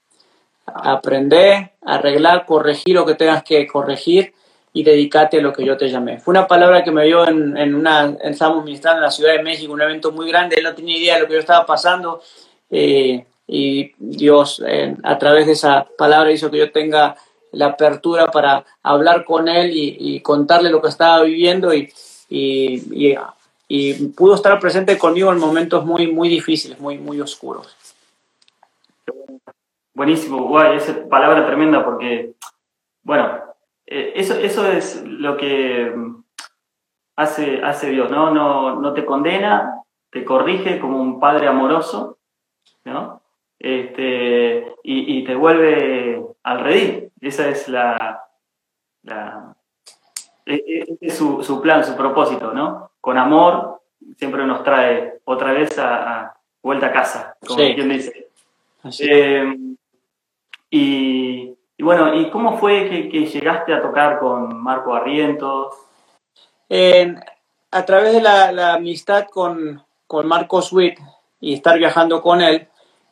aprender, 0.67 1.73
arreglar, 1.83 2.45
corregir 2.45 2.95
lo 2.95 3.07
que 3.07 3.15
tengas 3.15 3.43
que 3.43 3.67
corregir 3.67 4.33
y 4.73 4.83
dedícate 4.83 5.39
a 5.39 5.41
lo 5.41 5.53
que 5.53 5.65
yo 5.65 5.77
te 5.77 5.89
llamé. 5.89 6.19
Fue 6.19 6.33
una 6.33 6.47
palabra 6.47 6.85
que 6.85 6.91
me 6.91 7.05
dio 7.05 7.27
en, 7.27 7.57
en 7.57 7.75
una, 7.75 8.17
estábamos 8.23 8.65
ministrando 8.65 8.99
en 8.99 9.05
la 9.05 9.11
Ciudad 9.11 9.33
de 9.33 9.43
México, 9.43 9.73
un 9.73 9.81
evento 9.81 10.13
muy 10.13 10.29
grande, 10.29 10.57
él 10.57 10.65
no 10.65 10.75
tenía 10.75 10.99
idea 10.99 11.15
de 11.15 11.21
lo 11.21 11.27
que 11.27 11.35
yo 11.35 11.41
estaba 11.41 11.65
pasando 11.65 12.21
eh, 12.71 13.25
y 13.47 13.93
Dios 13.99 14.63
a 15.03 15.19
través 15.19 15.47
de 15.47 15.53
esa 15.53 15.87
palabra 15.97 16.33
hizo 16.33 16.51
que 16.51 16.59
yo 16.59 16.73
tenga 16.73 17.17
la 17.53 17.67
apertura 17.67 18.27
para 18.27 18.65
hablar 18.83 19.25
con 19.25 19.49
él 19.49 19.71
y, 19.73 20.21
contarle 20.21 20.71
lo 20.71 20.83
que 20.83 20.89
estaba 20.89 21.23
viviendo 21.23 21.73
y, 21.73 21.93
pudo 24.17 24.35
estar 24.35 24.59
presente 24.59 24.99
conmigo 24.99 25.33
en 25.33 25.39
momentos 25.39 25.85
muy, 25.85 26.07
muy 26.11 26.29
difíciles, 26.29 26.79
muy, 26.79 26.99
muy 26.99 27.21
oscuros. 27.21 27.77
Buenísimo, 29.95 30.47
guay, 30.49 30.77
esa 30.77 31.09
palabra 31.09 31.47
tremenda 31.47 31.83
porque, 31.83 32.35
bueno, 33.03 33.41
eh, 33.87 34.13
eso, 34.17 34.35
eso 34.35 34.71
es 34.71 35.03
lo 35.07 35.39
que 35.39 35.91
hace, 37.17 37.63
hace 37.63 37.91
Dios, 37.91 38.11
¿no? 38.11 38.31
¿no? 38.31 38.79
No 38.79 38.93
te 38.93 39.07
condena, 39.07 39.83
te 40.11 40.23
corrige 40.25 40.79
como 40.79 41.01
un 41.01 41.19
padre 41.19 41.49
amoroso, 41.49 42.19
¿no? 42.85 43.23
Este, 43.59 44.75
y, 44.83 45.25
te 45.25 45.35
vuelve 45.35 46.23
al 46.43 46.61
redil. 46.61 47.11
Esa 47.21 47.49
es 47.49 47.69
la, 47.69 48.23
la 49.03 49.57
e, 50.45 50.55
e, 50.55 50.99
es 51.01 51.17
su, 51.17 51.43
su, 51.43 51.61
plan, 51.61 51.85
su 51.85 51.97
propósito, 51.97 52.53
¿no? 52.53 52.91
Con 53.01 53.19
amor 53.19 53.81
siempre 54.17 54.47
nos 54.47 54.63
trae 54.63 55.21
otra 55.25 55.53
vez 55.53 55.79
a, 55.79 56.35
vuelta 56.63 56.87
a 56.87 56.93
casa, 56.93 57.37
como 57.47 57.57
quien 57.57 57.89
dice. 57.89 58.29
Eh, 59.01 59.57
y, 60.71 61.57
bueno, 61.79 62.15
¿y 62.15 62.31
cómo 62.31 62.59
fue 62.59 62.89
que, 62.89 63.27
llegaste 63.27 63.75
a 63.75 63.83
tocar 63.83 64.19
con 64.19 64.57
Marco 64.63 64.91
Barrientos? 64.91 65.75
a 67.71 67.85
través 67.85 68.15
de 68.15 68.21
la, 68.21 68.75
amistad 68.75 69.27
con, 69.31 69.83
con, 70.07 70.27
Marco 70.27 70.63
Sweet 70.63 70.99
y 71.41 71.55
estar 71.55 71.79
viajando 71.79 72.23
con 72.23 72.41
él, 72.41 72.69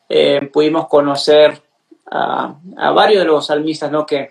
eh, 0.08 0.48
pudimos 0.52 0.88
conocer 0.88 1.62
a, 2.10 2.54
varios 2.94 3.22
de 3.22 3.26
los 3.26 3.46
salmistas 3.46 3.90
¿no? 3.90 4.06
que, 4.06 4.30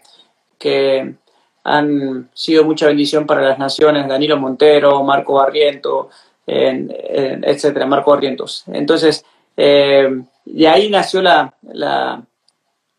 que 0.57 1.15
han 1.63 2.29
sido 2.33 2.63
mucha 2.63 2.87
bendición 2.87 3.25
para 3.25 3.41
las 3.41 3.59
naciones, 3.59 4.07
Danilo 4.07 4.37
Montero, 4.37 5.03
Marco 5.03 5.35
Barrientos, 5.35 6.07
etcétera, 6.45 7.85
Marco 7.85 8.11
Barrientos. 8.11 8.63
Entonces, 8.67 9.25
eh, 9.55 10.09
de 10.45 10.67
ahí 10.67 10.89
nació 10.89 11.21
la, 11.21 11.53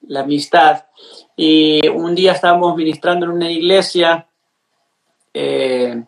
la 0.07 0.21
amistad. 0.21 0.85
Y 1.37 1.87
un 1.89 2.15
día 2.15 2.33
estábamos 2.33 2.77
ministrando 2.77 3.27
en 3.27 3.33
una 3.33 3.51
iglesia 3.51 4.27
eh, 5.33 6.05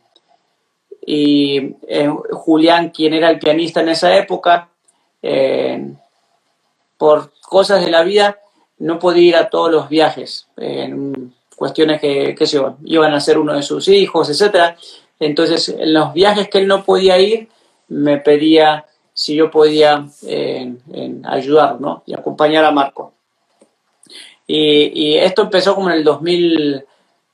y 1.05 1.75
eh, 1.89 2.09
Julián, 2.33 2.91
quien 2.91 3.15
era 3.15 3.31
el 3.31 3.39
pianista 3.39 3.81
en 3.81 3.89
esa 3.91 4.17
época, 4.17 4.69
por 6.99 7.33
cosas 7.41 7.85
de 7.85 7.91
la 7.91 8.03
vida, 8.03 8.41
no 8.79 8.99
podía 8.99 9.29
ir 9.29 9.37
a 9.37 9.49
todos 9.49 9.71
los 9.71 9.89
viajes, 9.89 10.49
en 10.57 11.35
cuestiones 11.57 12.01
que, 12.01 12.37
se 12.47 12.63
iban 12.85 13.15
a 13.15 13.21
ser 13.21 13.39
uno 13.39 13.55
de 13.55 13.63
sus 13.63 13.89
hijos, 13.89 14.29
etc. 14.29 14.77
Entonces, 15.19 15.69
en 15.71 15.93
los 15.93 16.13
viajes 16.13 16.49
que 16.49 16.59
él 16.59 16.67
no 16.67 16.85
podía 16.85 17.19
ir, 17.19 17.49
me 17.89 18.19
pedía 18.19 18.85
si 19.13 19.35
yo 19.35 19.51
podía 19.51 20.07
ayudar 21.25 21.79
y 22.05 22.15
acompañar 22.15 22.65
a 22.65 22.71
Marco. 22.71 23.13
Y, 24.47 25.17
esto 25.17 25.43
empezó 25.43 25.75
como 25.75 25.91
en 25.91 25.97
el 25.97 26.05
2000, 26.05 26.85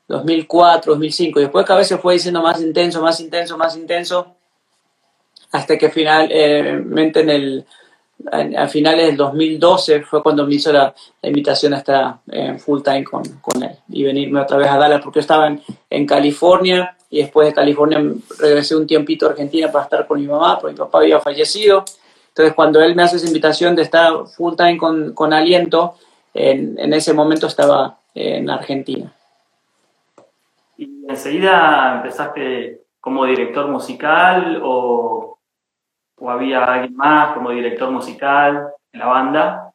2004, 0.08 0.92
2005. 0.92 1.40
Y 1.40 1.42
después 1.42 1.66
cada 1.66 1.80
vez 1.80 1.88
se 1.88 1.98
fue 1.98 2.14
diciendo 2.14 2.40
más 2.42 2.60
intenso, 2.60 3.02
más 3.02 3.20
intenso, 3.20 3.58
más 3.58 3.76
intenso. 3.76 4.36
Hasta 5.50 5.76
que 5.76 5.90
finalmente 5.90 7.20
en 7.20 7.30
el, 7.30 7.66
a 8.30 8.68
finales 8.68 9.06
del 9.06 9.16
2012 9.16 10.02
fue 10.02 10.22
cuando 10.22 10.46
me 10.46 10.54
hizo 10.54 10.72
la, 10.72 10.94
invitación 11.22 11.74
a 11.74 11.78
estar 11.78 12.16
en 12.28 12.58
full 12.58 12.82
time 12.82 13.04
con, 13.04 13.22
con, 13.40 13.62
él 13.62 13.76
y 13.88 14.04
venirme 14.04 14.40
otra 14.40 14.56
vez 14.56 14.68
a 14.68 14.76
Dallas 14.76 15.00
porque 15.02 15.18
yo 15.18 15.20
estaba 15.22 15.46
en, 15.46 15.60
en, 15.88 16.06
California 16.06 16.96
y 17.10 17.18
después 17.18 17.48
de 17.48 17.54
California 17.54 18.02
regresé 18.38 18.76
un 18.76 18.86
tiempito 18.86 19.26
a 19.26 19.30
Argentina 19.30 19.70
para 19.70 19.84
estar 19.84 20.06
con 20.06 20.20
mi 20.20 20.26
mamá 20.26 20.58
porque 20.58 20.72
mi 20.72 20.78
papá 20.78 20.98
había 20.98 21.20
fallecido. 21.20 21.84
Entonces 22.28 22.54
cuando 22.54 22.80
él 22.80 22.94
me 22.94 23.02
hace 23.02 23.16
esa 23.16 23.26
invitación 23.26 23.76
de 23.76 23.82
estar 23.82 24.12
full 24.36 24.54
time 24.56 24.78
con, 24.78 25.12
con 25.12 25.32
aliento, 25.32 25.94
en, 26.34 26.92
ese 26.92 27.12
momento 27.12 27.46
estaba 27.46 27.98
en 28.14 28.48
Argentina. 28.50 29.12
¿Y 30.76 30.88
enseguida 31.08 31.96
empezaste 31.96 32.82
como 33.00 33.24
director 33.26 33.68
musical 33.68 34.60
o, 34.62 35.31
había 36.30 36.64
alguien 36.64 36.96
más 36.96 37.34
como 37.34 37.50
director 37.50 37.90
musical 37.90 38.68
en 38.92 39.00
la 39.00 39.06
banda? 39.06 39.72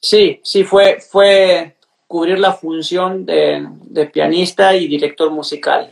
Sí, 0.00 0.40
sí, 0.42 0.64
fue, 0.64 1.00
fue 1.00 1.76
cubrir 2.06 2.38
la 2.38 2.52
función 2.52 3.24
de, 3.26 4.10
pianista 4.12 4.74
y 4.74 4.88
director 4.88 5.30
musical. 5.30 5.90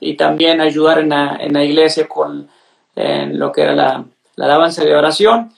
Y 0.00 0.14
también 0.14 0.60
ayudar 0.60 0.98
en 0.98 1.10
la, 1.10 1.64
iglesia 1.64 2.06
con 2.08 2.48
en 2.94 3.38
lo 3.38 3.50
que 3.50 3.62
era 3.62 3.74
la, 3.74 4.04
la 4.36 4.44
alabanza 4.44 4.84
de 4.84 4.94
oración. 4.94 5.52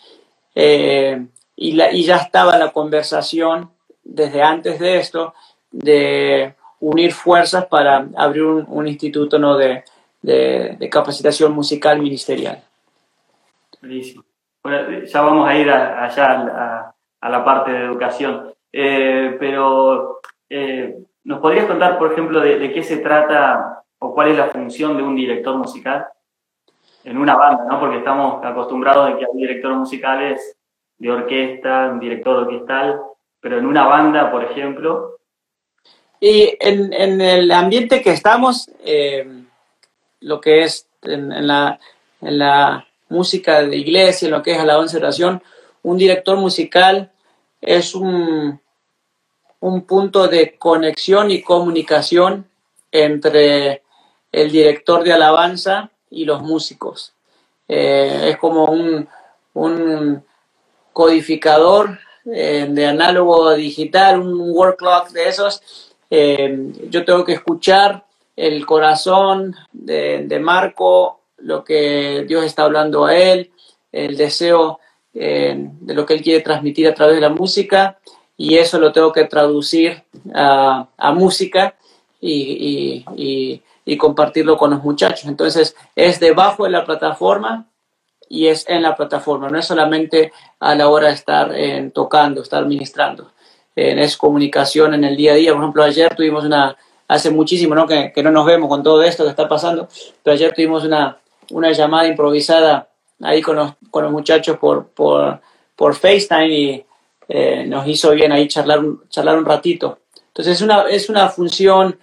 Eh, 0.55 1.27
y, 1.57 1.72
la, 1.72 1.92
y 1.92 2.05
ya 2.05 2.16
estaba 2.16 2.59
la 2.59 2.72
conversación 2.72 3.70
desde 4.03 4.42
antes 4.42 4.79
de 4.79 4.99
esto 4.99 5.35
de 5.70 6.55
unir 6.81 7.12
fuerzas 7.12 7.66
para 7.66 8.09
abrir 8.16 8.44
un, 8.44 8.87
instituto 8.87 9.38
¿no? 9.38 9.57
de, 9.57 9.85
de, 10.22 10.88
capacitación 10.90 11.53
musical 11.53 12.01
ministerial. 12.01 12.62
Bueno, 14.62 15.05
ya 15.05 15.20
vamos 15.20 15.49
a 15.49 15.57
ir 15.57 15.70
allá 15.70 16.94
a, 17.20 17.29
la 17.29 17.44
parte 17.44 17.72
de 17.72 17.85
educación, 17.85 18.55
eh, 18.72 19.37
pero 19.38 20.20
eh, 20.49 20.96
¿nos 21.25 21.40
podrías 21.40 21.66
contar, 21.66 21.99
por 21.99 22.12
ejemplo, 22.12 22.40
de, 22.40 22.72
qué 22.72 22.83
se 22.83 22.99
trata 22.99 23.85
o 23.99 24.14
cuál 24.14 24.29
es 24.29 24.38
la 24.38 24.49
función 24.49 24.96
de 24.96 25.03
un 25.03 25.16
director 25.16 25.57
musical 25.57 26.07
en 27.05 27.18
una 27.18 27.37
banda, 27.37 27.64
¿no? 27.64 27.81
Porque 27.81 27.99
estamos 27.99 28.44
acostumbrados 28.44 29.11
a 29.11 29.16
que 29.16 29.25
hay 29.25 29.33
directores 29.35 29.79
musicales 29.79 30.57
de 30.99 31.11
orquesta, 31.11 31.90
un 31.92 32.01
director 32.01 32.37
orquestal, 32.37 33.01
pero 33.40 33.59
en 33.59 33.66
una 33.66 33.87
banda, 33.87 34.31
por 34.31 34.44
ejemplo. 34.44 35.18
Y 36.20 36.57
en, 36.61 37.20
el 37.20 37.51
ambiente 37.51 38.03
que 38.03 38.11
estamos, 38.11 38.70
eh, 38.85 39.44
lo 40.20 40.40
que 40.40 40.62
es 40.62 40.88
en, 41.03 41.46
la, 41.46 41.79
música 43.08 43.62
de 43.62 43.76
iglesia, 43.76 44.26
en 44.26 44.32
lo 44.32 44.42
que 44.42 44.52
es 44.52 44.64
la 44.64 44.78
oración, 44.78 45.42
un 45.82 45.96
director 45.96 46.36
musical 46.36 47.12
es 47.60 47.94
un, 47.94 48.60
un 49.60 49.82
punto 49.82 50.28
de 50.28 50.56
conexión 50.58 51.30
y 51.30 51.42
comunicación 51.42 52.46
entre 52.90 53.82
el 54.32 54.50
director 54.50 55.04
de 55.04 55.12
alabanza 55.12 55.90
y 56.10 56.24
los 56.24 56.42
músicos. 56.42 57.12
Eh, 57.68 58.30
es 58.30 58.36
como 58.36 58.66
un, 58.66 59.08
un 59.54 60.24
codificador 60.92 61.98
eh, 62.26 62.66
de 62.68 62.86
análogo 62.86 63.54
digital, 63.54 64.20
un 64.20 64.50
word 64.50 64.76
clock 64.76 65.10
de 65.10 65.28
esos. 65.28 65.62
Eh, 66.10 66.72
yo 66.88 67.04
tengo 67.04 67.24
que 67.24 67.34
escuchar 67.34 68.04
el 68.34 68.66
corazón 68.66 69.54
de, 69.72 70.38
Marco, 70.40 71.20
lo 71.38 71.64
que 71.64 72.25
Dios 72.27 72.44
está 72.44 72.64
hablando 72.64 73.05
a 73.05 73.16
él, 73.16 73.53
el 73.92 74.16
deseo 74.16 74.81
de 75.12 75.94
lo 75.94 76.05
que 76.05 76.12
él 76.12 76.22
quiere 76.22 76.42
transmitir 76.42 76.87
a 76.87 76.94
través 76.94 77.14
de 77.14 77.22
la 77.22 77.31
música 77.31 77.99
y 78.37 78.59
eso 78.59 78.79
lo 78.79 78.92
tengo 78.92 79.12
que 79.12 79.25
traducir 79.25 80.05
a, 80.35 81.12
música 81.14 81.75
y, 82.20 83.03
y, 83.85 83.96
compartirlo 83.96 84.59
con 84.59 84.70
los 84.70 84.83
muchachos. 84.83 85.25
Entonces 85.25 85.75
es 85.94 86.20
debajo 86.20 86.64
de 86.64 86.70
la 86.70 86.85
plataforma 86.85 87.66
y 88.29 88.49
es 88.49 88.68
en 88.68 88.83
la 88.83 88.96
plataforma, 88.96 89.49
no 89.49 89.59
es 89.59 89.66
solamente 89.66 90.33
a 90.61 90.75
la 90.75 90.88
hora 90.88 91.09
de 91.09 91.14
estar 91.14 91.53
eh, 91.55 91.90
tocando, 91.94 92.42
estar 92.42 92.66
ministrando. 92.66 93.31
Eh, 93.75 93.94
es 93.99 94.16
comunicación 94.16 94.94
en 94.94 95.05
el 95.05 95.16
día 95.16 95.33
a 95.33 95.37
día. 95.37 95.53
Por 95.53 95.62
ejemplo, 95.62 95.83
ayer 95.85 96.14
tuvimos 96.14 96.44
una, 96.44 96.77
hace 97.09 97.31
muchísimo 97.31 97.75
¿no? 97.75 97.87
Que, 97.87 98.12
que, 98.12 98.22
no 98.22 98.31
nos 98.31 98.46
vemos 98.46 98.68
con 98.68 98.83
todo 98.83 99.03
esto 99.03 99.25
que 99.25 99.31
está 99.31 99.49
pasando, 99.49 99.88
pero 100.22 100.35
ayer 100.35 100.53
tuvimos 100.55 100.85
una, 100.85 101.18
una 101.50 101.72
llamada 101.72 102.06
improvisada 102.06 102.88
ahí 103.22 103.42
con 103.42 103.56
los, 103.56 103.72
con 103.90 104.04
los 104.04 104.12
muchachos 104.12 104.59
por, 104.59 104.88
por, 104.88 105.40
por 105.74 105.94
FaceTime 105.94 106.48
y 106.48 106.85
eh, 107.28 107.64
nos 107.66 107.87
hizo 107.87 108.11
bien 108.12 108.32
ahí 108.32 108.48
charlar, 108.48 108.80
charlar 109.09 109.38
un 109.38 109.44
ratito. 109.44 110.00
Entonces 110.28 110.56
es 110.56 110.62
una, 110.62 110.82
es 110.82 111.09
una 111.09 111.28
función 111.28 111.98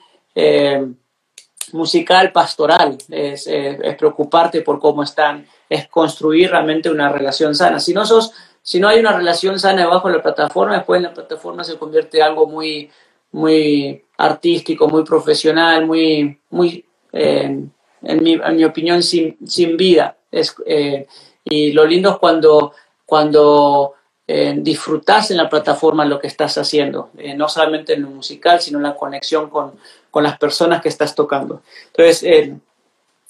musical, 1.73 2.31
pastoral, 2.31 2.97
es, 3.09 3.47
es, 3.47 3.95
preocuparte 3.95 4.61
por 4.61 4.79
cómo 4.79 5.03
están, 5.03 5.45
es 5.69 5.87
construir 5.87 6.51
realmente 6.51 6.89
una 6.89 7.09
relación 7.09 7.55
sana. 7.55 7.79
Si 7.79 7.93
no, 7.93 8.05
sos, 8.05 8.31
si 8.61 8.79
no 8.79 8.87
hay 8.87 8.99
una 8.99 9.15
relación 9.15 9.59
sana 9.59 9.81
debajo 9.81 10.07
de 10.07 10.17
la 10.17 10.23
plataforma, 10.23 10.75
después 10.75 11.01
la 11.01 11.13
plataforma 11.13 11.63
se 11.63 11.77
convierte 11.77 12.17
en 12.19 12.23
algo 12.23 12.47
muy, 12.47 12.89
muy 13.31 14.03
artístico, 14.17 14.87
muy 14.87 15.03
profesional, 15.03 15.85
muy, 15.85 16.39
muy 16.49 16.85
eh, 17.11 17.65
en, 18.03 18.23
mi, 18.23 18.63
opinión, 18.63 19.01
sin, 19.01 19.37
vida. 19.77 20.17
Es, 20.31 20.55
eh, 20.65 21.07
y 21.43 21.71
lo 21.71 21.85
lindo 21.85 22.11
es 22.11 22.17
cuando, 22.17 22.73
cuando 23.05 23.93
eh, 24.27 24.55
disfrutas 24.57 25.31
en 25.31 25.37
la 25.37 25.49
plataforma 25.49 26.05
lo 26.05 26.19
que 26.19 26.27
estás 26.27 26.57
haciendo, 26.57 27.09
eh, 27.17 27.35
no 27.35 27.49
solamente 27.49 27.93
en 27.93 28.03
lo 28.03 28.09
musical, 28.09 28.61
sino 28.61 28.77
en 28.77 28.83
la 28.83 28.95
conexión 28.95 29.49
con, 29.49 29.73
con 30.09 30.23
las 30.23 30.37
personas 30.37 30.81
que 30.81 30.89
estás 30.89 31.13
tocando. 31.13 31.61
Entonces, 31.87 32.23
en 32.23 32.61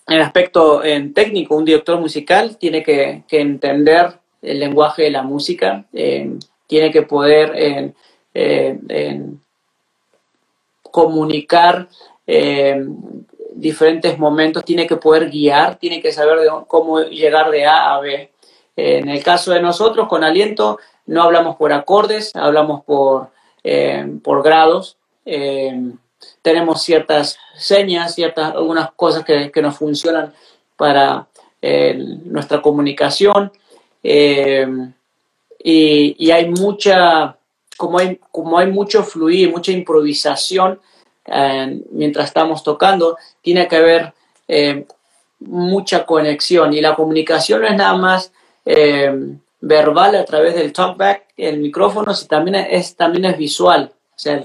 el 0.08 0.22
aspecto 0.22 0.82
técnico, 1.14 1.56
un 1.56 1.66
director 1.66 2.00
musical 2.00 2.58
tiene 2.58 2.84
que, 2.84 3.24
entender 3.30 4.20
el 4.42 4.60
lenguaje 4.60 5.04
de 5.04 5.12
la 5.12 5.24
música, 5.24 5.86
eh, 5.94 6.38
tiene 6.68 6.92
que 6.92 7.04
poder 7.04 7.94
comunicar 10.84 11.88
diferentes 13.64 14.20
momentos, 14.20 14.64
tiene 14.64 14.86
que 14.86 14.98
poder 14.98 15.32
guiar, 15.32 15.78
tiene 15.78 16.02
que 16.02 16.12
saber 16.12 16.48
cómo 16.68 17.02
llegar 17.02 17.50
de 17.50 17.66
A 17.66 17.96
a 17.96 18.00
B 18.00 18.30
en 18.76 19.08
el 19.10 19.24
caso 19.24 19.52
de 19.52 19.62
nosotros, 19.62 20.08
con 20.08 20.24
aliento, 20.24 20.80
no 21.06 21.22
hablamos 21.24 21.58
por 21.58 21.74
acordes, 21.74 22.32
hablamos 22.36 22.84
por, 22.84 23.30
eh, 23.64 24.18
por 24.24 24.44
grados. 24.44 24.98
Eh, 25.26 25.92
tenemos 26.42 26.82
ciertas 26.82 27.38
señas, 27.56 28.16
ciertas, 28.16 28.54
algunas 28.54 28.92
cosas 28.94 29.24
que, 29.24 29.52
nos 29.62 29.78
funcionan 29.78 30.34
para 30.76 31.28
eh, 31.62 31.96
nuestra 32.26 32.60
comunicación. 32.62 33.52
Y, 34.02 34.64
hay 36.32 36.50
mucha, 36.50 37.38
como 37.78 38.00
hay, 38.00 38.20
como 38.32 38.58
hay 38.58 38.72
mucho 38.72 39.04
fluir, 39.04 39.52
mucha 39.52 39.72
improvisación 39.72 40.80
mientras 41.92 42.28
estamos 42.28 42.64
tocando, 42.64 43.18
tiene 43.42 43.68
que 43.68 43.76
haber 43.78 44.14
mucha 45.40 46.06
conexión. 46.06 46.74
Y 46.74 46.82
la 46.82 46.96
comunicación 46.96 47.62
no 47.62 47.68
es 47.68 47.76
nada 47.76 47.96
más 47.96 48.32
eh, 48.66 49.12
verbal 49.62 50.16
a 50.16 50.26
través 50.26 50.56
del 50.56 50.74
talkback, 50.74 51.26
el 51.38 51.60
micrófono, 51.60 52.14
si 52.14 52.28
también 52.28 52.56
es, 52.56 52.96
también 52.96 53.26
es 53.26 53.38
visual. 53.38 53.92
O 54.16 54.20
sea, 54.20 54.44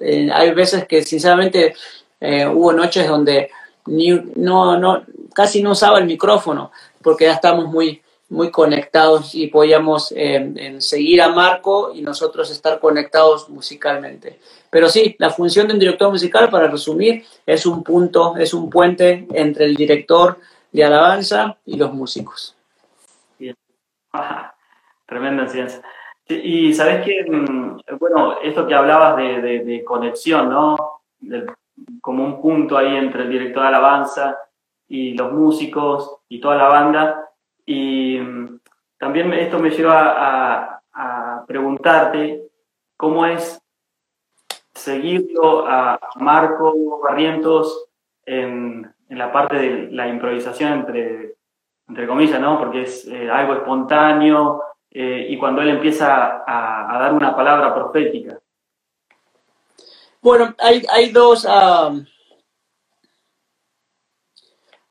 hay 0.00 0.50
veces 0.52 0.86
que 0.86 1.02
sinceramente 1.02 1.74
eh, 2.20 2.46
hubo 2.46 2.72
noches 2.72 3.06
donde 3.06 3.50
no, 3.86 4.78
no, 4.78 5.02
casi 5.34 5.62
no 5.62 5.72
usaba 5.72 5.98
el 5.98 6.06
micrófono 6.06 6.70
porque 7.02 7.24
ya 7.24 7.32
estamos 7.32 7.66
muy, 7.66 8.00
muy 8.28 8.50
conectados 8.50 9.34
y 9.34 9.48
podíamos 9.48 10.12
eh, 10.16 10.76
seguir 10.78 11.20
a 11.20 11.28
Marco 11.28 11.92
y 11.92 12.02
nosotros 12.02 12.50
estar 12.50 12.78
conectados 12.78 13.48
musicalmente. 13.48 14.38
Pero 14.72 14.88
sí, 14.88 15.14
la 15.18 15.28
función 15.28 15.68
de 15.68 15.74
un 15.74 15.78
director 15.78 16.10
musical, 16.10 16.48
para 16.48 16.66
resumir, 16.66 17.26
es 17.44 17.66
un 17.66 17.84
punto, 17.84 18.38
es 18.38 18.54
un 18.54 18.70
puente 18.70 19.26
entre 19.34 19.66
el 19.66 19.76
director 19.76 20.38
de 20.72 20.82
alabanza 20.82 21.58
y 21.66 21.76
los 21.76 21.92
músicos. 21.92 22.56
Tremenda 25.04 25.46
ciencia. 25.46 25.82
Y 26.26 26.72
sabes 26.72 27.04
que, 27.04 27.22
mm, 27.30 27.98
bueno, 28.00 28.40
esto 28.40 28.66
que 28.66 28.74
hablabas 28.74 29.18
de, 29.18 29.84
conexión, 29.84 30.48
¿no? 30.48 30.76
como 32.00 32.24
un 32.24 32.40
punto 32.40 32.78
ahí 32.78 32.96
entre 32.96 33.24
el 33.24 33.30
director 33.30 33.64
de 33.64 33.68
alabanza 33.68 34.38
y 34.88 35.12
los 35.12 35.32
músicos 35.32 36.16
y 36.30 36.40
toda 36.40 36.56
la 36.56 36.68
banda. 36.68 37.30
Y 37.66 38.18
mm, 38.18 38.58
también 38.96 39.34
esto 39.34 39.58
me 39.58 39.68
lleva 39.68 40.78
a, 40.94 41.44
preguntarte 41.46 42.48
cómo 42.96 43.26
es 43.26 43.61
seguirlo 44.82 45.66
a 45.66 45.98
Marco 46.16 47.00
Barrientos 47.02 47.88
en, 48.24 48.92
la 49.08 49.30
parte 49.30 49.56
de 49.56 49.90
la 49.90 50.08
improvisación 50.08 50.72
entre 50.72 51.36
entre 51.88 52.06
comillas, 52.06 52.40
¿no? 52.40 52.58
Porque 52.58 52.82
es 52.82 53.06
eh, 53.06 53.28
algo 53.30 53.52
espontáneo 53.52 54.62
eh, 54.90 55.26
y 55.28 55.36
cuando 55.36 55.60
él 55.60 55.68
empieza 55.68 56.42
a, 56.46 56.98
dar 56.98 57.12
una 57.12 57.36
palabra 57.36 57.74
profética. 57.74 58.40
Bueno, 60.22 60.54
hay, 60.58 60.82
hay 60.90 61.10
dos... 61.10 61.46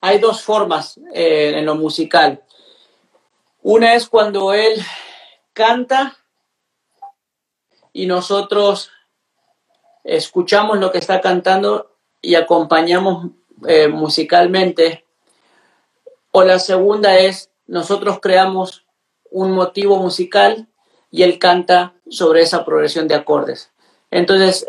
hay 0.01 0.17
dos 0.19 0.43
formas 0.43 0.99
eh, 1.13 1.53
en 1.55 1.65
lo 1.65 1.75
musical. 1.75 2.43
Una 3.61 3.93
es 3.93 4.09
cuando 4.09 4.53
él 4.53 4.81
canta 5.53 6.17
y 7.93 8.07
nosotros 8.07 8.91
escuchamos 10.03 10.79
lo 10.79 10.91
que 10.91 10.97
está 10.97 11.21
cantando 11.21 11.91
y 12.21 12.35
acompañamos 12.35 13.27
musicalmente 13.91 15.05
o 16.31 16.43
la 16.43 16.59
segunda 16.59 17.17
es, 17.19 17.51
nosotros 17.67 18.19
creamos 18.21 18.85
un 19.29 19.51
motivo 19.51 19.97
musical 19.97 20.67
y 21.11 21.23
él 21.23 21.37
canta 21.39 21.93
sobre 22.09 22.41
esa 22.41 22.65
progresión 22.65 23.07
de 23.07 23.15
acordes. 23.15 23.71
Entonces, 24.09 24.65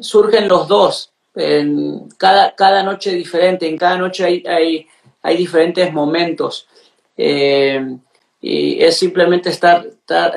surgen 0.00 0.48
los 0.48 0.68
dos, 0.68 1.12
en 1.34 2.08
cada, 2.16 2.54
cada 2.54 2.82
noche 2.82 3.12
diferente, 3.12 3.68
en 3.68 3.76
cada 3.76 3.98
noche 3.98 4.24
hay, 4.24 4.86
hay 5.22 5.36
diferentes 5.36 5.92
momentos. 5.92 6.68
Eh, 7.16 7.96
y 8.40 8.82
es 8.82 8.96
simplemente 8.96 9.50
estar, 9.50 9.86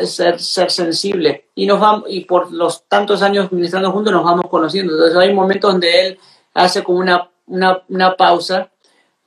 ser, 0.05 0.39
ser 0.39 0.71
sensible. 0.71 1.45
Y, 1.55 1.65
nos 1.65 1.79
vamos, 1.79 2.05
y 2.09 2.21
por 2.25 2.51
los 2.51 2.83
tantos 2.87 3.21
años 3.21 3.51
ministrando 3.51 3.91
juntos 3.91 4.13
nos 4.13 4.23
vamos 4.23 4.45
conociendo. 4.49 4.93
Entonces 4.93 5.17
hay 5.17 5.33
momentos 5.33 5.71
donde 5.71 6.07
él 6.07 6.19
hace 6.53 6.83
como 6.83 6.99
una, 6.99 7.29
una, 7.47 7.81
una 7.87 8.15
pausa 8.15 8.69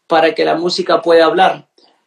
para 0.06 0.34
que 0.34 0.44
la 0.44 0.54
música 0.54 1.00
pueda 1.00 1.26
hablar. 1.26 1.66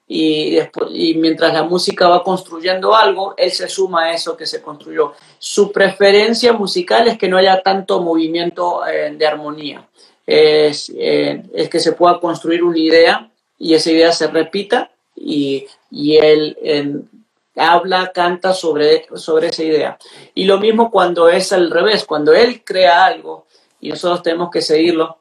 Y, 0.10 0.52
después, 0.56 0.90
y 0.94 1.16
mientras 1.16 1.54
la 1.54 1.64
música 1.64 2.08
va 2.08 2.24
construyendo 2.24 2.96
algo, 2.96 3.34
él 3.36 3.52
se 3.52 3.68
suma 3.68 4.06
a 4.06 4.14
eso 4.14 4.38
que 4.38 4.46
se 4.46 4.62
construyó. 4.62 5.14
Su 5.38 5.72
preferencia 5.72 6.54
musical 6.54 7.08
es 7.08 7.18
que 7.18 7.28
no 7.28 7.38
haya 7.38 7.62
tanto 7.62 8.02
movimiento 8.02 8.88
eh, 8.88 9.14
de 9.18 9.28
armonía. 9.28 9.86
Es, 10.26 10.92
eh, 10.96 11.44
es 11.54 11.70
que 11.70 11.80
se 11.80 11.94
pueda 11.94 12.20
construir 12.20 12.64
una 12.64 12.78
idea 12.78 13.30
y 13.58 13.74
esa 13.74 13.92
idea 13.92 14.12
se 14.12 14.28
repita 14.28 14.92
y, 15.16 15.66
y 15.90 16.18
él 16.18 17.10
habla, 17.58 18.12
canta 18.14 18.54
sobre, 18.54 19.08
sobre 19.16 19.48
esa 19.48 19.64
idea. 19.64 19.98
Y 20.36 20.46
lo 20.46 20.60
mismo 20.60 20.92
cuando 20.92 21.28
es 21.28 21.52
al 21.52 21.72
revés, 21.72 22.06
cuando 22.06 22.34
él 22.34 22.64
crea 22.64 23.06
algo 23.06 23.48
y 23.82 23.90
nosotros 23.90 24.22
tenemos 24.24 24.50
que 24.52 24.62
seguirlo. 24.62 25.20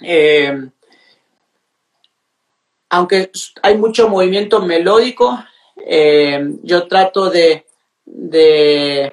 Eh, 0.00 0.68
aunque 2.90 3.30
hay 3.62 3.76
mucho 3.76 4.08
movimiento 4.08 4.60
melódico, 4.60 5.36
eh, 5.84 6.54
yo 6.62 6.86
trato 6.86 7.28
de, 7.28 7.66
de, 8.04 9.12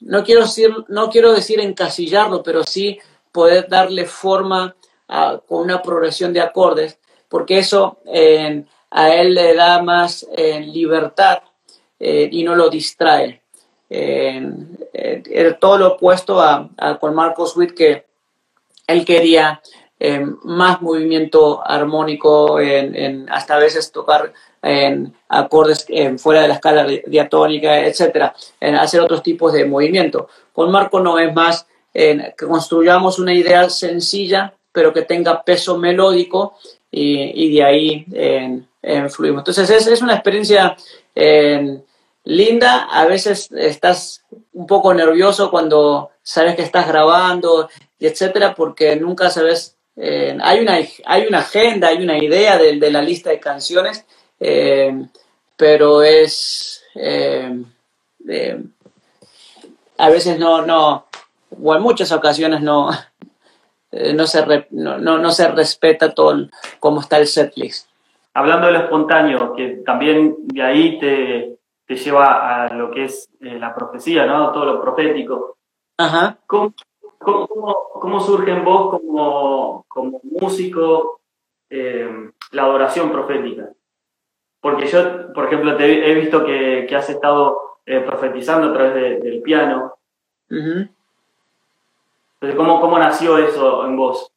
no, 0.00 0.24
quiero 0.24 0.42
decir, 0.42 0.74
no 0.88 1.10
quiero 1.10 1.32
decir 1.32 1.60
encasillarlo, 1.60 2.42
pero 2.42 2.64
sí 2.64 2.98
poder 3.30 3.68
darle 3.68 4.06
forma 4.06 4.74
con 5.46 5.62
una 5.62 5.82
progresión 5.82 6.32
de 6.32 6.40
acordes, 6.40 6.98
porque 7.28 7.58
eso 7.58 7.98
a 8.90 9.14
él 9.14 9.34
le 9.34 9.54
da 9.54 9.82
más 9.82 10.24
libertad 10.36 11.42
eh, 12.02 12.30
y 12.32 12.42
no 12.42 12.54
lo 12.56 12.70
distrae. 12.70 13.42
todo 15.60 15.76
lo 15.76 15.88
opuesto 15.88 16.40
a, 16.40 16.70
con 16.98 17.14
Marcos 17.14 17.54
Witt, 17.56 17.74
que 17.74 18.06
él 18.86 19.04
quería 19.04 19.60
eh, 19.98 20.24
más 20.44 20.80
movimiento 20.80 21.60
armónico, 21.62 22.58
hasta 23.28 23.54
a 23.56 23.58
veces 23.58 23.92
tocar 23.92 24.32
en 24.62 25.12
acordes 25.28 25.86
fuera 26.16 26.40
de 26.40 26.48
la 26.48 26.54
escala 26.54 26.86
diatónica, 27.06 27.80
etcétera, 27.80 28.34
en 28.58 28.76
hacer 28.76 29.02
otros 29.02 29.22
tipos 29.22 29.52
de 29.52 29.66
movimiento. 29.66 30.28
Con 30.54 30.70
Marco 30.70 31.00
no 31.00 31.18
es 31.18 31.34
más 31.34 31.66
que 31.92 32.32
construyamos 32.48 33.18
una 33.18 33.34
idea 33.34 33.68
sencilla, 33.68 34.54
pero 34.72 34.92
que 34.94 35.02
tenga 35.02 35.42
peso 35.42 35.76
melódico 35.76 36.54
y, 36.90 37.54
de 37.54 37.62
ahí 37.62 38.06
fluimos. 39.10 39.40
Entonces 39.40 39.68
es, 39.68 39.86
es 39.86 40.00
una 40.00 40.14
experiencia 40.14 40.76
linda, 42.24 42.84
a 42.84 43.06
veces 43.06 43.50
estás 43.52 44.24
un 44.52 44.66
poco 44.66 44.92
nervioso 44.94 45.50
cuando 45.50 46.10
sabes 46.22 46.56
que 46.56 46.62
estás 46.62 46.86
grabando, 46.86 47.68
y 47.98 48.06
etcétera, 48.06 48.54
porque 48.54 48.96
nunca 48.96 49.30
sabes 49.30 49.76
eh, 49.96 50.36
hay, 50.42 50.60
una, 50.60 50.78
hay 51.04 51.26
una 51.26 51.38
agenda, 51.40 51.88
hay 51.88 52.02
una 52.02 52.16
idea 52.16 52.56
de, 52.56 52.90
la 52.90 53.02
lista 53.02 53.30
de 53.30 53.40
canciones, 53.40 54.06
eh, 54.38 55.06
pero 55.56 56.02
es... 56.02 56.82
Eh, 56.94 57.62
a 59.98 60.08
veces 60.08 60.38
no, 60.38 60.62
no, 60.62 61.06
o 61.62 61.74
en 61.74 61.82
muchas 61.82 62.10
ocasiones 62.12 62.62
no, 62.62 62.90
no, 63.92 64.26
se, 64.26 64.66
no, 64.70 64.98
no, 64.98 65.30
se 65.30 65.48
respeta 65.48 66.14
todo 66.14 66.48
cómo 66.78 67.00
está 67.00 67.18
el 67.18 67.26
setlist. 67.26 67.86
Hablando 68.32 68.68
de 68.68 68.72
lo 68.72 68.78
espontáneo, 68.80 69.54
que 69.54 69.82
también 69.84 70.36
de 70.44 70.62
ahí 70.62 70.98
te, 70.98 71.58
te 71.90 71.96
lleva 71.96 72.66
a 72.66 72.72
lo 72.72 72.92
que 72.92 73.02
es 73.06 73.28
la 73.40 73.74
profecía, 73.74 74.24
¿no? 74.24 74.52
Todo 74.52 74.64
lo 74.64 74.80
profético. 74.80 75.56
Ajá. 75.96 76.38
¿Cómo, 76.46 76.72
¿Cómo, 77.18 78.20
surge 78.20 78.52
en 78.52 78.64
vos 78.64 78.90
como, 78.90 79.84
como 79.88 80.20
músico 80.22 81.20
eh, 81.68 82.30
la 82.52 82.62
adoración 82.62 83.10
profética? 83.10 83.70
Porque 84.60 84.86
yo, 84.86 85.32
por 85.32 85.46
ejemplo, 85.46 85.76
te 85.76 86.08
he 86.08 86.14
visto 86.14 86.46
que, 86.46 86.86
que 86.88 86.94
has 86.94 87.10
estado 87.10 87.80
eh, 87.84 87.98
profetizando 87.98 88.68
a 88.68 88.72
través 88.72 89.20
del 89.24 89.42
piano. 89.42 89.96
Entonces, 90.48 90.94
¿cómo, 92.56 92.80
¿cómo 92.80 93.00
nació 93.00 93.36
eso 93.36 93.84
en 93.84 93.96
vos? 93.96 94.30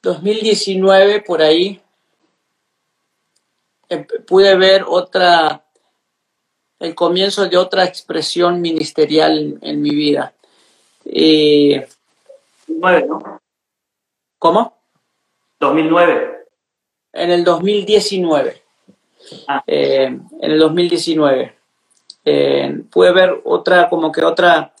2019, 0.00 1.20
por 1.20 1.42
ahí, 1.42 1.82
pude 4.26 4.56
ver 4.56 4.86
otra, 4.88 5.65
el 6.78 6.94
comienzo 6.94 7.48
de 7.48 7.56
otra 7.56 7.84
expresión 7.84 8.60
ministerial 8.60 9.58
en 9.62 9.82
mi 9.82 9.90
vida. 9.90 10.32
Y... 11.04 11.76
2009, 12.66 13.06
¿no? 13.08 13.40
¿Cómo? 14.38 14.76
2009. 15.60 16.44
En 17.12 17.30
el 17.30 17.44
2019. 17.44 18.62
Ah. 19.48 19.64
Eh, 19.66 20.04
en 20.04 20.50
el 20.50 20.58
2019. 20.58 21.54
Eh, 22.24 22.80
pude 22.90 23.12
ver 23.12 23.40
otra, 23.44 23.88
como 23.88 24.12
que 24.12 24.24
otra, 24.24 24.74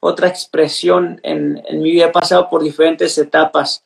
otra 0.00 0.28
expresión 0.28 1.20
en, 1.22 1.62
en 1.68 1.82
mi 1.82 1.92
vida. 1.92 2.06
He 2.06 2.10
pasado 2.10 2.48
por 2.48 2.62
diferentes 2.62 3.16
etapas, 3.18 3.84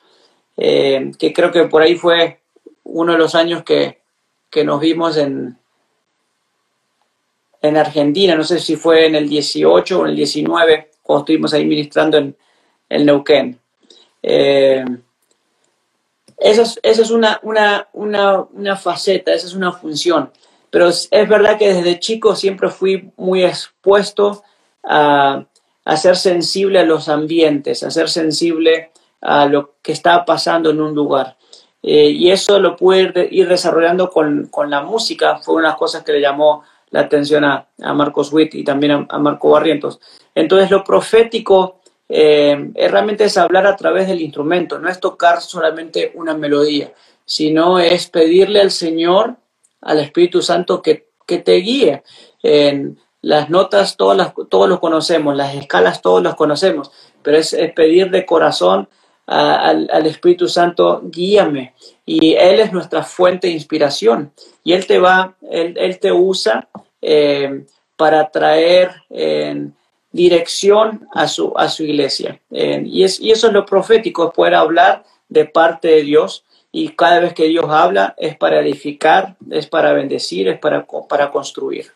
eh, 0.57 1.11
que 1.19 1.33
creo 1.33 1.51
que 1.51 1.65
por 1.65 1.83
ahí 1.83 1.97
fue 1.97 2.41
uno 2.85 3.13
de 3.13 3.19
los 3.19 3.35
años 3.35 3.63
que, 3.65 4.01
que 4.49 4.65
nos 4.65 4.81
vimos 4.81 5.17
en, 5.17 5.60
en 7.63 7.77
Argentina. 7.77 8.35
No 8.35 8.45
sé 8.45 8.59
si 8.59 8.77
fue 8.77 9.07
en 9.07 9.15
el 9.15 9.29
18 9.29 9.99
o 9.99 10.05
en 10.05 10.11
el 10.11 10.17
19 10.17 10.91
cuando 11.03 11.21
estuvimos 11.21 11.53
ahí 11.55 11.65
ministrando 11.65 12.19
en, 12.19 12.37
el 12.89 13.07
Neuquén. 13.07 13.59
Eh, 14.23 14.85
esa 16.41 16.63
es, 16.83 17.11
una, 17.11 17.39
una, 17.43 17.87
una, 17.93 18.77
faceta, 18.77 19.33
esa 19.33 19.47
es 19.47 19.55
una 19.55 19.73
función. 19.73 20.31
Pero 20.71 20.89
es, 20.89 21.09
verdad 21.11 21.59
que 21.59 21.75
desde 21.75 22.01
chico 22.01 22.35
siempre 22.35 22.71
fui 22.71 23.11
muy 23.17 23.45
expuesto 23.45 24.43
a, 24.83 25.45
ser 25.97 26.17
sensible 26.17 26.79
a 26.79 26.85
los 26.85 27.09
ambientes, 27.09 27.83
a 27.83 27.91
ser 27.91 28.09
sensible 28.09 28.91
a 29.21 29.47
lo 29.47 29.75
que 29.83 29.93
está 29.93 30.25
pasando 30.25 30.71
en 30.71 30.81
un 30.81 30.95
lugar. 30.95 31.37
Eh, 31.83 32.11
y 32.11 32.31
eso 32.31 32.59
lo 32.59 32.77
pude 32.77 33.29
ir 33.31 33.49
desarrollando 33.49 34.11
con, 34.11 34.51
la 34.69 34.83
música, 34.83 35.39
fue 35.39 35.57
una 35.57 35.65
de 35.65 35.69
las 35.71 35.79
cosas 35.79 36.03
que 36.05 36.13
le 36.13 36.21
llamó 36.21 36.63
la 36.91 37.01
atención 37.01 37.45
a, 37.45 37.67
Marcos 37.95 38.33
Witt 38.33 38.55
y 38.55 38.65
también 38.65 38.93
a, 38.93 39.07
a 39.09 39.19
Marco 39.19 39.51
Barrientos. 39.51 40.01
Entonces 40.35 40.71
lo 40.71 40.85
profético 40.85 41.81
eh, 42.13 42.73
realmente 42.91 43.23
es 43.25 43.39
hablar 43.39 43.69
a 43.69 43.77
través 43.77 44.09
del 44.09 44.21
instrumento, 44.21 44.81
no 44.81 44.89
es 44.89 44.99
tocar 44.99 45.41
solamente 45.41 46.11
una 46.17 46.35
melodía, 46.35 46.93
sino 47.25 47.79
es 47.79 48.09
pedirle 48.09 48.61
al 48.61 48.73
Señor, 48.73 49.37
al 49.81 50.01
Espíritu 50.01 50.43
Santo, 50.43 50.83
que, 50.83 51.09
te 51.27 51.53
guíe. 51.59 52.03
En 52.43 52.99
las 53.23 53.49
notas 53.49 53.97
todas 53.97 54.17
las, 54.17 54.33
todos 54.49 54.69
los 54.69 54.81
conocemos, 54.81 55.37
las 55.37 55.55
escalas 55.55 56.03
todos 56.03 56.21
los 56.21 56.35
conocemos, 56.35 56.91
pero 57.23 57.37
es, 57.37 57.57
pedir 57.77 58.11
de 58.11 58.27
corazón 58.27 58.89
al, 59.27 60.07
Espíritu 60.07 60.49
Santo, 60.49 61.03
guíame. 61.05 61.75
Y 62.13 62.35
Él 62.35 62.59
es 62.59 62.73
nuestra 62.73 63.05
fuente 63.05 63.47
de 63.47 63.53
inspiración. 63.53 64.33
Y 64.65 64.73
Él 64.73 64.85
te 64.87 64.99
va, 64.99 65.37
Él, 65.49 65.99
te 66.01 66.11
usa 66.11 66.69
eh, 67.01 67.65
para 67.97 68.29
traer 68.31 68.91
dirección 70.11 71.07
a 71.15 71.29
su, 71.29 71.53
a 71.57 71.69
su 71.69 71.85
iglesia. 71.85 72.41
y, 72.51 73.05
es, 73.05 73.21
y 73.21 73.31
eso 73.31 73.47
es 73.47 73.53
lo 73.53 73.65
profético, 73.65 74.27
es 74.27 74.35
poder 74.35 74.57
hablar 74.57 75.05
de 75.29 75.45
parte 75.45 75.87
de 75.87 76.03
Dios 76.03 76.45
y 76.73 76.89
cada 76.91 77.21
vez 77.21 77.33
que 77.33 77.45
Dios 77.45 77.67
habla 77.69 78.15
es 78.17 78.37
para 78.37 78.61
edificar, 78.61 79.37
es 79.51 79.67
para 79.67 79.93
bendecir, 79.93 80.49
es 80.49 80.59
para, 80.59 80.87
para 81.09 81.31
construir. 81.31 81.93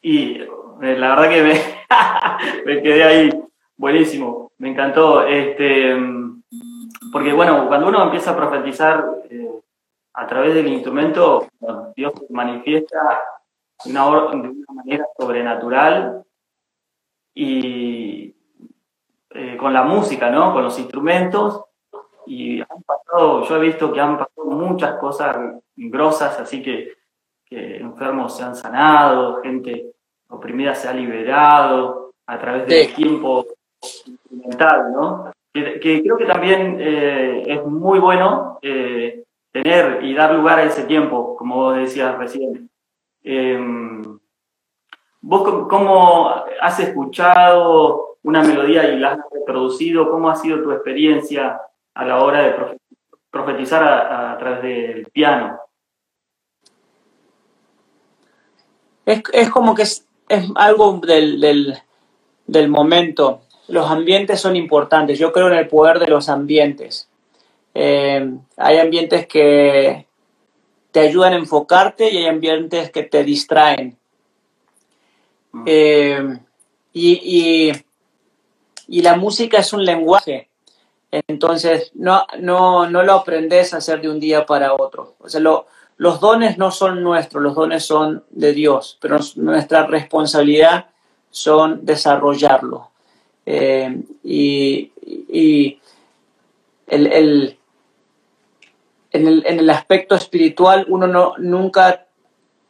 Y 0.00 0.40
eh, 0.40 0.46
la 0.80 1.14
verdad 1.14 1.28
que 1.28 1.42
me, 1.42 2.64
me 2.64 2.82
quedé 2.82 3.04
ahí, 3.04 3.30
buenísimo, 3.78 4.52
me 4.58 4.70
encantó. 4.70 5.26
Este, 5.26 5.96
porque 7.10 7.32
bueno, 7.32 7.66
cuando 7.68 7.88
uno 7.88 8.02
empieza 8.02 8.32
a 8.32 8.36
profetizar 8.36 9.06
eh, 9.30 9.48
a 10.14 10.26
través 10.26 10.54
del 10.54 10.68
instrumento, 10.68 11.46
Dios 11.96 12.12
manifiesta 12.28 13.22
una, 13.86 14.04
de 14.04 14.48
una 14.48 14.72
manera 14.74 15.06
sobrenatural 15.16 16.24
y 17.34 18.34
eh, 19.30 19.56
con 19.56 19.72
la 19.72 19.84
música, 19.84 20.30
¿no? 20.30 20.52
Con 20.52 20.64
los 20.64 20.78
instrumentos. 20.78 21.64
Y 22.26 22.60
han 22.60 22.82
pasado, 22.84 23.44
yo 23.44 23.56
he 23.56 23.60
visto 23.60 23.92
que 23.92 24.00
han 24.00 24.18
pasado 24.18 24.46
muchas 24.46 24.98
cosas 24.98 25.36
grosas, 25.76 26.38
así 26.40 26.62
que, 26.62 26.98
enfermos 27.50 28.36
se 28.36 28.42
han 28.42 28.54
sanado, 28.54 29.40
gente 29.42 29.94
oprimida 30.28 30.74
se 30.74 30.86
ha 30.86 30.92
liberado 30.92 32.12
a 32.26 32.38
través 32.38 32.66
del 32.66 32.94
tiempo 32.94 33.46
instrumental, 33.82 34.92
¿no? 34.92 35.32
que, 35.52 36.02
creo 36.02 36.16
que 36.16 36.26
también 36.26 36.78
eh, 36.80 37.44
es 37.46 37.64
muy 37.64 37.98
bueno 37.98 38.58
eh, 38.62 39.24
tener 39.50 40.04
y 40.04 40.14
dar 40.14 40.34
lugar 40.34 40.58
a 40.58 40.64
ese 40.64 40.84
tiempo, 40.84 41.36
como 41.36 41.56
vos 41.56 41.76
decías 41.76 42.16
recién. 42.18 42.70
Em, 43.22 44.18
¿Vos 45.20 45.66
cómo 45.68 46.32
has 46.60 46.78
escuchado 46.78 48.18
una 48.22 48.40
melodía 48.42 48.88
y 48.88 48.98
la 48.98 49.12
has 49.12 49.18
reproducido? 49.32 50.10
¿Cómo 50.10 50.30
ha 50.30 50.36
sido 50.36 50.62
tu 50.62 50.70
experiencia 50.70 51.60
a 51.94 52.04
la 52.04 52.22
hora 52.22 52.42
de 52.42 52.78
profetizar 53.28 53.82
a, 53.82 54.38
través 54.38 54.62
del 54.62 55.06
piano? 55.06 55.58
Es, 59.04 59.50
como 59.50 59.74
que 59.74 59.82
es, 59.82 60.06
algo 60.54 61.00
del, 61.00 61.76
del 62.46 62.68
momento 62.68 63.40
los 63.68 63.90
ambientes 63.90 64.40
son 64.40 64.56
importantes. 64.56 65.18
Yo 65.18 65.32
creo 65.32 65.48
en 65.48 65.58
el 65.58 65.68
poder 65.68 65.98
de 65.98 66.08
los 66.08 66.28
ambientes. 66.28 67.08
Eh, 67.74 68.34
hay 68.56 68.78
ambientes 68.78 69.26
que 69.26 70.06
te 70.90 71.00
ayudan 71.00 71.34
a 71.34 71.36
enfocarte 71.36 72.10
y 72.10 72.18
hay 72.18 72.26
ambientes 72.26 72.90
que 72.90 73.04
te 73.04 73.22
distraen. 73.24 73.96
Mm. 75.52 75.64
Eh, 75.66 76.38
y, 76.92 77.72
la 78.88 79.16
música 79.16 79.58
es 79.58 79.72
un 79.72 79.84
lenguaje. 79.84 80.48
Entonces, 81.10 81.92
no, 81.94 82.26
no, 82.40 82.88
no 82.88 83.02
lo 83.02 83.12
aprendes 83.12 83.72
a 83.72 83.78
hacer 83.78 84.00
de 84.00 84.08
un 84.08 84.18
día 84.18 84.46
para 84.46 84.74
otro. 84.74 85.14
O 85.20 85.28
sea, 85.28 85.40
los 85.40 86.20
dones 86.20 86.58
no 86.58 86.70
son 86.70 87.02
nuestros, 87.02 87.42
los 87.42 87.54
dones 87.54 87.84
son 87.84 88.24
de 88.30 88.52
Dios, 88.54 88.98
pero 89.00 89.18
nuestra 89.36 89.86
responsabilidad 89.86 90.86
son 91.30 91.84
desarrollarlo. 91.84 92.90
Eh, 93.50 94.02
y, 94.24 94.92
el, 96.86 97.06
en, 97.06 97.12
el, 99.26 99.42
en, 99.46 99.58
el, 99.58 99.70
aspecto 99.70 100.14
espiritual 100.14 100.84
uno 100.90 101.06
no, 101.06 101.32
nunca 101.38 102.04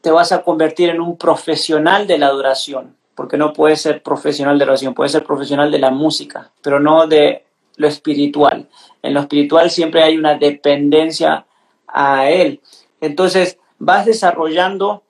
te 0.01 0.13
vas 0.13 0.31
a 0.31 0.43
convertir 0.43 0.91
en 0.91 1.01
un 1.01 1.17
profesional 1.17 2.07
de 2.07 2.19
la 2.19 2.29
adoración, 2.29 2.95
porque 3.17 3.37
no 3.37 3.53
puedes 3.53 3.81
ser 3.81 4.05
profesional 4.05 4.57
de 4.57 4.67
la 4.67 4.71
adoración, 4.71 4.95
puedes 4.95 5.11
ser 5.11 5.25
profesional 5.25 5.73
de 5.73 5.81
la 5.81 5.91
música, 5.91 6.53
pero 6.63 6.79
no 6.79 7.09
de 7.09 7.45
lo 7.75 7.89
espiritual. 7.89 8.69
En 9.03 9.15
lo 9.15 9.21
espiritual 9.21 9.73
siempre 9.73 10.05
hay 10.05 10.17
una 10.17 10.37
dependencia 10.39 11.45
a 11.89 12.31
Él. 12.31 12.61
Entonces 13.01 13.59
vas 13.81 14.07
desarrollando 14.07 15.03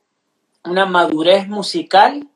una 0.64 0.86
madurez 0.86 1.46
musical 1.46 2.26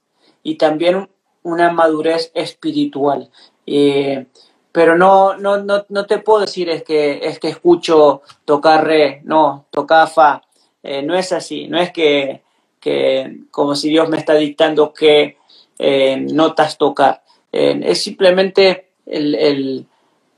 y 0.43 0.57
también 0.57 1.09
una 1.43 1.73
madurez 1.73 2.31
espiritual. 2.35 3.31
Eh, 3.67 4.27
pero 4.71 4.97
no, 4.97 5.37
no, 5.37 5.59
no, 5.59 5.85
no, 5.89 6.07
te 6.07 6.19
puedo 6.19 6.41
decir 6.41 6.71
es 6.71 6.83
que, 6.83 7.21
es 7.23 7.39
que 7.39 7.49
escucho 7.49 8.23
tocar 8.45 8.87
re, 8.87 9.21
no, 9.25 9.67
tocar 9.71 10.09
fa. 10.09 10.43
Eh, 10.83 11.03
no 11.03 11.15
es 11.15 11.33
así, 11.33 11.69
no 11.69 11.79
es 11.79 11.93
que, 11.93 12.43
que, 12.81 13.41
como 13.51 13.75
si 13.75 13.91
Dios 13.91 14.09
me 14.09 14.17
está 14.17 14.35
dictando 14.35 14.93
qué 14.93 15.37
eh, 15.79 16.17
notas 16.17 16.79
tocar. 16.79 17.23
es 17.53 18.03
simplemente 18.03 18.93
el, 19.07 19.35
el, 19.35 19.87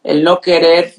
el, 0.03 0.25
no 0.25 0.41
querer 0.41 0.95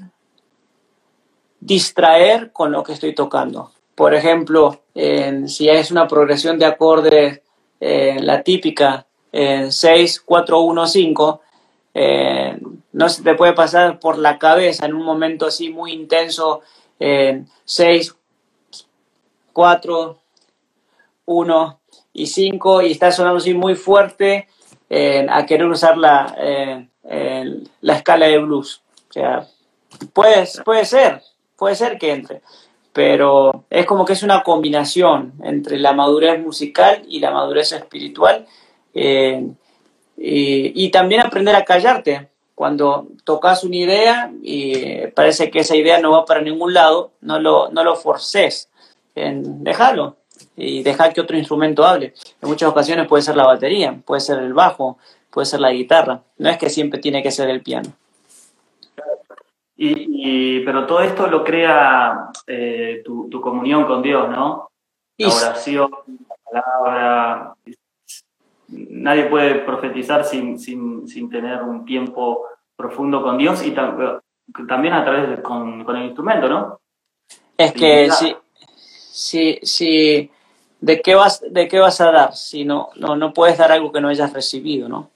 distraer 1.59 2.51
con 2.51 2.71
lo 2.71 2.83
que 2.83 2.93
estoy 2.93 3.13
tocando. 3.13 3.71
Por 3.95 4.13
ejemplo, 4.13 4.83
si 4.93 5.69
es 5.69 5.91
una 5.91 6.07
progresión 6.07 6.57
de 6.57 6.65
acordes, 6.65 7.41
la 7.79 8.43
típica, 8.43 9.05
en 9.35 9.69
6, 9.69 10.21
4, 10.21 10.59
1, 10.61 10.87
5, 10.87 11.41
no 12.93 13.09
se 13.09 13.21
te 13.21 13.35
puede 13.35 13.51
pasar 13.51 13.99
por 13.99 14.17
la 14.17 14.39
cabeza 14.39 14.85
en 14.85 14.93
un 14.93 15.03
momento 15.03 15.45
así 15.45 15.69
muy 15.69 15.91
intenso, 15.91 16.61
en 16.99 17.49
6, 17.65 18.15
4, 19.51 20.17
1 21.25 21.79
y 22.13 22.27
5, 22.27 22.81
y 22.83 22.91
está 22.91 23.11
sonando 23.11 23.39
así 23.39 23.53
muy 23.53 23.75
fuerte 23.75 24.47
a 25.29 25.45
querer 25.45 25.67
usar 25.67 25.97
la, 25.97 26.87
la 27.81 27.93
escala 27.93 28.27
de 28.27 28.37
blues. 28.37 28.81
O 29.09 29.13
sea, 29.13 29.47
puede 30.13 30.45
ser, 30.45 31.21
puede 31.57 31.75
ser 31.75 31.97
que 31.97 32.11
entre 32.13 32.41
pero 32.95 33.65
es 33.69 33.85
como 33.85 34.05
que 34.05 34.13
es 34.13 34.23
una 34.23 34.41
combinación 34.41 35.33
entre 35.43 35.77
la 35.77 35.91
madurez 35.91 36.39
musical 36.39 37.03
y 37.09 37.19
la 37.19 37.29
madurez 37.29 37.73
espiritual 37.73 38.47
eh, 38.95 39.45
y, 40.17 40.89
también 40.89 41.21
aprender 41.21 41.55
a 41.55 41.65
callarte. 41.65 42.29
Cuando 42.55 43.09
tocas 43.25 43.65
una 43.65 43.75
idea 43.75 44.31
y 44.41 45.07
parece 45.07 45.51
que 45.51 45.59
esa 45.59 45.75
idea 45.75 45.99
no 45.99 46.11
va 46.11 46.23
para 46.23 46.41
ningún 46.41 46.73
lado, 46.73 47.11
no 47.19 47.37
lo, 47.37 47.69
no 47.69 47.83
lo 47.83 47.97
forces, 47.97 48.69
en 49.13 49.63
dejarlo 49.63 50.15
y 50.55 50.81
dejar 50.81 51.13
que 51.13 51.19
otro 51.19 51.37
instrumento 51.37 51.85
hable. 51.85 52.13
En 52.41 52.49
muchas 52.49 52.69
ocasiones 52.69 53.07
puede 53.07 53.23
ser 53.23 53.35
la 53.35 53.45
batería, 53.45 53.99
puede 54.05 54.21
ser 54.21 54.39
el 54.39 54.53
bajo, 54.53 54.97
puede 55.29 55.45
ser 55.45 55.59
la 55.59 55.71
guitarra. 55.71 56.21
No 56.37 56.49
es 56.49 56.57
que 56.57 56.69
siempre 56.69 56.99
tiene 56.99 57.21
que 57.21 57.31
ser 57.31 57.49
el 57.49 57.61
piano. 57.61 57.91
Y, 59.77 60.61
pero 60.61 60.85
todo 60.85 61.01
esto 61.01 61.27
lo 61.27 61.43
crea 61.43 62.29
eh, 62.47 63.01
tu, 63.03 63.27
tu, 63.29 63.41
comunión 63.41 63.85
con 63.85 64.01
Dios, 64.01 64.29
¿no? 64.29 64.69
La 65.17 65.27
oración, 65.27 65.91
la 66.49 66.63
palabra, 66.63 67.55
nadie 68.89 69.25
puede 69.25 69.55
profetizar 69.55 70.25
sin, 70.25 70.59
sin, 70.59 71.07
sin, 71.07 71.29
tener 71.29 71.61
un 71.61 71.85
tiempo 71.85 72.45
profundo 72.75 73.21
con 73.21 73.37
Dios 73.37 73.65
y 73.65 73.71
también 73.71 74.93
a 74.93 75.03
través 75.03 75.29
de, 75.29 75.41
con, 75.41 75.83
con, 75.83 75.95
el 75.95 76.05
instrumento, 76.05 76.49
¿no? 76.49 76.79
Es 77.57 77.71
que 77.71 78.09
si, 78.11 78.35
si, 79.11 79.59
si, 79.63 80.31
¿de 80.81 81.01
qué 81.01 81.15
vas, 81.15 81.43
de 81.49 81.67
qué 81.67 81.79
vas 81.79 82.01
a 82.01 82.11
dar? 82.11 82.35
Si 82.35 82.65
no, 82.65 82.89
no, 82.95 83.15
no 83.15 83.33
puedes 83.33 83.57
dar 83.57 83.71
algo 83.71 83.91
que 83.91 84.01
no 84.01 84.09
hayas 84.09 84.33
recibido, 84.33 84.89
¿no? 84.89 85.09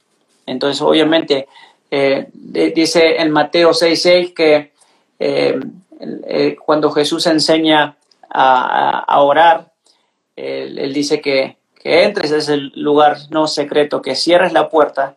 Entonces, 0.45 0.81
obviamente, 0.81 1.47
eh, 1.91 2.27
dice 2.31 3.21
en 3.21 3.31
Mateo 3.31 3.71
6.6 3.71 4.33
que 4.33 4.71
eh, 5.19 5.59
eh, 5.99 6.55
cuando 6.65 6.91
Jesús 6.91 7.27
enseña 7.27 7.97
a, 8.29 8.99
a, 8.99 9.21
orar, 9.21 9.71
él 10.35 10.93
dice 10.93 11.19
que 11.19 11.58
que 11.79 12.03
entres 12.03 12.31
a 12.31 12.37
ese 12.37 12.57
lugar 12.57 13.17
no 13.29 13.47
secreto, 13.47 14.01
que 14.01 14.15
cierres 14.15 14.53
la 14.53 14.69
puerta 14.69 15.15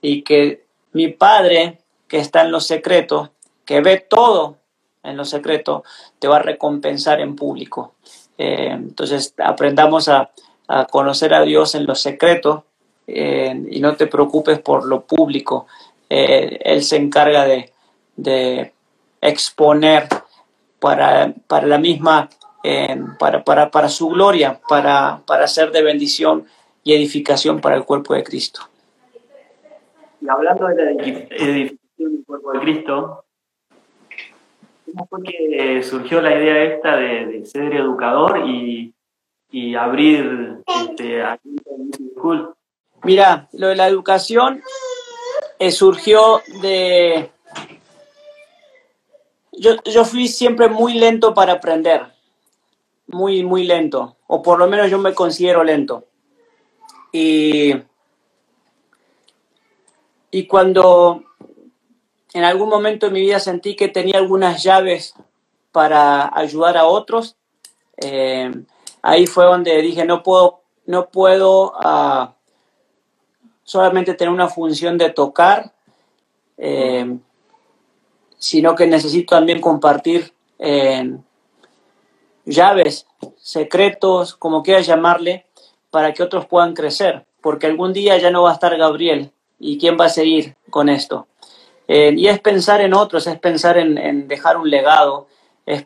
y 0.00 0.22
que 0.22 0.64
mi 0.92 1.08
Padre 1.08 1.78
que 2.08 2.18
está 2.18 2.42
en 2.42 2.50
los 2.50 2.66
secretos, 2.66 3.30
que 3.64 3.80
ve 3.80 3.96
todo 3.96 4.58
en 5.02 5.16
lo 5.16 5.24
secreto, 5.24 5.84
te 6.18 6.28
va 6.28 6.36
a 6.36 6.42
recompensar 6.42 7.20
en 7.20 7.36
público. 7.36 7.94
Eh, 8.36 8.70
entonces 8.72 9.34
aprendamos 9.38 10.08
a, 10.08 10.30
conocer 10.90 11.34
a 11.34 11.42
Dios 11.42 11.74
en 11.74 11.84
lo 11.84 11.94
secreto 11.94 12.64
eh, 13.06 13.54
y 13.70 13.80
no 13.80 13.94
te 13.94 14.06
preocupes 14.06 14.58
por 14.60 14.86
lo 14.86 15.02
público. 15.02 15.66
Eh, 16.08 16.60
él 16.64 16.82
se 16.82 16.96
encarga 16.96 17.44
de, 17.44 17.72
de 18.16 18.72
exponer 19.20 20.08
para, 20.78 21.34
para 21.46 21.66
la 21.66 21.78
misma 21.78 22.30
para, 23.18 23.42
para, 23.42 23.70
para, 23.70 23.88
su 23.88 24.08
gloria, 24.08 24.60
para, 24.68 25.20
para 25.26 25.46
ser 25.48 25.72
de 25.72 25.82
bendición 25.82 26.46
y 26.84 26.94
edificación 26.94 27.60
para 27.60 27.76
el 27.76 27.84
cuerpo 27.84 28.14
de 28.14 28.22
Cristo. 28.22 28.60
Y 30.20 30.28
hablando 30.28 30.68
de 30.68 30.74
la 30.76 30.90
edificación 30.92 31.78
del 31.98 32.24
cuerpo 32.24 32.52
de 32.52 32.60
Cristo, 32.60 33.24
¿cómo 34.86 35.06
fue 35.06 35.22
que 35.22 35.82
surgió 35.82 36.20
la 36.20 36.36
idea 36.36 36.62
esta 36.64 36.96
de, 36.96 37.44
ser 37.46 37.74
educador 37.74 38.46
y, 38.46 38.94
y 39.50 39.74
abrir 39.74 40.58
este, 40.66 41.22
School? 42.16 42.54
Mira, 43.02 43.48
lo 43.52 43.68
de 43.68 43.76
la 43.76 43.88
educación 43.88 44.62
eh, 45.58 45.72
surgió 45.72 46.40
de... 46.60 47.30
Yo, 49.54 49.72
yo 49.84 50.04
fui 50.04 50.28
siempre 50.28 50.68
muy 50.68 50.94
lento 50.94 51.34
para 51.34 51.54
aprender 51.54 52.11
muy, 53.12 53.44
muy 53.44 53.64
lento, 53.64 54.16
o 54.26 54.42
por 54.42 54.58
lo 54.58 54.66
menos 54.66 54.90
yo 54.90 54.98
me 54.98 55.14
considero 55.14 55.62
lento. 55.62 56.04
Y, 57.12 57.74
y 60.30 60.46
cuando 60.46 61.22
en 62.32 62.44
algún 62.44 62.70
momento 62.70 63.06
de 63.06 63.12
mi 63.12 63.20
vida 63.20 63.38
sentí 63.38 63.76
que 63.76 63.88
tenía 63.88 64.18
algunas 64.18 64.62
llaves 64.62 65.14
para 65.70 66.30
ayudar 66.36 66.78
a 66.78 66.86
otros, 66.86 67.36
eh, 67.98 68.50
ahí 69.02 69.26
fue 69.26 69.44
donde 69.44 69.82
dije, 69.82 70.06
no 70.06 70.22
puedo, 70.22 70.62
no 70.86 71.10
puedo 71.10 71.72
uh, 71.72 72.28
solamente 73.62 74.14
tener 74.14 74.32
una 74.32 74.48
función 74.48 74.96
de 74.96 75.10
tocar, 75.10 75.74
eh, 76.56 77.18
sino 78.38 78.74
que 78.74 78.86
necesito 78.86 79.36
también 79.36 79.60
compartir 79.60 80.32
eh, 80.58 81.16
llaves, 82.44 83.06
secretos, 83.36 84.34
como 84.34 84.62
quieras 84.62 84.86
llamarle, 84.86 85.46
para 85.90 86.12
que 86.12 86.22
otros 86.22 86.46
puedan 86.46 86.74
crecer, 86.74 87.26
porque 87.40 87.66
algún 87.66 87.92
día 87.92 88.16
ya 88.18 88.30
no 88.30 88.42
va 88.42 88.50
a 88.50 88.54
estar 88.54 88.76
Gabriel. 88.76 89.30
¿Y 89.58 89.78
quién 89.78 89.96
va 90.00 90.06
a 90.06 90.08
seguir 90.08 90.56
con 90.70 90.88
esto? 90.88 91.26
y 91.88 92.26
es 92.26 92.40
pensar 92.40 92.80
en 92.80 92.94
otros, 92.94 93.26
es 93.26 93.38
pensar 93.38 93.76
en, 93.76 94.26
dejar 94.26 94.56
un 94.56 94.70
legado, 94.70 95.26
es, 95.66 95.84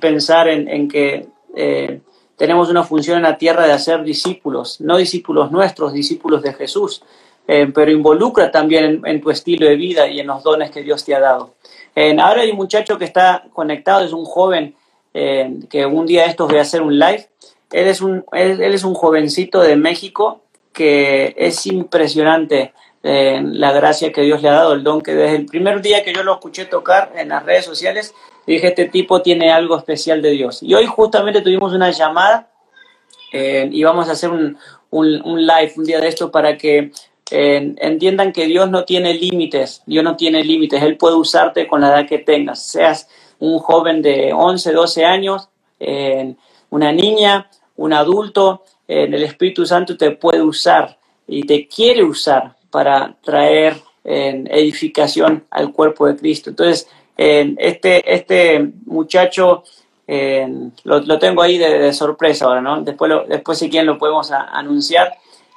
pensar 0.00 0.48
en, 0.48 0.88
que 0.88 1.28
tenemos 2.36 2.70
una 2.70 2.82
función 2.82 3.18
en 3.18 3.22
la 3.22 3.38
tierra 3.38 3.64
de 3.64 3.72
hacer 3.72 4.02
discípulos, 4.02 4.80
no 4.80 4.96
discípulos 4.96 5.52
nuestros, 5.52 5.92
discípulos 5.92 6.42
de 6.42 6.54
Jesús, 6.54 7.04
pero 7.46 7.92
involucra 7.92 8.50
también 8.50 9.02
en, 9.04 9.20
tu 9.20 9.30
estilo 9.30 9.66
de 9.66 9.76
vida 9.76 10.08
y 10.08 10.18
en 10.18 10.26
los 10.26 10.42
dones 10.42 10.72
que 10.72 10.82
Dios 10.82 11.04
te 11.04 11.14
ha 11.14 11.20
dado. 11.20 11.54
ahora 12.18 12.42
hay 12.42 12.50
un 12.50 12.56
muchacho 12.56 12.98
que 12.98 13.04
está 13.04 13.44
conectado, 13.52 14.04
es 14.04 14.12
un 14.12 14.24
joven 14.24 14.74
que 15.14 15.86
un 15.86 16.06
día 16.06 16.26
estos 16.26 16.48
voy 16.48 16.58
a 16.58 16.62
hacer 16.62 16.82
un 16.82 16.98
live. 16.98 17.28
Él 17.70 17.86
es 17.86 18.00
un, 18.00 18.24
él 18.32 18.74
es 18.74 18.84
un 18.84 18.94
jovencito 18.94 19.60
de 19.60 19.76
México 19.76 20.42
que 20.72 21.34
es 21.38 21.66
impresionante 21.66 22.74
eh, 23.06 23.40
la 23.44 23.70
gracia 23.70 24.12
que 24.12 24.22
Dios 24.22 24.40
le 24.40 24.48
ha 24.48 24.54
dado, 24.54 24.72
el 24.72 24.82
don 24.82 25.02
que 25.02 25.14
desde 25.14 25.36
el 25.36 25.44
primer 25.44 25.82
día 25.82 26.02
que 26.02 26.14
yo 26.14 26.22
lo 26.22 26.32
escuché 26.32 26.64
tocar 26.64 27.12
en 27.16 27.28
las 27.28 27.44
redes 27.44 27.66
sociales, 27.66 28.14
dije, 28.46 28.68
este 28.68 28.86
tipo 28.86 29.20
tiene 29.20 29.52
algo 29.52 29.76
especial 29.76 30.22
de 30.22 30.30
Dios. 30.30 30.62
Y 30.62 30.72
hoy 30.72 30.86
justamente 30.86 31.42
tuvimos 31.42 31.74
una 31.74 31.90
llamada 31.90 32.48
eh, 33.30 33.68
y 33.70 33.84
vamos 33.84 34.08
a 34.08 34.12
hacer 34.12 34.30
un, 34.30 34.56
un, 34.90 35.46
live 35.46 35.74
un 35.76 35.84
día 35.84 36.00
de 36.00 36.08
esto 36.08 36.30
para 36.30 36.56
que 36.56 36.92
eh, 37.30 37.74
entiendan 37.76 38.32
que 38.32 38.46
Dios 38.46 38.70
no 38.70 38.86
tiene 38.86 39.12
límites, 39.12 39.82
Dios 39.84 40.02
no 40.02 40.16
tiene 40.16 40.42
límites, 40.42 40.82
Él 40.82 40.96
puede 40.96 41.16
usarte 41.16 41.66
con 41.66 41.82
la 41.82 41.88
edad 41.88 42.08
que 42.08 42.18
tengas, 42.18 42.66
seas 42.66 43.08
un 43.44 43.58
joven 43.58 44.00
de 44.02 44.32
11, 44.32 44.72
12 44.72 45.04
años, 45.04 45.48
una 46.70 46.92
niña, 46.92 47.50
un 47.76 47.92
adulto, 47.92 48.64
el 48.88 49.22
Espíritu 49.22 49.66
Santo 49.66 49.96
te 49.96 50.12
puede 50.12 50.42
usar 50.42 50.98
y 51.26 51.44
te 51.44 51.66
quiere 51.68 52.02
usar 52.04 52.56
para 52.70 53.14
traer 53.22 53.76
edificación 54.04 55.44
al 55.50 55.72
cuerpo 55.72 56.06
de 56.06 56.16
Cristo. 56.16 56.50
Entonces, 56.50 56.88
este, 57.16 58.14
este 58.14 58.72
muchacho 58.86 59.64
lo, 60.84 61.18
tengo 61.18 61.42
ahí 61.42 61.58
de, 61.58 61.92
sorpresa 61.92 62.46
ahora, 62.46 62.60
¿no? 62.60 62.82
Después, 62.82 63.12
después 63.28 63.58
si 63.58 63.68
quieren 63.68 63.86
lo 63.86 63.98
podemos 63.98 64.30
anunciar. 64.30 65.12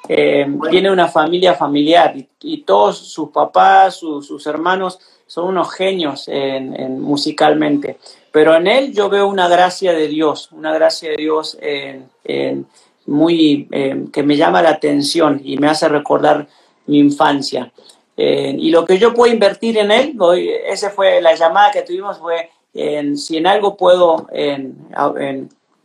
Tiene 0.07 0.91
una 0.91 1.07
familia 1.07 1.53
familiar 1.53 2.15
y, 2.41 2.57
todos 2.61 2.97
sus 2.97 3.29
papás, 3.29 3.95
sus 3.95 4.47
hermanos 4.47 4.99
son 5.25 5.49
unos 5.49 5.73
genios 5.73 6.27
en, 6.27 7.01
musicalmente. 7.01 7.97
Pero 8.31 8.55
en 8.55 8.67
él 8.67 8.93
yo 8.93 9.09
veo 9.09 9.27
una 9.27 9.47
gracia 9.47 9.93
de 9.93 10.07
Dios, 10.07 10.49
una 10.51 10.73
gracia 10.73 11.09
de 11.09 11.17
Dios 11.17 11.57
muy, 13.07 13.67
eh, 13.71 14.05
que 14.11 14.23
me 14.23 14.37
llama 14.37 14.61
la 14.61 14.69
atención 14.69 15.41
y 15.43 15.57
me 15.57 15.67
hace 15.67 15.87
recordar 15.89 16.47
mi 16.85 16.99
infancia. 16.99 17.71
Eh, 18.15 18.55
y 18.57 18.69
lo 18.69 18.85
que 18.85 18.97
yo 18.97 19.13
puedo 19.13 19.31
invertir 19.31 19.77
en 19.77 19.91
él, 19.91 20.15
esa 20.67 20.89
fue 20.89 21.21
la 21.21 21.33
llamada 21.33 21.71
que 21.71 21.81
tuvimos, 21.81 22.19
fue 22.19 22.49
si 23.15 23.37
en 23.37 23.47
algo 23.47 23.75
puedo 23.75 24.27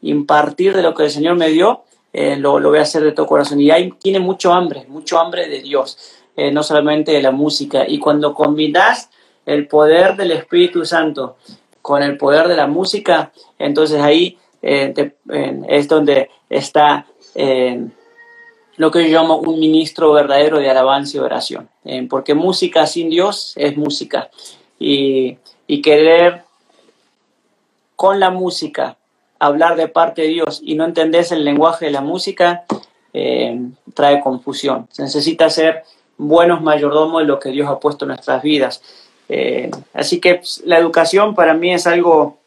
impartir 0.03 0.77
de 0.77 0.83
lo 0.83 0.95
que 0.95 1.05
el 1.05 1.11
Señor 1.11 1.37
me 1.37 1.49
dio, 1.49 1.85
eh, 2.12 2.36
lo, 2.36 2.58
lo, 2.58 2.70
voy 2.70 2.78
a 2.78 2.82
hacer 2.82 3.02
de 3.02 3.12
todo 3.12 3.26
corazón. 3.26 3.60
Y 3.60 3.70
ahí 3.70 3.92
tiene 4.00 4.20
mucho 4.20 4.52
hambre, 4.52 4.84
mucho 4.88 5.18
hambre 5.18 5.48
de 5.48 5.60
Dios, 5.60 5.98
no 6.34 6.62
solamente 6.62 7.12
de 7.12 7.20
la 7.20 7.30
música. 7.30 7.84
Y 7.86 7.98
cuando 7.98 8.34
combinas 8.34 9.10
el 9.44 9.68
poder 9.68 10.16
del 10.16 10.30
Espíritu 10.30 10.84
Santo 10.84 11.36
con 11.82 12.02
el 12.02 12.16
poder 12.16 12.48
de 12.48 12.56
la 12.56 12.66
música, 12.66 13.32
entonces 13.58 14.00
ahí 14.00 14.38
es 14.62 15.88
donde 15.88 16.30
está 16.48 17.06
lo 18.76 18.90
que 18.90 19.08
yo 19.08 19.20
llamo 19.20 19.36
un 19.36 19.60
ministro 19.60 20.12
verdadero 20.12 20.58
de 20.58 20.70
alabanza 20.70 21.16
y 21.16 21.20
oración, 21.20 21.68
eh, 21.84 22.06
porque 22.08 22.34
música 22.34 22.86
sin 22.86 23.10
Dios 23.10 23.52
es 23.56 23.76
música 23.76 24.30
y, 24.78 25.38
querer 25.82 26.44
con 27.96 28.20
la 28.20 28.30
música 28.30 28.98
hablar 29.43 29.74
de 29.74 29.88
parte 29.88 30.22
de 30.22 30.28
Dios 30.28 30.61
y 30.62 30.76
no 30.76 30.84
entendés 30.84 31.32
el 31.32 31.45
lenguaje 31.45 31.86
de 31.86 31.90
la 31.90 32.01
música 32.01 32.64
eh, 33.12 33.61
trae 33.93 34.20
confusión. 34.20 34.86
Se 34.93 35.03
necesita 35.03 35.51
ser 35.51 35.82
buenos 36.16 36.62
mayordomos 36.62 37.22
de 37.22 37.26
lo 37.26 37.40
que 37.40 37.51
Dios 37.51 37.68
ha 37.68 37.80
puesto 37.80 38.05
en 38.05 38.11
nuestras 38.11 38.40
vidas. 38.40 38.82
Eh, 39.28 39.68
así 39.95 40.20
que 40.20 40.36
pues, 40.36 40.62
la 40.64 40.78
educación 40.78 41.34
para 41.34 41.55
mí 41.55 41.72
es 41.72 41.86
algo 41.86 42.38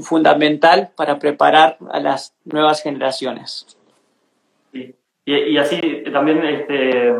fundamental 0.00 0.90
para 0.96 1.18
preparar 1.18 1.76
a 1.90 2.00
las 2.00 2.32
nuevas 2.44 2.82
generaciones. 2.82 3.76
Y, 4.72 5.58
así 5.58 6.04
también 6.12 6.42
este, 6.46 7.14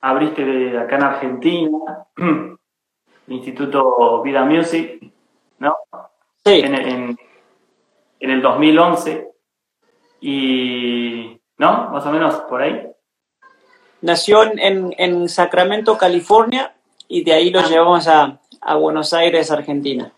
abriste 0.00 0.78
acá 0.78 0.96
en 0.96 1.02
Argentina 1.02 1.78
el 2.16 2.56
Instituto 3.28 4.22
Vida 4.22 4.44
Music, 4.44 5.02
¿no? 5.58 5.74
Sí. 6.44 6.60
En, 6.64 7.16
el 8.30 8.42
2011. 8.42 9.28
Y, 10.20 11.40
¿no? 11.58 11.90
Más 11.90 12.06
o 12.06 12.10
menos 12.12 12.34
por 12.48 12.62
ahí. 12.62 12.88
Nació 14.00 14.42
en, 14.42 15.28
Sacramento, 15.28 15.96
California, 15.96 16.74
y 17.08 17.24
de 17.24 17.32
ahí 17.32 17.50
lo 17.50 17.60
ah. 17.60 17.66
llevamos 17.68 18.08
a, 18.08 18.40
Buenos 18.76 19.12
Aires, 19.12 19.50
Argentina. 19.50 20.12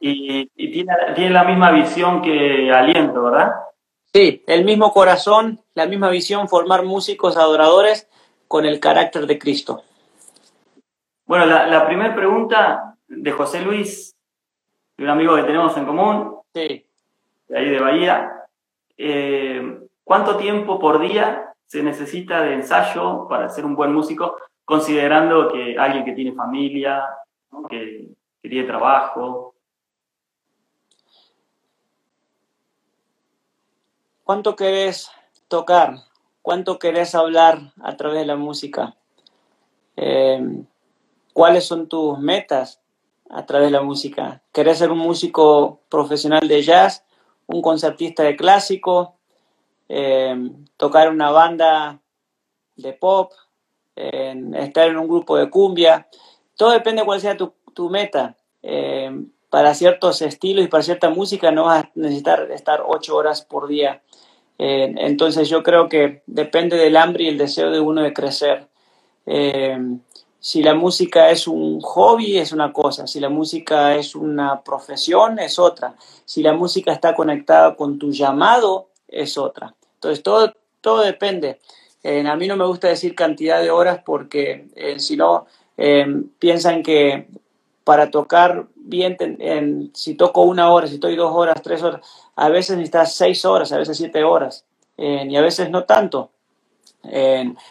Y, 0.00 0.46
tiene, 0.54 0.92
tiene, 1.14 1.30
la 1.30 1.44
misma 1.44 1.70
visión 1.72 2.22
que 2.22 2.70
Aliento, 2.70 3.22
¿verdad? 3.22 3.52
Sí, 4.12 4.42
el 4.46 4.64
mismo 4.64 4.92
corazón, 4.92 5.60
la 5.74 5.86
misma 5.86 6.08
visión, 6.08 6.48
formar 6.48 6.84
músicos 6.84 7.36
adoradores 7.36 8.08
con 8.48 8.64
el 8.64 8.80
carácter 8.80 9.26
de 9.26 9.38
Cristo. 9.38 9.82
Bueno, 11.26 11.44
la, 11.44 11.86
primera 11.86 12.14
pregunta 12.14 12.96
de 13.08 13.32
José 13.32 13.60
Luis, 13.60 14.16
de 14.96 15.04
un 15.04 15.10
amigo 15.10 15.34
que 15.34 15.42
tenemos 15.42 15.76
en 15.76 15.84
común, 15.84 16.38
sí. 16.54 16.85
De 17.48 17.58
ahí 17.58 17.70
de 17.70 17.80
Bahía. 17.80 18.32
Eh, 18.96 19.80
¿Cuánto 20.04 20.36
tiempo 20.36 20.78
por 20.78 21.00
día 21.00 21.52
se 21.66 21.82
necesita 21.82 22.42
de 22.42 22.54
ensayo 22.54 23.26
para 23.28 23.48
ser 23.48 23.64
un 23.64 23.74
buen 23.74 23.92
músico, 23.92 24.36
considerando 24.64 25.48
que 25.52 25.76
alguien 25.78 26.04
que 26.04 26.12
tiene 26.12 26.32
familia, 26.32 27.04
que, 27.68 28.08
que 28.42 28.48
tiene 28.48 28.66
trabajo, 28.66 29.56
¿Cuánto 34.26 34.56
querés 34.56 35.12
tocar? 35.46 35.98
¿Cuánto 36.42 36.80
querés 36.80 37.14
hablar 37.14 37.72
a 37.80 37.96
través 37.96 38.18
de 38.18 38.26
la 38.26 38.34
música? 38.34 38.96
Eh, 39.94 40.64
¿Cuáles 41.32 41.64
son 41.64 41.88
tus 41.88 42.18
metas 42.18 42.80
a 43.30 43.46
través 43.46 43.68
de 43.68 43.70
la 43.70 43.82
música? 43.82 44.42
¿Querés 44.52 44.78
ser 44.78 44.90
un 44.90 44.98
músico 44.98 45.78
profesional 45.88 46.48
de 46.48 46.60
jazz? 46.60 47.05
¿Un 47.46 47.62
concertista 47.62 48.22
de 48.22 48.36
clásico? 48.36 49.16
Eh, 49.88 50.50
¿Tocar 50.76 51.10
una 51.10 51.30
banda 51.30 52.00
de 52.76 52.92
pop? 52.92 53.32
¿Estar 53.94 54.88
en 54.88 54.98
un 54.98 55.08
grupo 55.08 55.36
de 55.36 55.48
cumbia? 55.48 56.08
Todo 56.56 56.70
depende 56.70 57.02
de 57.02 57.06
cuál 57.06 57.20
sea 57.20 57.36
tu, 57.36 57.90
meta. 57.90 58.36
Eh, 58.62 59.10
para 59.48 59.74
ciertos 59.74 60.22
estilos 60.22 60.64
y 60.64 60.68
para 60.68 60.82
cierta 60.82 61.08
música 61.08 61.50
no 61.50 61.64
vas 61.64 61.84
a 61.84 61.90
necesitar 61.94 62.50
estar 62.50 62.82
ocho 62.86 63.16
horas 63.16 63.42
por 63.42 63.68
día 63.68 64.02
eh, 64.58 64.94
entonces 64.98 65.48
yo 65.48 65.62
creo 65.62 65.88
que 65.88 66.22
depende 66.26 66.76
del 66.76 66.96
hambre 66.96 67.24
y 67.24 67.28
el 67.28 67.38
deseo 67.38 67.70
de 67.70 67.80
uno 67.80 68.02
de 68.02 68.12
crecer. 68.12 68.68
Si 70.46 70.62
la 70.62 70.74
música 70.74 71.28
es 71.32 71.48
un 71.48 71.80
hobby 71.80 72.38
es 72.38 72.52
una 72.52 72.72
cosa, 72.72 73.08
si 73.08 73.18
la 73.18 73.28
música 73.28 73.96
es 73.96 74.14
una 74.14 74.62
profesión 74.62 75.40
es 75.40 75.58
otra, 75.58 75.96
si 76.24 76.40
la 76.40 76.52
música 76.52 76.92
está 76.92 77.16
conectada 77.16 77.74
con 77.74 77.98
tu 77.98 78.12
llamado 78.12 78.90
es 79.08 79.38
otra. 79.38 79.74
Entonces 79.94 80.22
todo, 80.22 80.54
todo 80.80 81.00
depende. 81.00 81.58
Eh, 82.04 82.24
a 82.24 82.36
mí 82.36 82.46
no 82.46 82.54
me 82.54 82.64
gusta 82.64 82.86
decir 82.86 83.16
cantidad 83.16 83.60
de 83.60 83.72
horas 83.72 84.02
porque 84.06 84.68
si 84.98 85.16
no 85.16 85.46
piensan 86.38 86.84
que 86.84 87.26
para 87.82 88.12
tocar 88.12 88.68
bien, 88.76 89.16
en, 89.18 89.90
si 89.94 90.14
toco 90.14 90.42
una 90.42 90.70
hora, 90.70 90.86
si 90.86 90.94
estoy 90.94 91.16
dos 91.16 91.32
horas, 91.34 91.60
tres 91.60 91.82
horas, 91.82 92.06
a 92.36 92.48
veces 92.50 92.76
necesitas 92.76 93.16
seis 93.16 93.44
horas, 93.44 93.72
a 93.72 93.78
veces 93.78 93.96
siete 93.96 94.22
horas, 94.22 94.64
y 94.96 95.34
a 95.34 95.40
veces 95.40 95.70
no 95.70 95.82
tanto. 95.82 96.30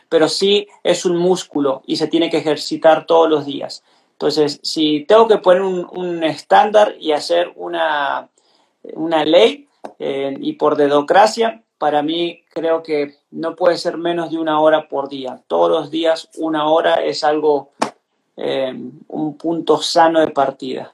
Pero 0.09 0.29
sí 0.29 0.67
es 0.83 1.05
un 1.05 1.17
músculo 1.17 1.83
y 1.85 1.97
se 1.97 2.07
tiene 2.07 2.29
que 2.29 2.37
ejercitar 2.37 3.05
todos 3.05 3.29
los 3.29 3.45
días. 3.45 3.83
Entonces, 4.13 4.59
si 4.63 5.05
tengo 5.05 5.27
que 5.27 5.39
poner 5.39 5.61
un, 5.61 6.23
estándar 6.23 6.95
y 6.99 7.11
hacer 7.11 7.51
una, 7.55 8.29
una 8.93 9.25
ley, 9.25 9.67
y 9.99 10.53
por 10.53 10.77
dedocracia, 10.77 11.61
para 11.77 12.01
mí 12.01 12.43
creo 12.49 12.81
que 12.81 13.15
no 13.31 13.55
puede 13.55 13.77
ser 13.77 13.97
menos 13.97 14.31
de 14.31 14.37
una 14.37 14.59
hora 14.61 14.87
por 14.87 15.09
día. 15.09 15.41
Todos 15.47 15.69
los 15.69 15.91
días 15.91 16.29
una 16.37 16.67
hora 16.69 17.03
es 17.03 17.23
algo 17.23 17.71
Em, 18.37 18.91
un 19.07 19.37
punto 19.37 19.81
sano 19.81 20.19
de 20.19 20.27
partida. 20.27 20.93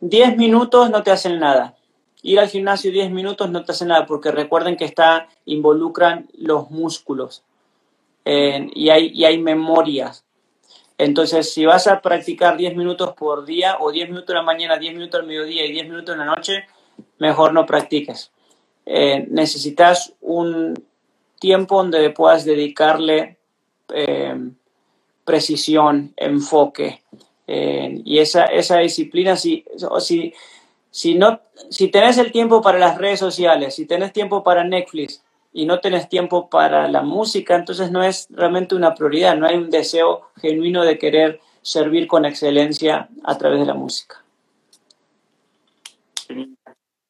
10 0.00 0.36
minutos 0.36 0.90
no 0.90 1.02
te 1.02 1.10
hacen 1.10 1.38
nada. 1.38 1.74
Ir 2.22 2.38
al 2.38 2.48
gimnasio 2.48 2.92
10 2.92 3.10
minutos 3.10 3.50
no 3.50 3.64
te 3.64 3.72
hace 3.72 3.86
nada 3.86 4.04
porque 4.04 4.30
recuerden 4.30 4.76
que 4.76 4.84
está, 4.84 5.28
involucran 5.46 6.28
los 6.36 6.70
músculos 6.70 7.44
y, 8.26 8.88
hay, 8.90 9.12
y 9.14 9.24
hay 9.24 9.38
memorias. 9.38 10.24
Entonces, 10.98 11.52
si 11.52 11.64
vas 11.66 11.86
a 11.86 12.00
practicar 12.00 12.56
10 12.56 12.74
minutos 12.74 13.14
por 13.14 13.44
día 13.44 13.76
o 13.80 13.92
10 13.92 14.08
minutos 14.08 14.30
en 14.30 14.36
la 14.36 14.42
mañana, 14.42 14.78
10 14.78 14.94
minutos 14.94 15.20
al 15.20 15.26
mediodía 15.26 15.66
y 15.66 15.72
10 15.72 15.88
minutos 15.88 16.14
en 16.14 16.20
la 16.20 16.24
noche, 16.24 16.64
mejor 17.18 17.52
no 17.52 17.66
practiques. 17.66 18.32
Eh, 18.86 19.26
necesitas 19.30 20.14
un 20.22 20.74
tiempo 21.38 21.76
donde 21.76 22.10
puedas 22.10 22.44
dedicarle 22.44 23.36
eh, 23.92 24.34
precisión, 25.24 26.14
enfoque. 26.16 27.02
Y 27.48 28.18
esa, 28.18 28.46
esa 28.46 28.78
disciplina, 28.78 29.36
si, 29.36 29.64
si, 30.00 30.32
si, 30.90 31.14
no, 31.14 31.40
si 31.70 31.88
tenés 31.88 32.18
el 32.18 32.32
tiempo 32.32 32.60
para 32.60 32.78
las 32.78 32.98
redes 32.98 33.20
sociales, 33.20 33.76
si 33.76 33.86
tenés 33.86 34.12
tiempo 34.12 34.42
para 34.42 34.64
Netflix 34.64 35.22
y 35.56 35.64
no 35.64 35.80
tenés 35.80 36.10
tiempo 36.10 36.50
para 36.50 36.86
la 36.86 37.00
música, 37.00 37.56
entonces 37.56 37.90
no 37.90 38.02
es 38.02 38.28
realmente 38.30 38.74
una 38.74 38.94
prioridad, 38.94 39.38
no 39.38 39.46
hay 39.46 39.56
un 39.56 39.70
deseo 39.70 40.28
genuino 40.36 40.84
de 40.84 40.98
querer 40.98 41.40
servir 41.62 42.06
con 42.06 42.26
excelencia 42.26 43.08
a 43.24 43.38
través 43.38 43.60
de 43.60 43.64
la 43.64 43.72
música. 43.72 44.22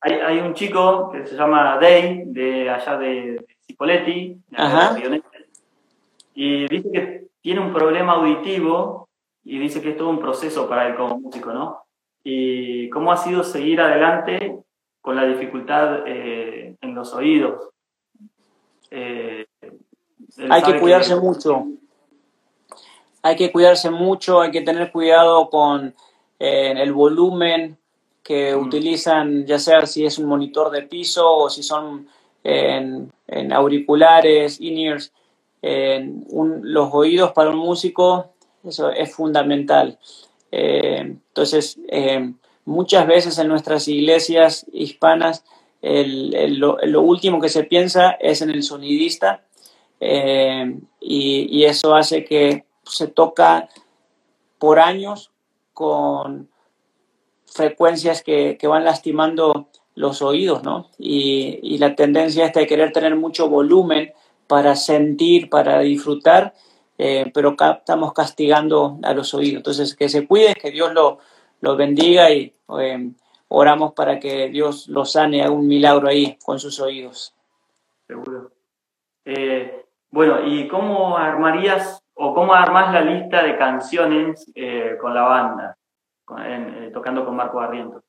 Hay, 0.00 0.12
hay 0.12 0.38
un 0.38 0.54
chico 0.54 1.10
que 1.10 1.26
se 1.26 1.34
llama 1.34 1.76
Day, 1.80 2.22
de 2.26 2.70
allá 2.70 2.96
de, 2.96 3.44
Cipoletti, 3.66 4.38
y 6.34 6.68
dice 6.68 6.92
que 6.92 7.26
tiene 7.40 7.60
un 7.60 7.72
problema 7.72 8.12
auditivo 8.12 9.08
y 9.42 9.58
dice 9.58 9.82
que 9.82 9.90
es 9.90 9.96
todo 9.96 10.10
un 10.10 10.20
proceso 10.20 10.68
para 10.68 10.86
él 10.86 10.94
como 10.94 11.18
músico, 11.18 11.52
¿no? 11.52 11.82
Y 12.22 12.88
cómo 12.90 13.10
ha 13.10 13.16
sido 13.16 13.42
seguir 13.42 13.80
adelante 13.80 14.56
con 15.00 15.16
la 15.16 15.24
dificultad 15.24 16.06
eh, 16.06 16.76
en 16.80 16.94
los 16.94 17.12
oídos. 17.12 17.70
Eh, 18.90 19.46
hay 20.48 20.62
que 20.62 20.80
cuidarse 20.80 21.16
mucho. 21.16 21.66
Hay 23.22 23.36
que 23.36 23.50
cuidarse 23.50 23.90
mucho, 23.90 24.40
hay 24.40 24.50
que 24.50 24.60
tener 24.60 24.92
cuidado 24.92 25.50
con 25.50 25.94
eh, 26.38 26.74
el 26.76 26.92
volumen 26.92 27.76
que 28.22 28.54
mm. 28.54 28.60
utilizan, 28.60 29.46
ya 29.46 29.58
sea 29.58 29.84
si 29.86 30.04
es 30.04 30.18
un 30.18 30.26
monitor 30.26 30.70
de 30.70 30.82
piso 30.82 31.28
o 31.28 31.50
si 31.50 31.62
son 31.62 32.08
en, 32.44 33.12
auriculares, 33.52 34.60
in-ears 34.60 35.12
los 35.62 36.90
oídos 36.92 37.32
para 37.32 37.50
un 37.50 37.56
músico, 37.56 38.30
eso 38.62 38.90
es 38.90 39.12
fundamental. 39.12 39.98
Eh, 40.52 40.98
entonces, 41.00 41.76
muchas 42.64 43.06
veces 43.08 43.38
en 43.38 43.48
nuestras 43.48 43.88
iglesias 43.88 44.64
hispanas, 44.72 45.44
lo, 45.82 47.02
último 47.02 47.40
que 47.40 47.48
se 47.48 47.64
piensa 47.64 48.12
es 48.12 48.42
en 48.42 48.50
el 48.50 48.62
sonidista 48.62 49.44
eh, 50.00 50.78
y, 51.00 51.64
eso 51.64 51.94
hace 51.94 52.24
que 52.24 52.64
se 52.84 53.08
toca 53.08 53.68
por 54.58 54.78
años 54.78 55.30
con 55.72 56.48
frecuencias 57.46 58.22
que, 58.22 58.58
van 58.62 58.84
lastimando 58.84 59.68
los 59.94 60.22
oídos, 60.22 60.62
¿no? 60.62 60.90
Y, 60.98 61.58
y, 61.62 61.78
la 61.78 61.94
tendencia 61.94 62.44
esta 62.44 62.60
de 62.60 62.66
querer 62.66 62.92
tener 62.92 63.16
mucho 63.16 63.48
volumen 63.48 64.12
para 64.46 64.76
sentir, 64.76 65.48
para 65.48 65.80
disfrutar, 65.80 66.54
eh, 66.98 67.30
pero 67.34 67.56
estamos 67.58 68.12
castigando 68.12 68.98
a 69.02 69.12
los 69.12 69.34
oídos. 69.34 69.58
Entonces, 69.58 69.94
que 69.94 70.08
se 70.08 70.26
cuide, 70.26 70.54
que 70.54 70.70
Dios 70.70 70.92
lo, 70.92 71.18
lo 71.60 71.76
bendiga 71.76 72.30
y 72.30 72.54
eh, 72.80 73.10
oramos 73.48 73.92
para 73.92 74.18
que 74.18 74.48
Dios 74.48 74.88
lo 74.88 75.04
sane, 75.04 75.42
haga 75.42 75.52
un 75.52 75.66
milagro 75.66 76.08
ahí 76.08 76.38
con 76.44 76.58
sus 76.58 76.80
oídos. 76.80 77.34
Seguro. 78.06 78.50
Eh, 79.24 79.84
bueno, 80.10 80.46
¿y 80.46 80.68
cómo 80.68 81.16
armarías 81.16 82.02
o 82.14 82.34
cómo 82.34 82.54
armás 82.54 82.92
la 82.92 83.00
lista 83.00 83.42
de 83.42 83.56
canciones 83.56 84.50
con 85.00 85.14
la 85.14 85.22
banda, 85.22 85.76
tocando 86.92 87.24
con 87.24 87.36
Marco 87.36 87.58
Barrientos? 87.58 88.02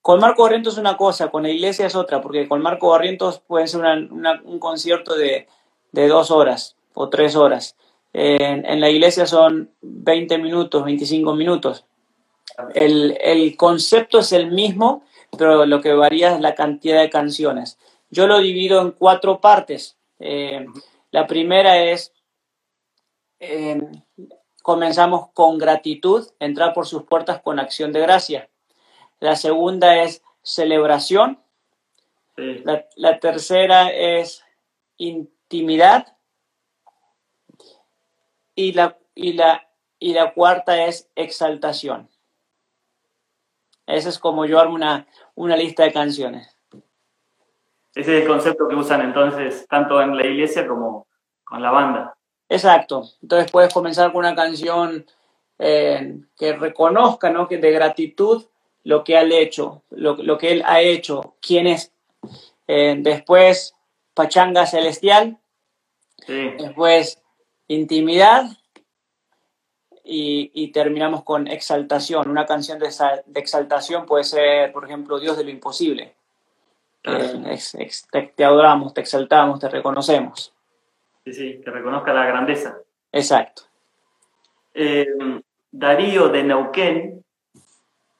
Con 0.00 0.20
Marco 0.20 0.42
Barrientos 0.42 0.74
es 0.74 0.78
una 0.78 0.96
cosa, 0.96 1.30
con 1.30 1.42
la 1.42 1.50
iglesia 1.50 1.86
es 1.86 1.96
otra, 1.96 2.20
porque 2.20 2.46
con 2.46 2.62
Marco 2.62 2.90
Barrientos 2.90 3.40
puede 3.40 3.66
ser 3.66 3.80
un 3.82 4.58
concierto 4.58 5.16
de 5.16 5.48
de 5.92 6.08
dos 6.08 6.30
horas 6.30 6.76
o 6.94 7.08
tres 7.08 7.36
horas. 7.36 7.76
En, 8.12 8.80
la 8.80 8.90
iglesia 8.90 9.26
son 9.26 9.70
20 9.82 10.38
minutos, 10.38 10.84
25 10.84 11.34
minutos. 11.34 11.84
El, 12.74 13.56
concepto 13.56 14.18
es 14.18 14.32
el 14.32 14.50
mismo, 14.50 15.04
pero 15.36 15.66
lo 15.66 15.80
que 15.80 15.92
varía 15.92 16.34
es 16.34 16.40
la 16.40 16.54
cantidad 16.54 17.00
de 17.00 17.10
canciones. 17.10 17.78
Yo 18.10 18.26
lo 18.26 18.38
divido 18.38 18.80
en 18.80 18.92
cuatro 18.92 19.40
partes. 19.40 19.96
Eh, 20.18 20.66
la 21.10 21.26
primera 21.26 21.78
es, 21.78 22.12
comenzamos 24.62 25.30
con 25.32 25.58
gratitud, 25.58 26.26
entrar 26.40 26.72
por 26.72 26.86
sus 26.86 27.04
puertas 27.04 27.40
con 27.40 27.58
acción 27.58 27.92
de 27.92 28.00
gracia. 28.00 28.48
La 29.20 29.36
segunda 29.36 30.02
es 30.02 30.22
celebración. 30.42 31.40
La, 32.36 32.86
la, 32.94 33.18
tercera 33.18 33.90
es 33.90 34.44
intimidad. 34.96 36.16
Y 38.54 38.72
la, 38.72 38.98
y 39.14 39.32
la, 39.32 39.68
y 39.98 40.12
la 40.12 40.32
cuarta 40.32 40.84
es 40.84 41.08
exaltación. 41.16 42.08
Ese 43.88 44.10
es 44.10 44.18
como 44.18 44.44
yo 44.44 44.60
armo 44.60 44.74
una, 44.74 45.06
una 45.34 45.56
lista 45.56 45.82
de 45.82 45.92
canciones. 45.92 46.54
Ese 47.94 48.18
es 48.18 48.22
el 48.22 48.28
concepto 48.28 48.68
que 48.68 48.76
usan 48.76 49.00
entonces 49.00 49.66
tanto 49.66 50.00
en 50.02 50.14
la 50.14 50.26
iglesia 50.26 50.68
como 50.68 51.06
con 51.42 51.62
la 51.62 51.70
banda. 51.70 52.14
Exacto. 52.50 53.04
Entonces 53.22 53.50
puedes 53.50 53.72
comenzar 53.72 54.12
con 54.12 54.20
una 54.20 54.34
canción 54.34 55.06
eh, 55.58 56.20
que 56.36 56.52
reconozca, 56.52 57.30
¿no? 57.30 57.48
Que 57.48 57.56
de 57.56 57.72
gratitud 57.72 58.44
lo 58.84 59.02
que 59.02 59.18
él 59.18 59.32
hecho, 59.32 59.82
lo, 59.90 60.16
lo 60.16 60.36
que 60.36 60.52
él 60.52 60.62
ha 60.66 60.82
hecho, 60.82 61.36
quién 61.40 61.66
es. 61.66 61.90
Eh, 62.66 62.96
después 62.98 63.74
pachanga 64.12 64.66
celestial, 64.66 65.38
después 66.26 67.22
intimidad 67.68 68.44
y, 70.10 70.72
terminamos 70.72 71.22
con 71.22 71.46
exaltación. 71.46 72.30
Una 72.30 72.46
canción 72.46 72.78
de, 72.78 72.88
exaltación 73.34 74.06
puede 74.06 74.24
ser, 74.24 74.72
por 74.72 74.84
ejemplo, 74.84 75.20
Dios 75.20 75.36
de 75.36 75.44
lo 75.44 75.50
imposible. 75.50 76.14
Eh, 77.04 77.58
te, 78.34 78.44
adoramos, 78.44 78.94
te 78.94 79.02
exaltamos, 79.02 79.60
te 79.60 79.68
reconocemos. 79.68 80.54
Sí, 81.24 81.32
sí, 81.32 81.60
que 81.62 81.70
reconozca 81.70 82.12
la 82.12 82.26
grandeza. 82.26 82.78
Exacto. 83.12 83.62
Eh, 84.72 85.06
Darío 85.70 86.28
de 86.28 86.42
Neuquén 86.44 87.24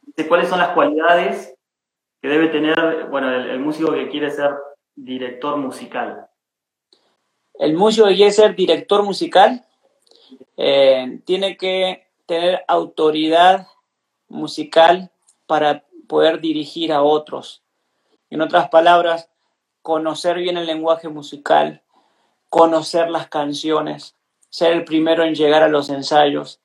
dice 0.02 0.28
cuáles 0.28 0.48
son 0.48 0.58
las 0.58 0.70
cualidades 0.70 1.54
que 2.20 2.28
debe 2.28 2.48
tener 2.48 3.06
bueno, 3.10 3.32
el 3.32 3.60
músico 3.60 3.92
que 3.92 4.08
quiere 4.08 4.30
ser 4.30 4.50
director 4.94 5.56
musical? 5.56 6.26
El 7.54 7.74
músico 7.74 8.08
que 8.08 8.16
quiere 8.16 8.32
ser 8.32 8.54
director 8.54 9.02
musical 9.02 9.64
eh, 10.56 11.20
tiene 11.24 11.56
que 11.56 12.06
tener 12.26 12.64
autoridad 12.68 13.66
musical 14.28 15.10
para 15.46 15.84
poder 16.06 16.40
dirigir 16.40 16.92
a 16.92 17.02
otros. 17.02 17.62
En 18.30 18.40
otras 18.40 18.68
palabras, 18.68 19.30
conocer 19.82 20.36
bien 20.36 20.56
el 20.56 20.66
lenguaje 20.66 21.08
musical, 21.08 21.82
conocer 22.48 23.10
las 23.10 23.28
canciones, 23.28 24.16
ser 24.50 24.72
el 24.72 24.84
primero 24.84 25.24
en 25.24 25.34
llegar 25.34 25.62
a 25.62 25.68
los 25.68 25.90
ensayos, 25.90 26.60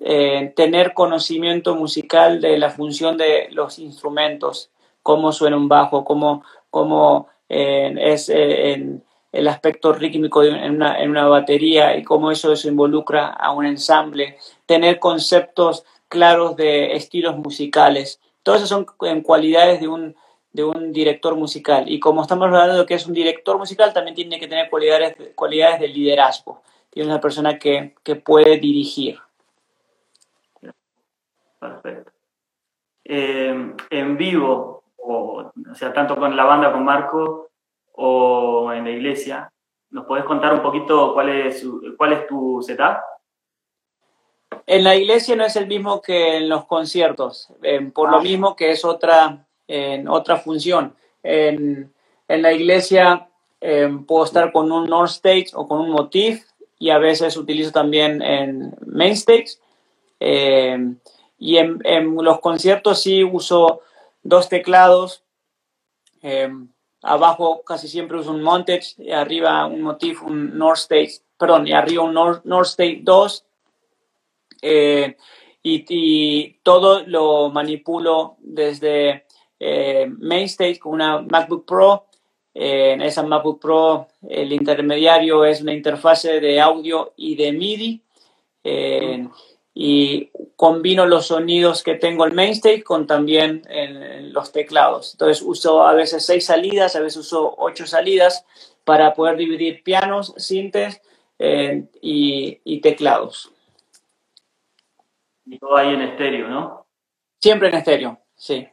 eh, 0.00 0.52
tener 0.56 0.94
conocimiento 0.94 1.74
musical 1.76 2.40
de 2.40 2.58
la 2.58 2.70
función 2.70 3.16
de 3.16 3.48
los 3.50 3.78
instrumentos, 3.78 4.70
cómo 5.02 5.32
suena 5.32 5.56
un 5.56 5.68
bajo, 5.68 6.04
cómo, 6.04 6.44
cómo 6.70 7.28
es 7.48 8.28
eh, 8.30 8.72
en 8.72 9.04
el 9.32 9.48
aspecto 9.48 9.92
rítmico 9.92 10.44
en 10.44 10.74
una, 10.74 11.00
en 11.00 11.10
una, 11.10 11.26
batería 11.26 11.96
y 11.96 12.04
cómo 12.04 12.30
eso, 12.30 12.52
eso 12.52 12.68
involucra 12.68 13.28
a 13.28 13.52
un 13.52 13.64
ensamble, 13.64 14.36
tener 14.66 14.98
conceptos 14.98 15.84
claros 16.08 16.56
de 16.56 16.94
estilos 16.94 17.36
musicales. 17.36 18.20
Todas 18.42 18.60
esas 18.60 18.68
son 18.68 18.86
cualidades 19.22 19.80
de 19.80 19.88
un, 19.88 20.14
de 20.52 20.64
un 20.64 20.92
director 20.92 21.34
musical. 21.34 21.90
Y 21.90 21.98
como 21.98 22.22
estamos 22.22 22.46
hablando 22.46 22.78
de 22.78 22.86
que 22.86 22.94
es 22.94 23.06
un 23.06 23.14
director 23.14 23.56
musical, 23.58 23.92
también 23.92 24.14
tiene 24.14 24.38
que 24.38 24.48
tener 24.48 24.68
cualidades, 24.68 25.16
cualidades 25.34 25.80
de 25.80 25.88
liderazgo. 25.88 26.62
Tiene 26.90 27.08
una 27.08 27.20
persona 27.20 27.58
que, 27.58 27.94
que 28.02 28.16
puede 28.16 28.58
dirigir. 28.58 29.18
Perfecto. 31.58 32.12
Eh, 33.04 33.74
en 33.90 34.16
vivo, 34.16 34.82
o, 34.98 35.52
sea, 35.74 35.92
tanto 35.92 36.16
con 36.16 36.36
la 36.36 36.44
banda, 36.44 36.72
con 36.72 36.84
Marco, 36.84 37.50
o 37.92 38.72
en 38.72 38.84
la 38.84 38.90
iglesia. 38.90 39.52
¿Nos 39.90 40.06
podés 40.06 40.24
contar 40.24 40.54
un 40.54 40.62
poquito 40.62 41.12
cuál 41.12 41.28
es, 41.28 41.64
cuál 41.96 42.12
es 42.14 42.26
tu 42.26 42.62
setup? 42.62 42.98
En 44.66 44.84
la 44.84 44.96
iglesia 44.96 45.36
no 45.36 45.44
es 45.44 45.56
el 45.56 45.66
mismo 45.66 46.00
que 46.00 46.36
en 46.36 46.48
los 46.48 46.66
conciertos, 46.66 47.48
por 47.94 48.10
lo 48.10 48.18
ah. 48.18 48.22
mismo 48.22 48.54
que 48.54 48.70
es 48.70 48.84
otra, 48.84 49.46
en 49.66 50.08
otra 50.08 50.36
función. 50.36 50.94
En, 51.22 51.92
en 52.28 52.42
la 52.42 52.52
iglesia 52.52 53.28
em, 53.60 54.04
puedo 54.04 54.24
estar 54.24 54.52
con 54.52 54.70
un 54.72 54.88
North 54.88 55.10
Stage 55.10 55.48
o 55.54 55.66
con 55.66 55.80
un 55.80 55.90
Motif 55.90 56.46
y 56.78 56.90
a 56.90 56.98
veces 56.98 57.36
utilizo 57.36 57.72
también 57.72 58.22
en 58.22 58.74
Main 58.86 59.12
Stage 59.12 59.58
Eh, 60.24 60.78
y 61.36 61.56
en, 61.56 62.14
los 62.14 62.38
conciertos 62.38 63.02
sí 63.02 63.24
uso 63.24 63.80
dos 64.22 64.48
teclados. 64.48 65.24
Eh, 67.02 67.08
abajo 67.08 67.62
casi 67.64 67.88
siempre 67.88 68.18
uso 68.18 68.30
un 68.30 68.42
Montage, 68.42 68.94
y 68.98 69.10
arriba 69.10 69.66
un 69.66 69.82
Motif, 69.82 70.22
un 70.22 70.56
North 70.56 70.78
State, 70.78 71.12
perdón, 71.36 71.66
y 71.66 71.72
arriba 71.72 72.04
un 72.04 72.14
North, 72.14 72.66
State 72.66 73.00
2. 73.02 73.44
y, 75.64 76.58
todo 76.62 77.02
lo 77.06 77.50
manipulo 77.50 78.36
desde 78.40 79.26
Mainstage 80.18 80.78
con 80.78 80.94
una 80.94 81.20
MacBook 81.22 81.66
Pro 81.66 82.06
en 82.54 83.00
esa 83.00 83.22
MacBook 83.22 83.60
Pro 83.60 84.08
el 84.28 84.52
intermediario 84.52 85.44
es 85.44 85.62
una 85.62 85.72
interfase 85.72 86.40
de 86.40 86.60
audio 86.60 87.12
y 87.16 87.34
de 87.34 87.52
MIDI. 87.52 88.02
Y 89.74 90.30
combino 90.56 91.06
los 91.06 91.28
sonidos 91.28 91.82
que 91.82 91.94
tengo 91.94 92.26
en 92.26 92.34
Mainstage 92.34 92.84
con 92.84 93.06
también 93.06 93.62
en, 93.68 94.32
los 94.32 94.52
teclados. 94.52 95.12
Entonces 95.14 95.42
uso 95.42 95.86
a 95.86 95.94
veces 95.94 96.24
seis 96.24 96.46
salidas, 96.46 96.94
a 96.96 97.00
veces 97.00 97.18
uso 97.18 97.54
ocho 97.58 97.86
salidas 97.86 98.44
para 98.84 99.14
poder 99.14 99.36
dividir 99.36 99.82
pianos, 99.82 100.34
sintes 100.36 101.00
y, 101.38 102.60
y, 102.62 102.80
teclados. 102.80 103.52
Y 105.44 105.58
todo 105.58 105.76
ahí 105.76 105.94
en 105.94 106.02
estéreo, 106.02 106.48
¿no? 106.48 106.86
Siempre 107.40 107.68
en 107.68 107.74
estéreo, 107.74 108.18
sí. 108.36 108.68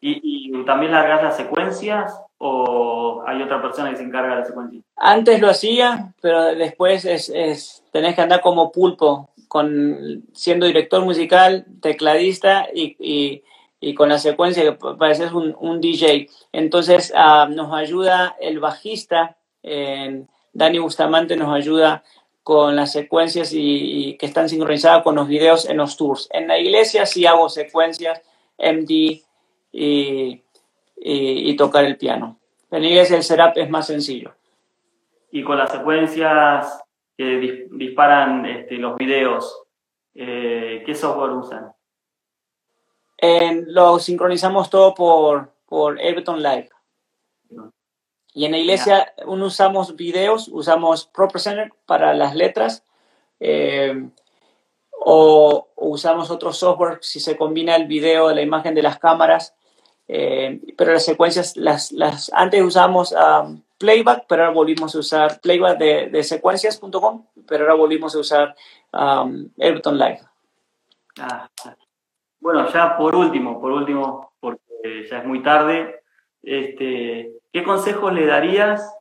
¿Y, 0.00 0.20
y 0.50 0.64
también 0.64 0.92
largas 0.92 1.22
las 1.22 1.36
secuencias 1.36 2.20
o 2.38 3.24
hay 3.26 3.40
otra 3.42 3.62
persona 3.62 3.90
que 3.90 3.96
se 3.96 4.02
encarga 4.02 4.34
de 4.34 4.40
la 4.40 4.44
secuencia? 4.44 4.80
Antes 4.96 5.40
lo 5.40 5.48
hacía, 5.48 6.12
pero 6.20 6.54
después 6.54 7.04
es, 7.06 7.30
es, 7.30 7.82
tenés 7.92 8.14
que 8.14 8.20
andar 8.20 8.42
como 8.42 8.70
pulpo, 8.70 9.30
con, 9.48 10.24
siendo 10.32 10.66
director 10.66 11.04
musical, 11.04 11.66
tecladista 11.80 12.68
y, 12.74 13.42
y, 13.80 13.94
con 13.94 14.08
la 14.08 14.18
secuencia 14.18 14.64
que 14.64 14.72
pareces 14.72 15.32
un, 15.32 15.54
un 15.60 15.80
DJ. 15.80 16.28
Entonces 16.52 17.12
uh, 17.14 17.48
nos 17.48 17.72
ayuda 17.72 18.36
el 18.40 18.58
bajista, 18.58 19.36
eh, 19.62 20.24
Dani 20.52 20.78
Bustamante 20.78 21.36
nos 21.36 21.54
ayuda 21.54 22.02
con 22.42 22.74
las 22.76 22.92
secuencias 22.92 23.52
y, 23.52 24.16
que 24.18 24.26
están 24.26 24.48
sincronizadas 24.48 25.02
con 25.02 25.14
los 25.14 25.28
videos 25.28 25.68
en 25.68 25.76
los 25.76 25.96
tours. 25.96 26.28
En 26.32 26.48
la 26.48 26.58
iglesia 26.58 27.06
sí 27.06 27.26
hago 27.26 27.48
secuencias 27.48 28.20
MD 28.58 29.22
y 29.72 30.42
y, 30.96 31.56
tocar 31.56 31.84
el 31.84 31.96
piano. 31.96 32.38
En 32.70 32.84
iglesia 32.84 33.16
el 33.16 33.22
setup 33.22 33.56
es 33.56 33.70
más 33.70 33.86
sencillo. 33.86 34.34
Y 35.30 35.42
con 35.42 35.58
las 35.58 35.70
secuencias 35.70 36.82
que 37.16 37.66
disparan 37.70 38.44
este, 38.46 38.76
los 38.76 38.96
videos, 38.96 39.62
eh, 40.14 40.82
¿qué 40.84 40.94
software 40.94 41.30
usan? 41.32 41.72
lo 43.68 43.98
sincronizamos 43.98 44.68
todo 44.68 44.94
por, 44.94 45.50
por 45.64 45.98
Ableton 45.98 46.42
Live. 46.42 46.68
Y 48.34 48.44
en 48.44 48.52
la 48.52 48.58
iglesia 48.58 49.14
usamos 49.24 49.96
videos, 49.96 50.48
usamos 50.48 51.06
ProPresenter 51.06 51.72
para 51.86 52.12
las 52.12 52.34
letras, 52.34 52.84
eh, 53.40 54.10
o, 54.90 55.68
usamos 55.76 56.30
otro 56.30 56.52
software 56.52 56.98
si 57.00 57.18
se 57.18 57.36
combina 57.36 57.76
el 57.76 57.86
video, 57.86 58.34
la 58.34 58.42
imagen 58.42 58.74
de 58.74 58.82
las 58.82 58.98
cámaras, 58.98 59.54
eh, 60.06 60.60
pero 60.76 60.92
las 60.92 61.06
secuencias, 61.06 61.56
las, 61.56 61.92
las, 61.92 62.30
antes 62.34 62.62
usamos 62.62 63.12
um, 63.12 63.62
playback, 63.78 64.26
pero 64.28 64.44
ahora 64.44 64.54
volvimos 64.54 64.94
a 64.94 64.98
usar 64.98 65.40
playback 65.40 65.78
de, 65.78 66.08
de 66.10 66.22
secuencias.com, 66.22 67.26
pero 67.46 67.64
ahora 67.64 67.74
volvimos 67.74 68.14
a 68.14 68.18
usar 68.18 68.56
um, 68.92 69.48
Live. 69.56 70.20
Ah, 71.20 71.48
bueno, 72.40 72.70
ya 72.72 72.96
por 72.96 73.14
último, 73.14 73.60
por 73.60 73.72
último, 73.72 74.32
porque 74.40 75.06
ya 75.08 75.18
es 75.18 75.24
muy 75.24 75.42
tarde, 75.42 76.02
este, 76.42 77.32
¿qué 77.52 77.64
consejo 77.64 78.10
le 78.10 78.26
darías? 78.26 78.94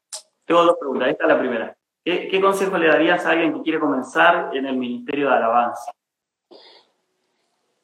Tengo 0.46 0.64
dos 0.64 0.78
preguntas, 0.80 1.10
esta 1.10 1.26
es 1.26 1.30
la 1.30 1.40
primera. 1.40 1.78
¿Qué, 2.04 2.28
¿Qué 2.28 2.40
consejo 2.40 2.78
le 2.78 2.88
darías 2.88 3.26
a 3.26 3.32
alguien 3.32 3.54
que 3.54 3.62
quiere 3.62 3.80
comenzar 3.80 4.52
en 4.54 4.66
el 4.66 4.78
Ministerio 4.78 5.30
de 5.30 5.36
Alabanza? 5.36 5.92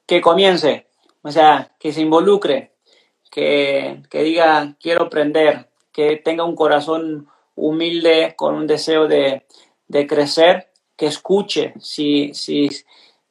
Que 0.06 0.22
comience, 0.22 0.88
o 1.22 1.32
sea, 1.32 1.72
que 1.80 1.92
se 1.92 2.02
involucre, 2.02 2.72
que, 3.32 4.04
diga 4.12 4.76
quiero 4.80 5.04
aprender, 5.04 5.70
que 5.92 6.18
tenga 6.18 6.44
un 6.44 6.56
corazón 6.56 7.28
humilde 7.56 8.34
con 8.36 8.56
un 8.56 8.68
deseo 8.68 9.08
de, 9.08 9.46
crecer, 10.08 10.72
que 10.96 11.08
escuche. 11.08 11.74
Si, 11.80 12.34
si 12.34 12.70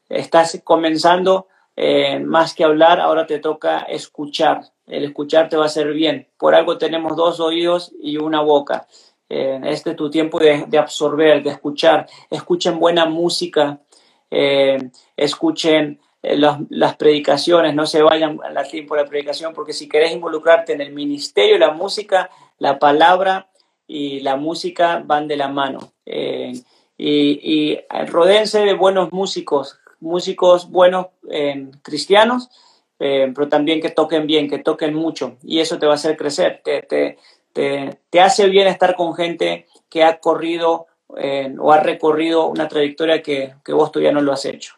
estás 0.08 0.60
comenzando, 0.64 1.46
eh, 1.76 2.18
más 2.18 2.54
que 2.54 2.64
hablar, 2.64 3.00
ahora 3.00 3.26
te 3.26 3.38
toca 3.38 3.80
escuchar. 3.84 4.60
El 4.86 5.04
escuchar 5.04 5.48
te 5.48 5.56
va 5.56 5.62
a 5.62 5.66
hacer 5.66 5.92
bien. 5.92 6.28
Por 6.36 6.54
algo 6.54 6.76
tenemos 6.76 7.16
dos 7.16 7.40
oídos 7.40 7.92
y 8.02 8.18
una 8.18 8.42
boca. 8.42 8.86
Eh, 9.30 9.60
este 9.64 9.90
es 9.90 9.96
tu 9.96 10.10
tiempo 10.10 10.38
de, 10.38 10.66
absorber, 10.78 11.42
de 11.42 11.50
escuchar. 11.50 12.06
Escuchen 12.28 12.78
buena 12.78 13.06
música, 13.06 13.80
eh, 14.30 14.90
escuchen 15.16 16.00
las 16.22 16.96
predicaciones, 16.96 17.74
no 17.74 17.86
se 17.86 18.02
vayan 18.02 18.38
al 18.44 18.68
tiempo 18.68 18.94
de 18.94 19.04
la 19.04 19.08
predicación, 19.08 19.54
porque 19.54 19.72
si 19.72 19.88
querés 19.88 20.12
involucrarte 20.12 20.74
en 20.74 20.82
el 20.82 20.92
ministerio, 20.92 21.56
la 21.56 21.70
música, 21.70 22.28
la 22.60 22.78
palabra 22.78 23.48
y 23.88 24.20
la 24.20 24.36
música 24.36 25.02
van 25.04 25.26
de 25.26 25.36
la 25.36 25.48
mano. 25.48 25.92
Eh, 26.06 26.52
y, 26.96 27.40
y 27.42 27.80
rodense 28.06 28.60
de 28.60 28.74
buenos 28.74 29.10
músicos, 29.12 29.80
músicos 29.98 30.70
buenos 30.70 31.06
eh, 31.28 31.68
cristianos, 31.82 32.48
pero 32.96 33.48
también 33.48 33.80
que 33.80 33.90
toquen 33.90 34.26
bien, 34.26 34.48
que 34.48 34.58
toquen 34.58 34.94
mucho, 34.94 35.38
y 35.42 35.60
eso 35.60 35.78
te 35.78 35.86
va 35.86 35.92
a 35.92 35.94
hacer 35.94 36.16
crecer. 36.16 36.60
Te, 36.62 36.82
te, 36.82 37.18
te, 37.52 37.98
te 38.10 38.20
hace 38.20 38.46
bien 38.46 38.68
estar 38.68 38.94
con 38.94 39.14
gente 39.14 39.66
que 39.88 40.04
ha 40.04 40.20
corrido 40.20 40.86
o 41.08 41.72
ha 41.72 41.80
recorrido 41.80 42.46
una 42.46 42.68
trayectoria 42.68 43.20
que, 43.22 43.54
que 43.64 43.72
vos 43.72 43.90
todavía 43.90 44.12
no 44.12 44.20
lo 44.20 44.32
has 44.32 44.44
hecho 44.44 44.74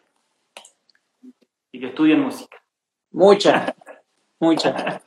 y 1.73 1.79
que 1.79 1.87
estudien 1.87 2.21
música. 2.21 2.63
Mucha, 3.11 3.75
mucha. 4.39 5.01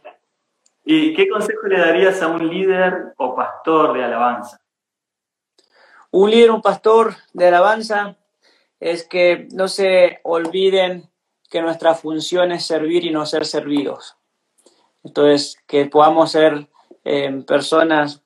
¿Y 0.88 1.14
qué 1.14 1.28
consejo 1.28 1.66
le 1.66 1.80
darías 1.80 2.22
a 2.22 2.28
un 2.28 2.48
líder 2.48 3.12
o 3.16 3.34
pastor 3.34 3.92
de 3.92 4.04
alabanza? 4.04 4.60
Un 6.12 6.30
líder 6.30 6.50
o 6.52 6.62
pastor 6.62 7.16
de 7.32 7.48
alabanza 7.48 8.16
es 8.78 9.04
que 9.04 9.48
no 9.50 9.66
se 9.66 10.20
olviden 10.22 11.10
que 11.50 11.60
nuestra 11.60 11.96
función 11.96 12.52
es 12.52 12.64
servir 12.64 13.04
y 13.04 13.10
no 13.10 13.26
ser 13.26 13.46
servidos. 13.46 14.16
Entonces, 15.02 15.60
que 15.66 15.86
podamos 15.86 16.30
ser 16.30 16.68
eh, 17.02 17.42
personas 17.44 18.22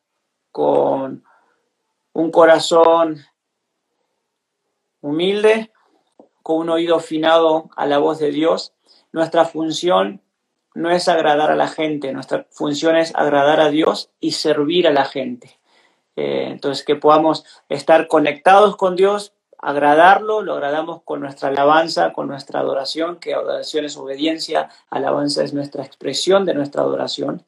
con 0.53 1.25
un 2.13 2.31
corazón 2.31 3.25
humilde, 5.01 5.73
con 6.43 6.59
un 6.59 6.69
oído 6.69 6.97
afinado 6.97 7.71
a 7.75 7.87
la 7.87 7.97
voz 7.97 8.19
de 8.19 8.31
Dios. 8.33 8.75
Nuestra 9.13 9.47
función 9.47 10.21
no 10.75 10.91
es 10.91 11.09
agradar 11.09 11.51
a 11.51 11.57
la 11.57 11.69
gente, 11.69 12.13
nuestra 12.13 12.47
función 12.51 12.97
es 12.97 13.15
agradar 13.15 13.61
a 13.61 13.71
Dios 13.71 14.11
y 14.21 14.33
servir 14.33 14.87
a 14.87 14.93
la 14.93 15.05
gente. 15.05 15.59
Eh, 16.17 16.49
entonces, 16.51 16.85
que 16.85 16.97
podamos 16.97 17.45
estar 17.69 18.09
conectados 18.09 18.77
con 18.77 18.97
Dios, 18.97 19.33
agradarlo, 19.59 20.43
lo 20.43 20.55
agradamos 20.55 21.03
con 21.03 21.21
nuestra 21.21 21.49
alabanza, 21.49 22.13
con 22.13 22.29
nuestra 22.29 22.61
adoración, 22.61 23.19
que 23.19 23.35
adoración 23.35 23.85
es 23.85 23.97
obediencia, 23.97 24.71
alabanza 24.91 25.43
es 25.45 25.53
nuestra 25.53 25.85
expresión 25.85 26.45
de 26.45 26.55
nuestra 26.55 26.83
adoración. 26.83 27.45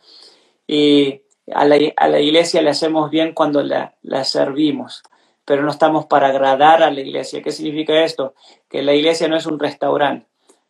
Y 0.66 1.22
a 1.52 1.64
la, 1.64 1.76
a 1.96 2.08
la 2.08 2.20
iglesia 2.20 2.62
le 2.62 2.70
hacemos 2.70 3.10
bien 3.10 3.34
cuando 3.34 3.62
la, 3.62 3.94
la 4.02 4.24
servimos 4.24 5.02
pero 5.44 5.62
no 5.62 5.70
estamos 5.70 6.06
para 6.06 6.28
agradar 6.28 6.82
a 6.82 6.90
la 6.90 7.00
iglesia. 7.00 7.42
¿Qué 7.42 7.50
significa 7.50 8.04
esto? 8.04 8.34
Que 8.68 8.82
la 8.82 8.94
iglesia 8.94 9.28
no 9.28 9.36
es 9.36 9.46
un 9.46 9.58
restaurante. 9.58 10.26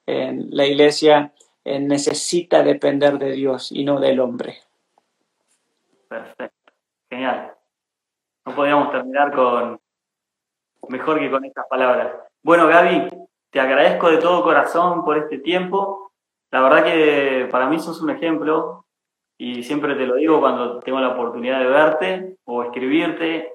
la 0.06 0.66
iglesia 0.66 1.32
eh, 1.64 1.80
necesita 1.80 2.62
depender 2.62 3.18
de 3.18 3.32
Dios 3.32 3.72
y 3.72 3.84
no 3.84 4.00
del 4.00 4.20
hombre. 4.20 4.58
Perfecto. 6.08 6.72
Genial. 7.10 7.54
No 8.44 8.54
podíamos 8.54 8.90
terminar 8.90 9.32
con 9.32 9.80
mejor 10.88 11.20
que 11.20 11.30
con 11.30 11.44
estas 11.44 11.66
palabras. 11.68 12.12
Bueno, 12.42 12.66
Gaby, 12.66 13.08
te 13.50 13.60
agradezco 13.60 14.10
de 14.10 14.18
todo 14.18 14.42
corazón 14.42 15.04
por 15.04 15.16
este 15.16 15.38
tiempo. 15.38 16.12
La 16.50 16.60
verdad 16.60 16.84
que 16.84 17.48
para 17.50 17.68
mí 17.68 17.78
sos 17.78 18.02
un 18.02 18.10
ejemplo 18.10 18.84
y 19.38 19.62
siempre 19.62 19.94
te 19.94 20.06
lo 20.06 20.16
digo 20.16 20.40
cuando 20.40 20.80
tengo 20.80 21.00
la 21.00 21.10
oportunidad 21.10 21.60
de 21.60 21.66
verte 21.66 22.36
o 22.44 22.62
escribirte 22.64 23.54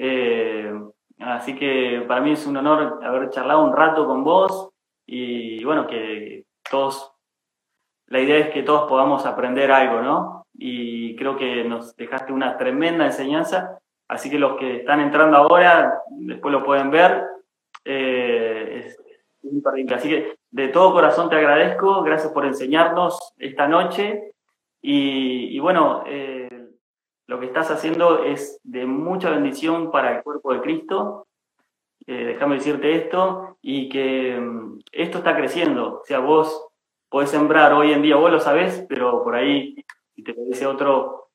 eh, 0.00 0.72
así 1.18 1.56
que 1.56 2.04
para 2.06 2.20
mí 2.20 2.32
es 2.32 2.46
un 2.46 2.56
honor 2.56 3.00
haber 3.02 3.30
charlado 3.30 3.64
un 3.64 3.74
rato 3.74 4.06
con 4.06 4.22
vos 4.22 4.70
y 5.04 5.64
bueno, 5.64 5.86
que 5.86 6.44
todos, 6.70 7.12
la 8.08 8.20
idea 8.20 8.38
es 8.38 8.50
que 8.50 8.62
todos 8.62 8.88
podamos 8.88 9.26
aprender 9.26 9.70
algo, 9.70 10.00
¿no? 10.00 10.46
Y 10.54 11.14
creo 11.16 11.36
que 11.36 11.64
nos 11.64 11.94
dejaste 11.96 12.32
una 12.32 12.56
tremenda 12.56 13.06
enseñanza, 13.06 13.78
así 14.08 14.30
que 14.30 14.38
los 14.38 14.58
que 14.58 14.76
están 14.76 15.00
entrando 15.00 15.36
ahora, 15.36 16.00
después 16.10 16.52
lo 16.52 16.64
pueden 16.64 16.90
ver. 16.90 17.24
Eh, 17.84 18.84
es. 18.86 18.98
Así 19.94 20.08
que 20.08 20.36
de 20.50 20.68
todo 20.68 20.92
corazón 20.92 21.30
te 21.30 21.36
agradezco, 21.36 22.02
gracias 22.02 22.32
por 22.32 22.44
enseñarnos 22.44 23.32
esta 23.38 23.68
noche 23.68 24.32
y, 24.82 25.58
bueno, 25.60 26.04
eh, 26.06 26.68
lo 27.26 27.38
que 27.38 27.46
estás 27.46 27.70
haciendo 27.70 28.24
es 28.24 28.58
de 28.62 28.86
mucha 28.86 29.30
bendición 29.30 29.90
para 29.90 30.16
el 30.16 30.22
cuerpo 30.22 30.52
de 30.52 30.60
Cristo. 30.60 31.26
Eh, 32.06 32.24
déjame 32.24 32.56
decirte 32.56 32.94
esto 32.94 33.58
y 33.60 33.88
que 33.88 34.38
mm, 34.40 34.80
esto 34.92 35.18
está 35.18 35.36
creciendo. 35.36 36.00
O 36.00 36.04
sea, 36.04 36.20
vos 36.20 36.67
podés 37.08 37.30
sembrar 37.30 37.72
hoy 37.72 37.92
en 37.92 38.02
día, 38.02 38.16
vos 38.16 38.30
lo 38.30 38.40
sabés, 38.40 38.84
pero 38.88 39.22
por 39.22 39.34
ahí, 39.34 39.84
si 40.14 40.22
te 40.22 40.34
parece 40.34 40.66
otro, 40.66 41.30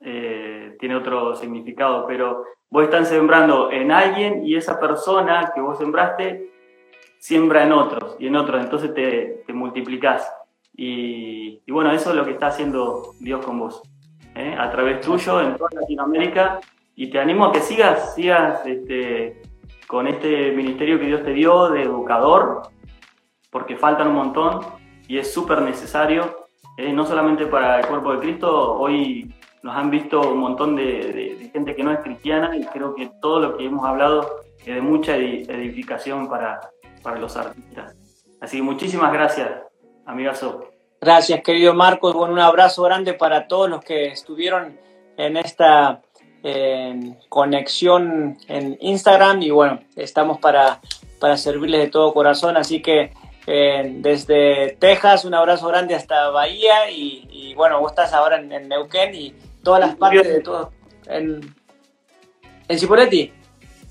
eh, 0.00 0.76
tiene 0.78 0.96
otro 0.96 1.34
significado, 1.34 2.06
pero 2.06 2.44
vos 2.70 2.84
estás 2.84 3.08
sembrando 3.08 3.70
en 3.70 3.92
alguien 3.92 4.46
y 4.46 4.56
esa 4.56 4.80
persona 4.80 5.52
que 5.54 5.60
vos 5.60 5.78
sembraste 5.78 6.50
siembra 7.18 7.64
en 7.64 7.72
otros 7.72 8.16
y 8.18 8.26
en 8.26 8.36
otros, 8.36 8.62
entonces 8.62 8.94
te, 8.94 9.44
te 9.46 9.52
multiplicás. 9.52 10.32
Y, 10.74 11.60
y, 11.66 11.70
bueno, 11.70 11.92
eso 11.92 12.10
es 12.10 12.16
lo 12.16 12.24
que 12.24 12.32
está 12.32 12.46
haciendo 12.46 13.12
Dios 13.20 13.44
con 13.44 13.58
vos. 13.58 13.82
¿eh? 14.34 14.54
a 14.58 14.70
través 14.70 15.00
tuyo 15.00 15.40
en 15.40 15.56
toda 15.56 15.70
Latinoamérica 15.72 16.60
y 16.94 17.08
te 17.08 17.18
animo 17.18 17.46
a 17.46 17.52
que 17.52 17.60
sigas, 17.60 18.14
sigas 18.14 18.64
este, 18.66 19.42
con 19.86 20.06
este 20.06 20.52
ministerio 20.52 20.98
que 20.98 21.06
Dios 21.06 21.22
te 21.22 21.32
dio 21.32 21.70
de 21.70 21.82
educador, 21.82 22.62
porque 23.50 23.76
faltan 23.76 24.08
un 24.08 24.14
montón 24.14 24.60
y 25.08 25.18
es 25.18 25.32
súper 25.32 25.62
necesario, 25.62 26.46
¿eh? 26.76 26.92
no 26.92 27.06
solamente 27.06 27.46
para 27.46 27.80
el 27.80 27.86
cuerpo 27.86 28.12
de 28.12 28.20
Cristo, 28.20 28.74
hoy 28.74 29.34
nos 29.62 29.76
han 29.76 29.90
visto 29.90 30.20
un 30.20 30.38
montón 30.38 30.76
de, 30.76 31.50
gente 31.52 31.76
que 31.76 31.84
no 31.84 31.92
es 31.92 32.00
cristiana 32.00 32.56
y 32.56 32.64
creo 32.66 32.94
que 32.94 33.10
todo 33.20 33.40
lo 33.40 33.56
que 33.56 33.66
hemos 33.66 33.84
hablado 33.84 34.40
es 34.58 34.74
de 34.74 34.80
mucha 34.80 35.16
edificación 35.16 36.28
para, 36.28 36.60
para 37.02 37.18
los 37.18 37.36
artistas. 37.36 37.94
Así 38.40 38.56
que 38.56 38.62
muchísimas 38.62 39.12
gracias, 39.12 39.50
amigazo. 40.06 40.68
Gracias, 41.00 41.42
querido 41.42 41.74
Marcos. 41.74 42.14
Bueno, 42.14 42.32
un 42.32 42.40
abrazo 42.40 42.82
grande 42.82 43.14
para 43.14 43.46
todos 43.48 43.68
los 43.68 43.84
que 43.84 44.06
estuvieron 44.06 44.78
en 45.16 45.36
esta 45.36 46.00
conexión 47.28 48.36
en 48.48 48.76
Instagram 48.80 49.42
y 49.42 49.50
bueno, 49.50 49.80
estamos 49.94 50.38
para, 50.38 50.80
para 51.20 51.36
servirles 51.36 51.80
de 51.82 51.90
todo 51.90 52.12
corazón. 52.12 52.56
Así 52.56 52.82
que 52.82 53.12
eh, 53.46 53.90
desde 53.96 54.76
Texas, 54.78 55.24
un 55.24 55.34
abrazo 55.34 55.68
grande 55.68 55.94
hasta 55.94 56.30
Bahía 56.30 56.90
y, 56.90 57.54
bueno, 57.54 57.80
vos 57.80 57.92
estás 57.92 58.12
ahora 58.12 58.36
en, 58.36 58.68
Neuquén 58.68 59.14
y 59.14 59.34
todas 59.62 59.80
las 59.80 59.96
partes 59.96 60.28
de 60.28 60.40
todo. 60.40 60.72
¿En, 61.06 61.40
en 62.68 62.78
Cipoletti? 62.78 63.32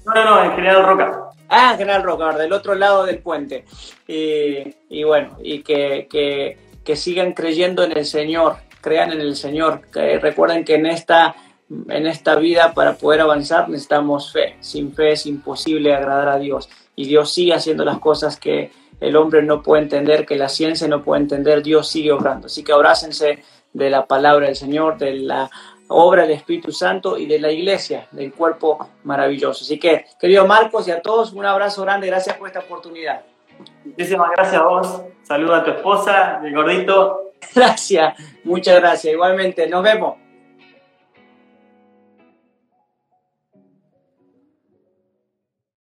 No, 0.05 0.13
no, 0.13 0.25
no, 0.25 0.43
en 0.43 0.55
General 0.55 0.85
Roca. 0.85 1.19
Ah, 1.49 1.75
General 1.77 2.03
Roca, 2.03 2.37
del 2.37 2.53
otro 2.53 2.75
lado 2.75 3.05
del 3.05 3.19
puente. 3.19 3.65
Y, 4.07 4.75
y 4.89 5.03
bueno, 5.03 5.37
y 5.43 5.61
que, 5.63 6.07
que 6.09 6.57
que 6.83 6.95
sigan 6.95 7.33
creyendo 7.33 7.83
en 7.83 7.97
el 7.97 8.05
Señor, 8.05 8.57
crean 8.81 9.11
en 9.11 9.21
el 9.21 9.35
Señor. 9.35 9.81
Que 9.91 10.19
recuerden 10.19 10.65
que 10.65 10.75
en 10.75 10.85
esta, 10.85 11.35
en 11.69 12.07
esta 12.07 12.35
vida 12.35 12.73
para 12.73 12.95
poder 12.95 13.21
avanzar 13.21 13.69
necesitamos 13.69 14.31
fe. 14.31 14.55
Sin 14.59 14.93
fe 14.93 15.13
es 15.13 15.25
imposible 15.25 15.93
agradar 15.93 16.29
a 16.29 16.39
Dios. 16.39 16.69
Y 16.95 17.05
Dios 17.05 17.33
sigue 17.33 17.53
haciendo 17.53 17.85
las 17.85 17.99
cosas 17.99 18.37
que 18.39 18.71
el 19.01 19.15
hombre 19.15 19.41
no 19.41 19.61
puede 19.61 19.81
entender, 19.81 20.25
que 20.25 20.35
la 20.35 20.47
ciencia 20.47 20.87
no 20.87 21.03
puede 21.03 21.23
entender. 21.23 21.61
Dios 21.61 21.89
sigue 21.89 22.11
obrando. 22.11 22.47
Así 22.47 22.63
que 22.63 22.71
abrácense 22.71 23.43
de 23.73 23.89
la 23.89 24.05
palabra 24.05 24.45
del 24.45 24.55
Señor, 24.55 24.97
de 24.97 25.13
la 25.15 25.49
obra 25.87 26.21
del 26.21 26.31
Espíritu 26.31 26.71
Santo 26.71 27.17
y 27.17 27.25
de 27.25 27.39
la 27.39 27.51
iglesia, 27.51 28.07
del 28.11 28.31
cuerpo 28.31 28.87
maravilloso. 29.03 29.63
Así 29.63 29.79
que, 29.79 30.05
querido 30.19 30.45
Marcos 30.47 30.87
y 30.87 30.91
a 30.91 31.01
todos, 31.01 31.33
un 31.33 31.45
abrazo 31.45 31.81
grande. 31.81 32.07
Gracias 32.07 32.37
por 32.37 32.47
esta 32.47 32.59
oportunidad. 32.59 33.23
Muchísimas 33.83 34.29
gracias 34.35 34.61
a 34.61 34.65
vos. 34.65 35.01
Saluda 35.23 35.57
a 35.57 35.63
tu 35.63 35.71
esposa, 35.71 36.39
el 36.43 36.53
gordito. 36.53 37.31
Gracias, 37.55 38.13
muchas 38.43 38.79
gracias. 38.79 39.13
Igualmente, 39.13 39.67
nos 39.67 39.81
vemos. 39.81 40.20